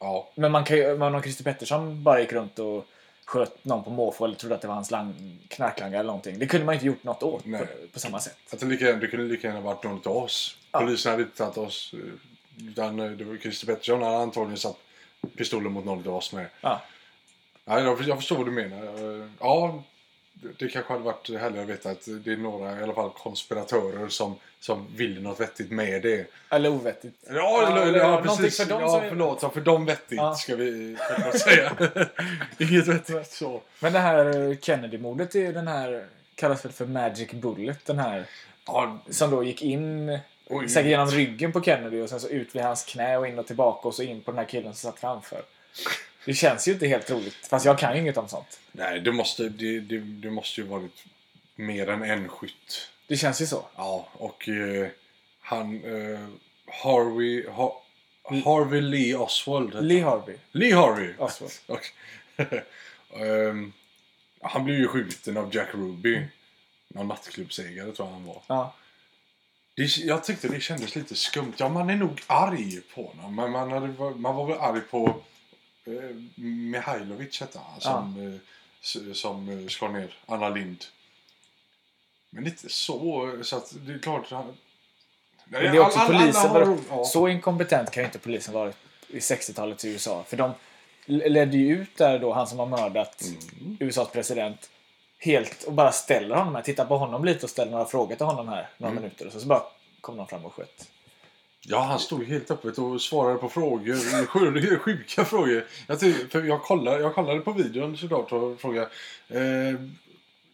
Ja, 0.00 0.28
Men 0.34 0.52
man 0.52 0.64
kan 0.64 0.76
ju, 0.76 0.96
men 0.98 1.14
om 1.14 1.22
Christer 1.22 1.44
Pettersson 1.44 2.02
bara 2.02 2.20
gick 2.20 2.32
runt 2.32 2.58
och 2.58 2.86
sköt 3.24 3.64
någon 3.64 3.84
på 3.84 3.90
måfå 3.90 4.24
eller 4.24 4.34
trodde 4.34 4.54
att 4.54 4.60
det 4.60 4.68
var 4.68 4.74
hans 4.74 4.90
lang, 4.90 5.38
knarklangare 5.48 6.00
eller 6.00 6.06
någonting. 6.06 6.38
Det 6.38 6.46
kunde 6.46 6.66
man 6.66 6.74
inte 6.74 6.86
gjort 6.86 7.04
något 7.04 7.22
åt 7.22 7.44
på, 7.44 7.58
på 7.92 8.00
samma 8.00 8.20
sätt. 8.20 8.36
att 8.52 8.60
det, 8.60 8.66
lika, 8.66 8.92
det 8.92 9.06
kunde 9.06 9.26
lika 9.26 9.46
gärna 9.48 9.60
varit 9.60 9.84
någon 9.84 10.00
av 10.04 10.16
oss. 10.16 10.56
Ja. 10.72 10.80
Polisen 10.80 11.10
hade 11.10 11.22
inte 11.22 11.36
tagit 11.38 11.58
oss. 11.58 11.94
Eh, 13.00 13.26
var 13.26 13.36
Christer 13.36 13.66
Pettersson 13.66 14.02
hade 14.02 14.16
antagligen 14.16 14.58
satt 14.58 14.76
pistolen 15.36 15.72
mot 15.72 16.06
oss 16.06 16.32
med. 16.32 16.46
Ja. 16.60 16.82
Ja, 17.64 17.80
jag, 17.80 18.00
jag 18.02 18.16
förstår 18.16 18.36
vad 18.36 18.46
du 18.46 18.50
menar. 18.50 18.84
Eh, 19.22 19.26
Ja, 19.40 19.82
det, 20.58 20.68
kanske 20.68 20.92
hade 20.92 21.04
varit 21.04 21.28
härligare 21.28 21.62
att 21.62 21.68
veta 21.70 21.90
att 21.90 22.08
det 22.24 22.32
är 22.32 22.36
några 22.36 22.80
i 22.80 22.82
alla 22.82 22.94
fall 22.94 23.10
konspiratörer 23.10 24.08
som, 24.08 24.34
som 24.60 24.86
vill 24.96 25.22
något 25.22 25.40
vettigt 25.40 25.70
med 25.70 26.02
det. 26.02 26.30
Eller 26.50 26.68
ovettigt. 26.70 27.14
Ja, 27.30 27.66
eller, 27.66 27.86
eller 27.86 27.98
ja 27.98 28.22
precis. 28.22 28.56
för 28.56 28.64
dem 28.70 28.80
ja, 28.80 29.02
är- 29.02 29.08
förlåt. 29.08 29.38
Ja, 29.42 29.50
för 29.50 29.60
dem 29.60 29.84
vettigt 29.86 30.16
Ja. 30.16 30.34
ska 30.34 30.56
vi 30.56 30.96
säga. 31.44 31.72
Inget 32.58 32.86
vettigt 32.86 33.32
så. 33.32 33.60
Men 33.80 33.92
det 33.92 33.98
här 33.98 34.50
eh, 34.50 34.56
Kennedy-mordet 34.58 35.34
är 35.34 35.38
ju 35.40 35.52
den 35.52 35.68
här, 35.68 36.06
kallas 36.34 36.64
väl 36.64 36.72
för 36.72 36.86
Magic 36.86 37.30
Bullet, 37.30 37.86
den 37.86 37.98
här 37.98 38.24
Ja, 38.66 38.98
som 39.10 39.30
då 39.30 39.44
gick 39.44 39.62
in 39.62 40.18
Oj. 40.50 40.68
säkert 40.68 40.90
genom 40.90 41.10
ryggen 41.10 41.52
på 41.52 41.62
Kennedy 41.62 42.00
och 42.00 42.08
sen 42.08 42.20
så 42.20 42.28
ut 42.28 42.54
vid 42.54 42.62
hans 42.62 42.84
knä 42.84 43.16
och 43.16 43.28
in 43.28 43.38
och 43.38 43.46
tillbaka 43.46 43.88
och 43.88 43.94
så 43.94 44.02
in 44.02 44.20
på 44.20 44.30
den 44.30 44.38
här 44.38 44.46
killen 44.46 44.74
som 44.74 44.90
satt 44.90 45.00
framför. 45.00 45.42
Det 46.24 46.34
känns 46.34 46.68
ju 46.68 46.72
inte 46.72 46.86
helt 46.86 47.06
troligt. 47.06 47.46
Fast 47.46 47.66
jag 47.66 47.78
kan 47.78 47.94
ju 47.94 48.00
inget 48.00 48.16
om 48.16 48.28
sånt. 48.28 48.60
nej, 48.72 49.00
det 49.00 49.12
måste, 49.12 49.48
det, 49.48 49.80
det, 49.80 49.98
det 49.98 50.30
måste 50.30 50.60
ju 50.60 50.66
varit 50.66 51.04
mer 51.56 51.88
än 51.88 52.02
en 52.02 52.28
skytt. 52.28 52.90
Det 53.06 53.16
känns 53.16 53.42
ju 53.42 53.46
så. 53.46 53.66
Ja, 53.76 54.08
och 54.12 54.48
eh, 54.48 54.88
han... 55.40 55.84
Eh, 55.84 56.20
Harvey... 56.66 57.48
Ha, 57.48 57.82
Harvey 58.22 58.80
Lee 58.80 59.16
Oswald. 59.16 59.68
heter 59.68 59.82
Lee 59.82 60.04
Harvey. 60.04 60.36
Lee 60.52 60.74
Harvey. 60.74 61.14
Oswald. 61.18 61.52
Ehm, 63.12 63.72
han 64.40 64.64
blev 64.64 64.78
ju 64.78 64.88
skjuten 64.88 65.36
av 65.36 65.54
Jack 65.54 65.68
Ruby. 65.74 66.22
Någon 66.88 67.08
nattklubbsägare 67.08 67.92
tror 67.92 68.08
jag 68.08 68.12
han 68.12 68.24
var. 68.24 68.42
Ja. 68.46 68.74
Det, 69.78 69.96
jag 69.96 70.24
tyckte 70.24 70.48
det 70.48 70.60
kändes 70.60 70.94
lite 70.96 71.14
skumt. 71.14 71.52
Ja, 71.56 71.68
man 71.68 71.90
är 71.90 71.96
nog 71.96 72.20
arg 72.26 72.80
på 72.94 73.02
honom. 73.06 73.34
Men 73.36 73.50
man, 73.50 73.72
hade, 73.72 73.86
man 74.16 74.36
var 74.36 74.46
väl 74.46 74.58
arg 74.58 74.80
på 74.80 75.14
eh, 75.86 76.16
Mihailovic 76.44 77.40
hette 77.40 77.58
han. 77.58 77.80
Som, 77.80 78.26
eh, 78.34 78.40
s- 78.82 79.18
som 79.20 79.48
eh, 79.48 79.68
skar 79.68 79.88
ner 79.88 80.14
Anna 80.26 80.48
Lind. 80.48 80.84
Men 82.30 82.46
inte 82.46 82.68
så. 82.68 83.32
Så 83.42 83.56
att 83.56 83.74
det 83.86 83.92
är 83.92 83.98
klart. 83.98 84.30
Han, 84.30 84.56
Men 85.44 85.62
det 85.62 85.68
är 85.68 85.78
också 85.80 85.98
Alla- 85.98 86.14
alla 86.18 86.22
polisen. 86.22 86.50
har- 86.50 86.78
ja. 86.90 87.04
Så 87.04 87.28
inkompetent 87.28 87.90
kan 87.90 88.02
ju 88.02 88.06
inte 88.06 88.18
polisen 88.18 88.54
vara 88.54 88.72
i 89.08 89.18
60-talets 89.18 89.84
USA. 89.84 90.24
För 90.28 90.36
de 90.36 90.52
ledde 91.06 91.56
ju 91.56 91.76
ut 91.82 91.96
där 91.96 92.18
då 92.18 92.32
han 92.32 92.46
som 92.46 92.58
har 92.58 92.66
mördat 92.66 93.22
Mm. 93.60 93.76
USAs 93.80 94.10
president. 94.10 94.70
Helt 95.18 95.64
och 95.64 95.72
bara 95.72 95.92
ställer 95.92 96.36
honom 96.36 96.54
här. 96.54 96.62
Tittar 96.62 96.84
på 96.84 96.96
honom 96.98 97.24
lite 97.24 97.46
och 97.46 97.50
ställer 97.50 97.70
några 97.72 97.84
frågor 97.84 98.16
till 98.16 98.26
honom 98.26 98.48
här. 98.48 98.68
Några 98.78 98.90
Mm. 98.92 99.02
minuter. 99.02 99.26
Och 99.26 99.32
så, 99.32 99.40
så 99.40 99.46
bara 99.46 99.62
kom 100.00 100.16
de 100.16 100.26
fram 100.26 100.44
och 100.44 100.54
sköt. 100.54 100.88
Ja, 101.62 101.80
han 101.80 101.98
stod 101.98 102.24
helt 102.24 102.50
öppet 102.50 102.78
och 102.78 103.00
svarade 103.02 103.38
på 103.38 103.48
frågor. 103.48 104.76
Sjuka, 104.78 105.24
frågor. 105.24 105.66
Jag, 105.86 105.98
tyck- 105.98 106.30
för 106.30 106.42
jag, 106.42 106.62
kollade, 106.62 107.00
jag 107.00 107.14
kollade 107.14 107.40
på 107.40 107.52
videon 107.52 107.96
såklart 107.96 108.32
och 108.32 108.60
frågade. 108.60 108.88
Eh, 109.28 109.80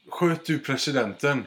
sköt 0.08 0.46
du 0.46 0.58
presidenten? 0.58 1.46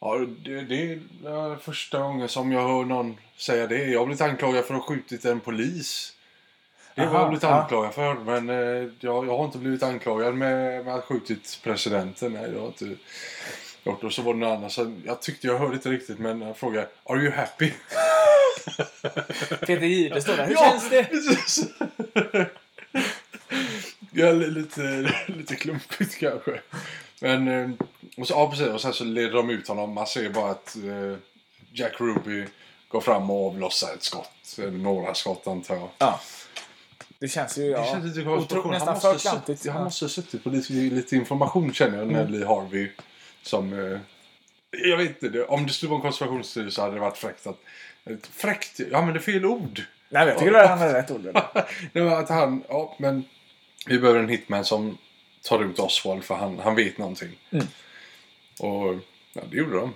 Ja, 0.00 0.18
det, 0.44 0.60
det 0.60 0.92
är 0.92 1.56
första 1.56 1.98
gången 1.98 2.28
som 2.28 2.52
jag 2.52 2.68
hör 2.68 2.84
någon 2.84 3.16
säga 3.36 3.66
det. 3.66 3.84
Jag 3.84 3.98
har 3.98 4.06
blivit 4.06 4.20
anklagad 4.22 4.64
för 4.64 4.74
att 4.74 4.80
ha 4.80 4.88
skjutit 4.88 5.24
en 5.24 5.40
polis. 5.40 6.12
Det 6.94 7.02
har 7.04 7.20
jag 7.20 7.28
blivit 7.28 7.44
anklagad 7.44 7.94
för. 7.94 8.14
Men 8.14 8.50
eh, 8.50 8.88
jag, 9.00 9.26
jag 9.26 9.36
har 9.36 9.44
inte 9.44 9.58
blivit 9.58 9.82
anklagad 9.82 10.34
med, 10.34 10.84
med 10.84 10.94
att 10.94 11.04
skjutit 11.04 11.60
presidenten. 11.62 12.32
Nej, 12.32 12.42
det 12.50 12.56
har 12.58 12.64
jag 12.64 12.68
inte 12.68 12.96
gjort. 13.84 14.04
Och 14.04 14.12
så 14.12 14.22
var 14.22 14.34
det 14.34 14.40
någon 14.40 14.52
annan. 14.58 14.70
Så 14.70 14.94
jag 15.04 15.22
tyckte 15.22 15.46
jag 15.46 15.58
hörde 15.58 15.74
inte 15.74 15.88
riktigt 15.90 16.18
men 16.18 16.40
jag 16.40 16.56
frågade. 16.56 16.88
Are 17.04 17.18
you 17.20 17.30
happy? 17.32 17.70
Peter 19.60 19.80
Jihde 19.86 20.22
står 20.22 20.36
där. 20.36 20.46
Hur 20.46 20.54
Ja, 20.58 20.70
känns 20.70 20.90
det? 20.90 21.04
precis. 21.04 21.64
ja, 24.12 24.32
li- 24.32 24.50
lite, 24.50 25.12
lite 25.26 25.54
klumpigt 25.56 26.18
kanske. 26.18 26.60
Men, 27.20 27.48
eh, 27.48 27.70
och, 28.16 28.28
så, 28.28 28.34
ja, 28.34 28.50
precis, 28.50 28.66
och 28.68 28.80
sen 28.80 28.92
så 28.92 29.04
leder 29.04 29.32
de 29.32 29.50
ut 29.50 29.68
honom. 29.68 29.92
Man 29.94 30.06
ser 30.06 30.28
bara 30.30 30.50
att 30.50 30.76
eh, 30.76 31.18
Jack 31.72 32.00
Ruby 32.00 32.46
går 32.88 33.00
fram 33.00 33.30
och 33.30 33.46
avlossar 33.46 33.94
ett 33.94 34.02
skott. 34.02 34.58
Några 34.72 35.14
skott 35.14 35.46
antar 35.46 35.74
jag. 35.76 35.88
Ja. 35.98 36.20
Det 37.24 37.28
känns 37.28 37.58
ju... 37.58 37.62
Ja, 37.64 37.80
Det 37.80 37.86
känns 37.86 38.16
lite 38.16 38.28
otro- 38.28 38.70
nästan 38.70 39.00
för 39.00 39.12
måste 39.12 39.28
klantigt. 39.28 39.58
suttit- 39.60 39.72
Han 39.72 39.84
måste 39.84 40.04
ha 40.04 40.08
suttit 40.10 40.44
på 40.44 40.50
lite, 40.50 40.72
lite 40.72 41.16
information 41.16 41.72
känner 41.74 41.98
jag. 41.98 42.06
När 42.10 42.28
Lee 42.28 42.46
Harvey 42.46 42.90
som... 43.42 43.72
Eh, 43.72 43.98
jag 44.90 44.96
vet 44.96 45.22
inte. 45.22 45.44
Om 45.44 45.66
det 45.66 45.72
skulle 45.72 45.90
vara 45.90 45.98
en 45.98 46.02
konspirationsteori 46.02 46.70
så 46.70 46.82
hade 46.82 46.94
det 46.94 47.00
varit 47.00 47.16
fräckt 47.16 47.46
att... 47.46 47.58
Fräckt? 48.30 48.78
Jag 48.78 48.94
använder 48.94 49.20
fel 49.20 49.44
ord. 49.46 49.82
Nej, 50.08 50.28
jag 50.28 50.38
tycker 50.38 50.52
att 50.54 50.68
han 50.68 50.78
hade 50.78 50.98
rätt 50.98 51.10
ord. 51.10 51.20
Det 51.92 52.00
var 52.00 52.20
att 52.22 52.28
han, 52.28 52.64
ja 52.68 52.96
men 52.98 53.24
vi 53.86 53.98
behöver 53.98 54.20
en 54.20 54.28
hitman 54.28 54.64
som 54.64 54.98
tar 55.42 55.64
ut 55.64 55.78
Oswald 55.78 56.24
för 56.24 56.34
han, 56.34 56.58
han 56.58 56.74
vet 56.74 56.98
någonting. 56.98 57.30
Mm. 57.50 57.66
Och 58.60 58.94
ja, 59.32 59.42
det 59.50 59.56
gjorde 59.56 59.76
de. 59.76 59.94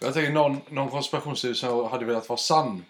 Jag 0.00 0.14
tänker 0.14 0.32
någon, 0.32 0.60
någon 0.68 0.90
konspirationsteori 0.90 1.54
som 1.54 1.84
hade 1.90 2.04
velat 2.04 2.28
vara 2.28 2.36
sann. 2.38 2.84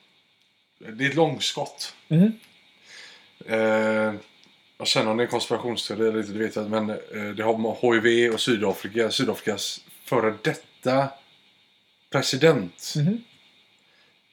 Det 0.78 1.04
är 1.04 1.08
ett 1.08 1.14
långskott. 1.14 1.94
Mhm. 2.08 2.32
Eh, 3.46 4.14
och 4.76 4.88
sen 4.88 5.08
om 5.08 5.16
det 5.16 5.22
är 5.22 5.26
konspirationsteori 5.26 6.08
eller 6.08 6.20
inte, 6.20 6.32
det 6.32 6.38
vet 6.38 6.56
jag. 6.56 6.70
Men 6.70 6.90
eh, 6.90 7.34
det 7.36 7.42
har 7.42 7.58
med 7.58 7.76
HIV 8.04 8.32
och 8.32 8.40
Sydafrika. 8.40 9.10
Sydafrikas 9.10 9.80
före 10.04 10.34
detta 10.42 11.08
president. 12.10 12.94
Mhm. 12.96 13.22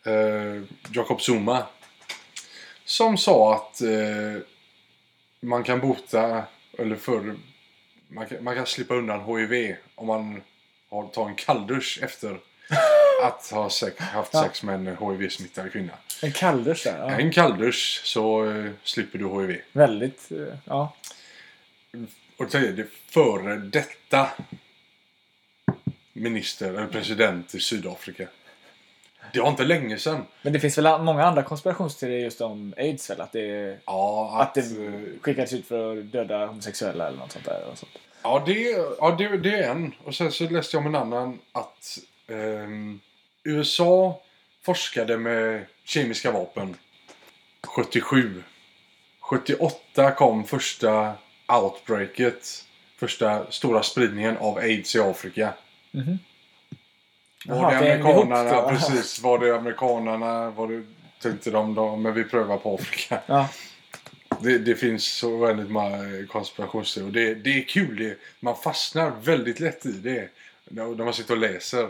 Eh, 0.05 0.63
Jacob 0.91 1.19
Zuma. 1.21 1.63
Som 2.85 3.17
sa 3.17 3.55
att 3.55 3.81
eh, 3.81 4.41
man 5.39 5.63
kan 5.63 5.79
bota, 5.79 6.43
eller 6.77 6.95
för 6.95 7.35
man 8.07 8.25
kan, 8.25 8.43
man 8.43 8.55
kan 8.55 8.65
slippa 8.65 8.95
undan 8.95 9.37
HIV 9.37 9.75
om 9.95 10.07
man 10.07 10.41
har, 10.89 11.07
tar 11.07 11.29
en 11.29 11.35
kalldusch 11.35 11.99
efter 12.01 12.29
att 13.23 13.49
ha 13.51 13.69
sex, 13.69 13.99
haft 13.99 14.31
sex 14.37 14.63
med 14.63 14.75
en 14.75 14.87
HIV-smittad 14.97 15.71
kvinna. 15.71 15.93
En 16.21 16.31
kalldusch 16.31 16.83
där. 16.83 16.97
Ja. 16.97 17.09
En 17.09 17.31
kalldusch 17.31 18.01
så 18.03 18.49
eh, 18.51 18.71
slipper 18.83 19.19
du 19.19 19.27
HIV. 19.41 19.61
Väldigt... 19.71 20.31
eh, 20.31 20.37
Ja. 20.65 20.93
Och 22.37 22.55
är 22.55 22.71
det 22.71 22.87
före 23.09 23.55
detta 23.55 24.29
minister 26.13 26.69
eller 26.73 26.87
president 26.87 27.55
i 27.55 27.59
Sydafrika. 27.59 28.27
Det 29.33 29.39
var 29.41 29.49
inte 29.49 29.63
länge 29.63 29.97
sedan. 29.97 30.25
Men 30.41 30.53
det 30.53 30.59
finns 30.59 30.77
väl 30.77 31.01
många 31.01 31.25
andra 31.25 31.43
konspirationsteorier 31.43 32.19
just 32.19 32.41
om 32.41 32.73
aids 32.77 33.09
väl? 33.09 33.21
Att 33.21 33.31
det, 33.31 33.77
Ja, 33.85 34.37
att 34.41 34.53
det 34.53 34.61
eh, 34.61 35.21
skickades 35.21 35.53
ut 35.53 35.67
för 35.67 35.97
att 35.97 36.11
döda 36.11 36.45
homosexuella 36.45 37.07
eller 37.07 37.17
något 37.17 37.31
sånt 37.31 37.45
där. 37.45 37.65
Och 37.71 37.77
sånt. 37.77 37.91
Ja, 38.23 38.43
det, 38.45 38.61
ja 38.99 39.15
det, 39.17 39.37
det 39.37 39.55
är 39.55 39.71
en. 39.71 39.93
Och 40.03 40.15
sen 40.15 40.31
så 40.31 40.49
läste 40.49 40.77
jag 40.77 40.85
om 40.85 40.95
en 40.95 41.01
annan 41.01 41.39
att 41.51 41.99
ehm, 42.27 42.99
USA 43.43 44.21
forskade 44.61 45.17
med 45.17 45.65
kemiska 45.83 46.31
vapen 46.31 46.75
77. 47.67 48.43
78 49.19 50.11
kom 50.11 50.43
första 50.43 51.13
outbreaket. 51.47 52.65
Första 52.97 53.51
stora 53.51 53.83
spridningen 53.83 54.37
av 54.37 54.57
aids 54.57 54.95
i 54.95 54.99
Afrika. 54.99 55.53
Mhm. 55.91 56.19
Var 57.45 57.55
Jaha, 57.55 57.81
det 57.81 57.95
ihop 57.95 58.05
amerikanerna, 58.05 58.61
då. 58.61 58.69
precis. 58.69 59.21
Var 59.21 59.39
det 59.39 59.55
amerikanerna, 59.55 60.49
var 60.49 60.67
det, 60.67 60.83
tänkte 61.21 61.51
de 61.51 61.75
då, 61.75 61.95
men 61.95 62.13
vi 62.13 62.23
prövar 62.23 62.57
på 62.57 62.75
Afrika. 62.75 63.21
Ja. 63.25 63.49
Det, 64.41 64.57
det 64.57 64.75
finns 64.75 65.05
så 65.05 65.37
väldigt 65.37 65.69
många 65.69 66.27
konspirationsteorier. 66.27 67.11
Det, 67.11 67.35
det 67.35 67.57
är 67.57 67.61
kul. 67.61 67.97
Det, 67.97 68.17
man 68.39 68.55
fastnar 68.55 69.11
väldigt 69.21 69.59
lätt 69.59 69.85
i 69.85 69.91
det. 69.91 70.29
När 70.65 70.85
när 70.85 71.05
man 71.05 71.13
sitter 71.13 71.33
och 71.33 71.39
läser. 71.39 71.87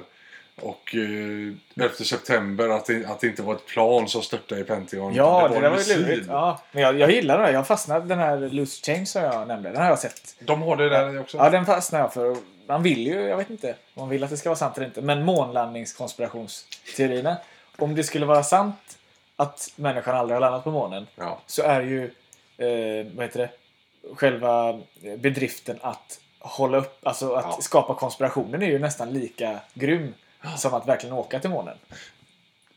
Och 0.62 0.96
eh, 0.96 1.82
11 1.84 1.94
september, 1.96 2.70
att 2.70 2.86
det, 2.86 3.06
att 3.06 3.20
det 3.20 3.28
inte 3.28 3.42
var 3.42 3.54
ett 3.56 3.66
plan 3.66 4.08
som 4.10 4.22
störtade 4.22 4.62
i 4.62 4.64
Pentagon. 4.64 5.14
Ja, 5.14 5.48
det, 5.48 5.56
en 5.56 5.62
där 5.62 5.70
var 5.70 5.80
ju 5.80 5.96
lurigt. 5.98 6.26
Ja, 6.28 6.62
men 6.72 6.84
jag, 6.84 7.00
jag 7.00 7.12
gillar 7.12 7.44
det. 7.44 7.52
Jag 7.52 7.68
fastnade 7.68 8.06
den 8.06 8.20
här 8.20 8.38
Loose 8.38 8.86
Change 8.86 9.06
som 9.06 9.24
jag 9.24 9.48
nämnde. 9.48 9.70
Den 9.70 9.82
har 9.82 9.90
jag 9.90 10.00
sett. 10.00 10.36
De 10.40 10.62
har 10.62 10.76
det 10.76 10.90
där 10.90 11.20
också? 11.20 11.38
Ja, 11.38 11.50
den 11.50 11.66
fastnade 11.66 12.04
jag 12.04 12.14
för. 12.14 12.38
Man 12.68 12.84
vill 12.84 13.08
ju, 13.08 13.22
jag 13.22 13.38
vet 13.38 13.50
inte 13.50 13.68
om 13.70 13.76
man 14.02 14.10
vill 14.10 14.24
att 14.24 14.30
det 14.30 14.38
ska 14.38 14.50
vara 14.50 14.58
sant 14.58 14.78
eller 14.78 14.88
inte. 14.88 15.02
Men 15.02 15.26
månlandningskonspirationsteorierna. 15.26 17.38
Om 17.78 17.96
det 17.96 18.04
skulle 18.04 18.26
vara 18.26 18.44
sant 18.44 18.98
att 19.36 19.72
människan 19.76 20.16
aldrig 20.16 20.36
har 20.36 20.42
landat 20.42 20.64
på 20.64 20.72
månen. 20.72 21.08
Ja. 21.16 21.40
Så 21.46 21.62
är 21.64 21.82
ju, 21.82 22.04
eh, 22.58 23.08
vad 23.16 23.26
heter 23.26 23.40
det, 23.40 23.50
själva 24.16 24.80
bedriften 25.18 25.78
att 25.82 26.20
hålla 26.40 26.78
upp, 26.78 27.08
alltså 27.08 27.34
att 27.34 27.46
Ja. 27.46 27.58
skapa 27.62 27.96
konspirationen 27.96 28.62
är 28.62 28.68
ju 28.68 28.80
nästan 28.80 29.14
lika 29.14 29.60
grym 29.74 30.14
som 30.58 30.74
att 30.74 30.88
verkligen 30.88 31.16
åka 31.16 31.40
till 31.40 31.50
månen. 31.50 31.78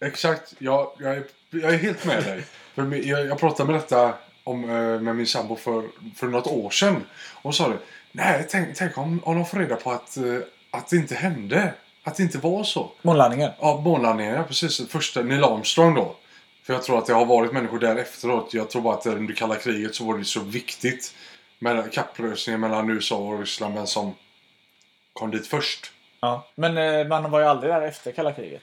Exakt. 0.01 0.55
Jag, 0.59 0.91
jag, 0.99 1.17
är, 1.17 1.25
jag 1.51 1.75
är 1.75 1.79
helt 1.79 2.05
med 2.05 2.25
dig. 2.25 2.45
För 2.75 2.95
jag, 2.95 3.27
jag 3.27 3.39
pratade 3.39 3.73
med 3.73 3.81
detta 3.81 4.15
om, 4.45 4.65
eh, 4.65 5.01
med 5.01 5.17
min 5.17 5.27
sambo 5.27 5.57
för, 5.57 5.85
för 6.17 6.27
något 6.27 6.47
år 6.47 6.71
sedan. 6.71 7.05
Och 7.43 7.55
sa 7.55 7.69
det. 7.69 7.79
Nej, 8.13 8.47
tänk, 8.51 8.77
tänk 8.77 8.99
om, 8.99 9.21
om 9.25 9.37
de 9.37 9.47
får 9.47 9.59
reda 9.59 9.77
på 9.77 9.91
att, 9.91 10.17
eh, 10.17 10.39
att 10.71 10.89
det 10.89 10.97
inte 10.97 11.15
hände. 11.15 11.75
Att 12.05 12.17
det 12.17 12.23
inte 12.23 12.39
var 12.39 12.65
så. 12.65 12.91
Månlandningen. 13.03 13.51
Ja, 13.61 13.81
månlandningen, 13.85 14.35
ja 14.35 14.43
precis. 14.43 14.89
Första 14.89 15.23
Neil 15.23 15.45
Armstrong 15.45 15.95
då. 15.95 16.17
För 16.63 16.73
jag 16.73 16.83
tror 16.83 16.99
att 16.99 17.07
det 17.07 17.13
har 17.13 17.27
varit 17.27 17.53
människor 17.53 17.79
där 17.79 17.97
efteråt. 17.97 18.55
Jag 18.55 18.71
tror 18.71 18.83
bara 18.83 18.95
att 18.95 19.07
under 19.07 19.35
kalla 19.35 19.57
kriget 19.57 19.95
så 19.95 20.05
var 20.05 20.19
det 20.19 20.25
så 20.25 20.41
viktigt. 20.41 21.15
Med 21.59 21.93
kapplösningen 21.93 22.61
mellan 22.61 22.91
USA 22.91 23.17
och 23.17 23.41
Ryssland. 23.41 23.75
Men 23.75 23.87
som 23.87 24.15
kom 25.13 25.31
dit 25.31 25.47
först. 25.47 25.93
Ja. 26.23 26.47
Men 26.55 26.79
eh, 26.79 27.07
man 27.07 27.31
var 27.31 27.41
ju 27.41 27.47
aldrig 27.47 27.73
där 27.73 27.83
efter 27.83 28.13
kalla 28.13 28.33
kriget. 28.33 28.63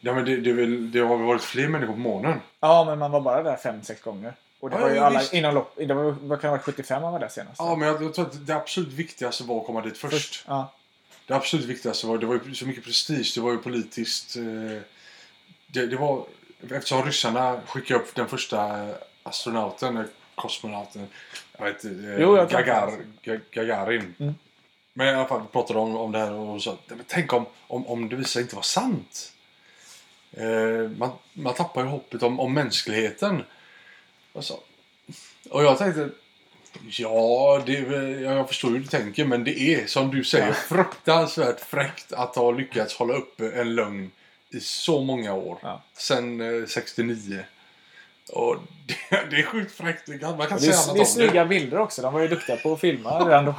Ja 0.00 0.14
men 0.14 0.24
det, 0.24 0.36
det, 0.36 0.52
väl, 0.52 0.90
det 0.92 1.00
har 1.00 1.16
väl 1.16 1.26
varit 1.26 1.42
fler 1.42 1.68
människor 1.68 1.92
på 1.92 1.98
månen. 1.98 2.40
Ja, 2.60 2.84
men 2.84 2.98
man 2.98 3.10
var 3.10 3.20
bara 3.20 3.42
där 3.42 3.56
fem, 3.56 3.82
sex 3.82 4.02
gånger. 4.02 4.34
Och 4.60 4.70
det 4.70 4.76
Ja, 4.76 4.82
var 4.82 4.90
ju 4.90 4.98
alla 4.98 5.18
visst. 5.18 5.32
inom 5.34 5.54
lopp... 5.54 5.74
Det 5.76 5.94
var, 5.94 6.02
vad 6.22 6.40
kan 6.40 6.48
det 6.50 6.56
varit 6.56 6.64
75 6.64 7.02
man 7.02 7.12
var 7.12 7.20
där 7.20 7.28
senast? 7.28 7.56
Ja 7.58 7.76
men 7.76 7.88
jag, 7.88 8.02
jag 8.02 8.14
tror 8.14 8.26
att 8.26 8.46
det 8.46 8.54
absolut 8.56 8.92
viktigaste 8.92 9.44
var 9.44 9.60
att 9.60 9.66
komma 9.66 9.80
dit 9.80 9.98
först. 9.98 10.12
Först. 10.14 10.44
Ja. 10.48 10.72
Det 11.26 11.34
absolut 11.34 11.64
viktigaste 11.66 12.06
var, 12.06 12.18
det 12.18 12.26
var 12.26 12.40
ju 12.44 12.54
så 12.54 12.66
mycket 12.66 12.84
prestige, 12.84 13.32
det 13.34 13.40
var 13.40 13.50
ju 13.52 13.58
politiskt. 13.58 14.36
Eh, 14.36 14.42
det, 15.66 15.86
det 15.86 15.96
var, 15.96 16.24
eftersom 16.70 17.02
ryssarna 17.04 17.60
skickade 17.66 18.00
upp 18.00 18.14
den 18.14 18.28
första 18.28 18.88
astronauten, 19.22 19.96
eh, 19.96 20.04
kosmonauten, 20.34 21.06
jag 21.58 21.64
vet 21.64 21.84
inte, 21.84 22.08
eh, 22.12 22.18
Jo, 22.20 22.36
jag 22.36 22.50
kan- 22.50 22.60
Gagar, 22.60 22.90
Ga- 23.22 23.40
Gagarin. 23.50 24.14
Mm. 24.20 24.34
Men 24.94 25.06
i 25.06 25.10
alla 25.10 25.28
fall 25.28 25.42
pratade 25.52 25.78
de 25.78 25.96
om 25.96 26.12
det 26.12 26.18
här 26.18 26.32
och 26.32 26.62
sa 26.62 26.70
"Nej, 26.70 26.78
men 26.96 27.04
tänk 27.08 27.32
om, 27.32 27.46
om, 27.66 27.86
om 27.86 28.08
det 28.08 28.16
visar 28.16 28.28
sig 28.28 28.42
inte 28.42 28.54
vara 28.54 28.62
sant. 28.62 29.32
Eh, 30.32 30.90
man, 30.98 31.10
man 31.32 31.54
tappar 31.54 31.82
ju 31.82 31.88
hoppet 31.88 32.22
om, 32.22 32.40
om 32.40 32.54
mänskligheten. 32.54 33.42
Och, 34.32 34.44
så. 34.44 34.58
och 35.50 35.64
jag 35.64 35.78
tänkte, 35.78 36.08
Ja, 36.88 37.62
det 37.66 37.72
jag 38.20 38.48
förstår 38.48 38.68
hur 38.70 38.78
du 38.78 38.86
tänker 38.86 39.24
men 39.24 39.44
det 39.44 39.60
är 39.60 39.86
som 39.86 40.10
du 40.10 40.24
säger 40.24 40.46
Ja. 40.48 40.52
fruktansvärt 40.54 41.60
fräckt 41.60 42.12
att 42.12 42.36
ha 42.36 42.50
lyckats 42.50 42.94
hålla 42.94 43.14
uppe 43.14 43.50
en 43.50 43.74
lögn 43.74 44.10
i 44.50 44.60
så 44.60 45.00
många 45.00 45.34
år. 45.34 45.58
Ja. 45.62 45.82
Sen 45.94 46.40
eh, 46.62 46.66
69. 46.66 47.44
Och 48.32 48.56
det, 48.86 48.94
det 49.30 49.36
är 49.36 49.42
sjukt 49.46 49.72
fräckt. 49.72 50.08
Man 50.08 50.18
kan 50.46 50.58
Det 50.58 50.60
säga 50.60 50.74
annat 50.76 50.94
det 50.94 50.98
är 50.98 51.00
om 51.00 51.06
snygga 51.06 51.44
bilder 51.44 51.78
också. 51.78 52.02
De 52.02 52.12
var 52.14 52.20
ju 52.20 52.28
duktiga 52.28 52.56
på 52.56 52.72
att 52.72 52.80
filma 52.80 53.24
redan 53.24 53.44
då. 53.44 53.54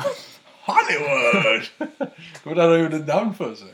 Hollywood! 0.65 1.63
det 2.43 2.49
var 2.49 2.55
där 2.55 2.69
de 2.69 2.79
gjorde 2.79 2.97
namn 3.13 3.33
för 3.33 3.55
sig. 3.55 3.73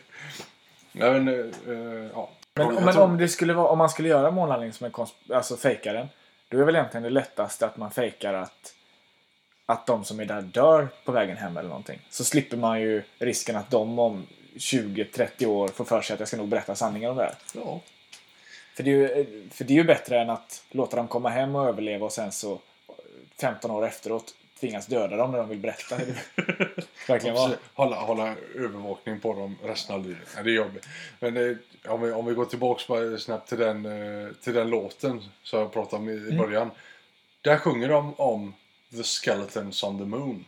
Ja, 0.91 1.11
men, 1.11 1.27
eh, 1.27 1.33
eh, 1.67 2.09
ja. 2.13 2.29
Men, 2.53 2.75
Jag 2.75 2.83
men 2.83 2.93
tror- 2.93 3.03
om, 3.03 3.17
det 3.17 3.27
skulle 3.27 3.53
vara, 3.53 3.67
om 3.67 3.77
man 3.77 3.89
skulle 3.89 4.09
göra 4.09 4.31
månlandning 4.31 4.73
som 4.73 4.85
en 4.85 4.91
konsp- 4.91 5.33
alltså 5.35 5.57
fejka 5.57 5.93
den. 5.93 6.07
Då 6.49 6.59
är 6.59 6.63
väl 6.63 6.75
egentligen 6.75 7.03
det 7.03 7.09
lättaste 7.09 7.65
att 7.65 7.77
man 7.77 7.91
fejkar 7.91 8.33
att, 8.33 8.73
att 9.65 9.85
de 9.87 10.03
som 10.03 10.19
är 10.19 10.25
där 10.25 10.41
dör 10.41 10.87
på 11.05 11.11
vägen 11.11 11.37
hem 11.37 11.57
eller 11.57 11.69
någonting. 11.69 11.99
Så 12.09 12.23
slipper 12.23 12.57
man 12.57 12.81
ju 12.81 13.03
risken 13.19 13.55
att 13.55 13.71
de 13.71 13.99
om 13.99 14.27
20-30 14.55 15.45
år 15.45 15.67
får 15.67 15.85
för 15.85 16.01
sig 16.01 16.13
att 16.13 16.19
jag 16.19 16.27
ska 16.27 16.37
nog 16.37 16.47
berätta 16.47 16.75
sanningen 16.75 17.11
om 17.11 17.17
det 17.17 17.23
här. 17.23 17.35
Ja. 17.53 17.79
För 18.75 18.83
det, 18.83 18.91
är 18.91 18.95
ju, 18.95 19.49
för 19.51 19.63
det 19.63 19.73
är 19.73 19.77
ju 19.77 19.83
bättre 19.83 20.19
än 20.21 20.29
att 20.29 20.63
låta 20.71 20.97
dem 20.97 21.07
komma 21.07 21.29
hem 21.29 21.55
och 21.55 21.67
överleva 21.67 22.05
och 22.05 22.11
sen 22.11 22.31
så 22.31 22.59
15 23.41 23.71
år 23.71 23.85
efteråt 23.87 24.33
tvingas 24.59 24.87
döda 24.87 25.15
dem 25.17 25.31
när 25.31 25.37
de 25.37 25.49
vill 25.49 25.59
berätta 25.59 25.95
hur 25.95 26.05
det 26.35 26.83
verkligen 27.07 27.35
var. 27.35 27.55
Hålla, 27.73 27.95
hålla 27.95 28.35
övervakning 28.55 29.19
på 29.19 29.33
dem 29.33 29.57
resten 29.63 29.95
av 29.95 30.03
livet. 30.05 30.27
Ja, 30.37 30.43
det 30.43 30.49
är 30.49 30.53
jobbigt. 30.53 30.85
Men 31.19 31.37
eh, 31.37 31.55
om, 31.93 32.01
vi, 32.01 32.11
om 32.11 32.25
vi 32.25 32.33
går 32.33 32.45
tillbaka 32.45 33.17
snabbt 33.19 33.49
till 33.49 33.57
den, 33.57 33.85
eh, 33.85 34.27
till 34.43 34.53
den 34.53 34.69
låten 34.69 35.23
som 35.43 35.59
jag 35.59 35.73
pratade 35.73 35.95
om 36.01 36.09
i, 36.09 36.13
Mm. 36.17 36.37
början. 36.37 36.71
Där 37.41 37.57
sjunger 37.57 37.89
de 37.89 38.13
om 38.13 38.53
The 38.91 39.03
Skeletons 39.03 39.83
on 39.83 39.97
the 39.97 40.05
Moon. 40.05 40.45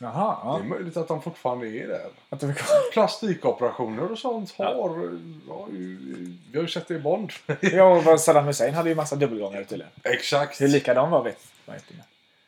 Jaha, 0.00 0.58
Det 0.58 0.64
är 0.64 0.68
ja. 0.68 0.68
möjligt 0.68 0.96
att 0.96 1.08
de 1.08 1.22
fortfarande 1.22 1.66
är 1.68 1.88
där. 1.88 2.06
Att 2.30 2.40
de. 2.40 2.54
Plastikoperationer 2.92 4.12
och 4.12 4.18
sånt 4.18 4.54
Ja. 4.58 4.64
har... 4.64 5.18
Ja, 5.48 5.66
vi 5.70 6.38
har 6.54 6.62
ju 6.62 6.68
sett 6.68 6.88
det 6.88 6.94
i 6.94 6.98
Bond. 6.98 7.30
Ja, 7.60 8.12
och 8.12 8.20
Saddam 8.20 8.44
Hussein 8.44 8.74
hade 8.74 8.88
ju 8.88 8.94
massa 8.94 9.16
dubbelgångare 9.16 9.64
tydligen. 9.64 9.92
Exakt. 10.02 10.60
Hur 10.60 10.68
likadan 10.68 11.10
var 11.10 11.22
vet 11.24 11.38
man 11.66 11.76
inte. 11.76 11.94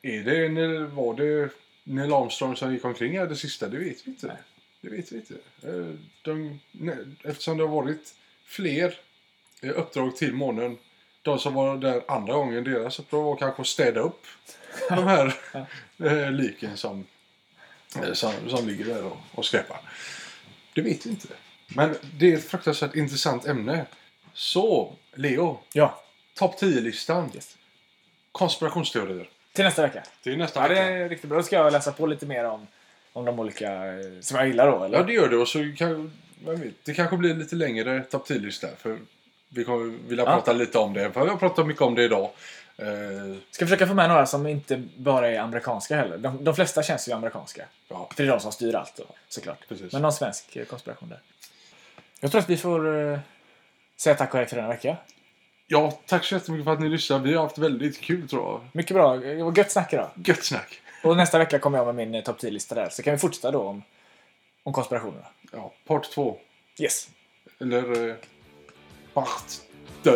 Är 0.06 0.24
det, 0.24 0.48
när- 0.48 0.84
var 0.86 1.14
det 1.14 1.50
Neil 1.84 2.12
Armstrong 2.12 2.56
som 2.56 2.72
gick 2.72 2.84
omkring 2.84 3.18
här 3.18 3.26
det 3.26 3.36
sista? 3.36 3.68
Det 3.68 3.78
vet 3.78 4.06
vi 4.06 4.10
inte. 4.10 4.26
Nej. 4.26 4.36
Det 4.80 4.88
vet 4.90 5.12
vi 5.12 5.16
inte. 5.16 5.34
Eh, 5.62 5.94
De, 6.22 6.60
nej, 6.72 6.96
eftersom 7.24 7.56
det 7.56 7.62
har 7.64 7.82
varit 7.82 8.14
fler 8.44 8.94
eh, 9.62 9.70
uppdrag 9.78 10.16
till 10.16 10.32
månen. 10.32 10.78
De 11.22 11.38
som 11.38 11.54
var 11.54 11.76
där 11.76 12.02
andra 12.08 12.34
gången, 12.34 12.64
deras 12.64 12.98
uppdrag 12.98 13.22
var 13.22 13.36
kanske 13.36 13.62
att 13.62 13.68
städa 13.68 14.00
upp 14.00 14.26
de 14.88 15.04
här 15.06 15.34
eh, 15.98 16.30
liken 16.32 16.76
som, 16.76 17.06
som, 18.12 18.32
som 18.48 18.68
ligger 18.68 18.84
där 18.84 19.04
och, 19.04 19.16
och 19.34 19.44
skräpar. 19.44 19.80
Det 20.74 20.82
vet 20.82 21.06
vi 21.06 21.10
inte. 21.10 21.28
Men 21.68 21.94
det 22.18 22.32
är 22.32 22.36
ett 22.36 22.44
fruktansvärt 22.48 22.94
intressant 22.96 23.46
ämne. 23.46 23.86
Så, 24.32 24.96
Leo. 25.14 25.60
Ja, 25.72 26.02
Topp 26.34 26.60
10-listan. 26.60 27.30
yes. 27.34 27.56
Konspirationsteorier. 28.32 29.28
Till 29.56 29.64
nästa 29.64 29.82
vecka. 29.82 30.02
Är 30.24 30.36
nästa 30.36 30.60
Ja, 30.62 30.68
det 30.68 30.74
vecka. 30.74 30.86
är 30.90 31.08
riktigt 31.08 31.28
bra. 31.30 31.38
Då 31.38 31.42
ska 31.44 31.56
jag 31.56 31.72
läsa 31.72 31.92
på 31.92 32.06
lite 32.06 32.26
mer 32.26 32.44
om, 32.44 32.66
om 33.12 33.24
de 33.24 33.40
olika 33.40 33.72
eh, 33.86 34.20
som 34.20 34.36
jag 34.36 34.46
gillar 34.46 34.70
då, 34.70 34.84
eller? 34.84 34.98
Ja, 34.98 35.04
det 35.04 35.12
gör 35.12 35.28
det. 35.28 35.36
Och 35.36 35.48
så 35.48 35.72
kan, 35.76 36.12
vet, 36.46 36.74
det 36.84 36.94
kanske 36.94 37.16
blir 37.16 37.34
lite 37.34 37.56
längre 37.56 38.02
topp 38.02 38.28
10-lista. 38.28 38.68
För 38.78 38.98
vi 39.48 39.64
kommer 39.64 39.98
vilja 40.08 40.24
Ja. 40.24 40.30
prata 40.34 40.52
lite 40.52 40.78
om 40.78 40.92
det. 40.92 41.12
För 41.12 41.24
vi 41.24 41.30
har 41.30 41.36
pratat 41.36 41.66
mycket 41.66 41.82
om 41.82 41.94
det 41.94 42.02
idag. 42.04 42.30
Eh, 42.78 42.86
Ska 43.50 43.64
försöka 43.64 43.86
få 43.86 43.94
med 43.94 44.08
några 44.08 44.26
som 44.26 44.46
inte 44.46 44.82
bara 44.96 45.30
är 45.30 45.38
amerikanska 45.40 45.96
heller. 45.96 46.18
De, 46.18 46.44
de 46.44 46.54
flesta 46.54 46.82
känns 46.82 47.08
ju 47.08 47.12
amerikanska. 47.12 47.64
ja, 47.88 48.08
För 48.16 48.22
det 48.22 48.28
är 48.28 48.32
de 48.32 48.40
som 48.40 48.52
styr 48.52 48.74
allt 48.74 48.96
då, 48.96 49.04
såklart. 49.28 49.68
precis. 49.68 49.92
Men 49.92 50.02
någon 50.02 50.12
svensk 50.12 50.56
eh, 50.56 50.64
konspiration 50.64 51.08
där. 51.08 51.20
Jag 52.20 52.30
tror 52.30 52.40
att 52.40 52.50
vi 52.50 52.56
får 52.56 53.10
eh, 53.12 53.18
säga 53.96 54.14
tack 54.16 54.30
och 54.34 54.38
hej 54.38 54.46
för 54.48 54.56
denna 54.56 54.68
vecka. 54.68 54.96
Ja, 55.68 55.98
tack 56.06 56.24
så 56.24 56.34
jättemycket 56.34 56.64
för 56.64 56.72
att 56.72 56.80
ni 56.80 56.88
lyssnade. 56.88 57.28
Vi 57.28 57.34
har 57.34 57.42
haft 57.42 57.58
väldigt 57.58 58.00
kul 58.00 58.28
tror 58.28 58.42
jag. 58.42 58.60
Mycket 58.72 58.94
bra. 58.94 59.16
Det 59.16 59.42
var 59.42 59.58
gött 59.58 59.70
snack 59.70 59.92
idag. 59.92 60.10
Gött 60.24 60.44
snack. 60.44 60.80
Och 61.02 61.16
nästa 61.16 61.38
vecka 61.38 61.58
kommer 61.58 61.78
jag 61.78 61.86
med 61.86 61.94
min 61.94 62.14
eh, 62.14 62.22
topp 62.22 62.40
10-lista 62.40 62.74
där. 62.74 62.88
Så 62.88 63.02
kan 63.02 63.12
vi 63.12 63.18
fortsätta 63.18 63.50
då 63.50 63.62
om, 63.62 63.82
om 64.62 64.72
konspirationerna. 64.72 65.26
Ja, 65.52 65.72
part 65.86 66.10
2. 66.10 66.38
Yes. 66.78 67.08
Eller... 67.60 68.08
Eh, 68.08 68.14
part 69.14 69.50
2. 70.02 70.10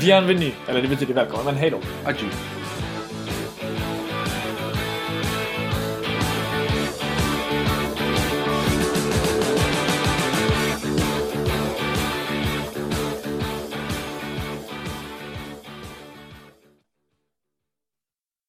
Bienvenue. 0.00 0.52
Eller 0.68 0.82
det 0.82 0.88
betyder 0.88 1.14
välkommen, 1.14 1.44
men 1.44 1.54
hej 1.54 1.70
då. 1.70 1.80
Adjö. 2.04 2.28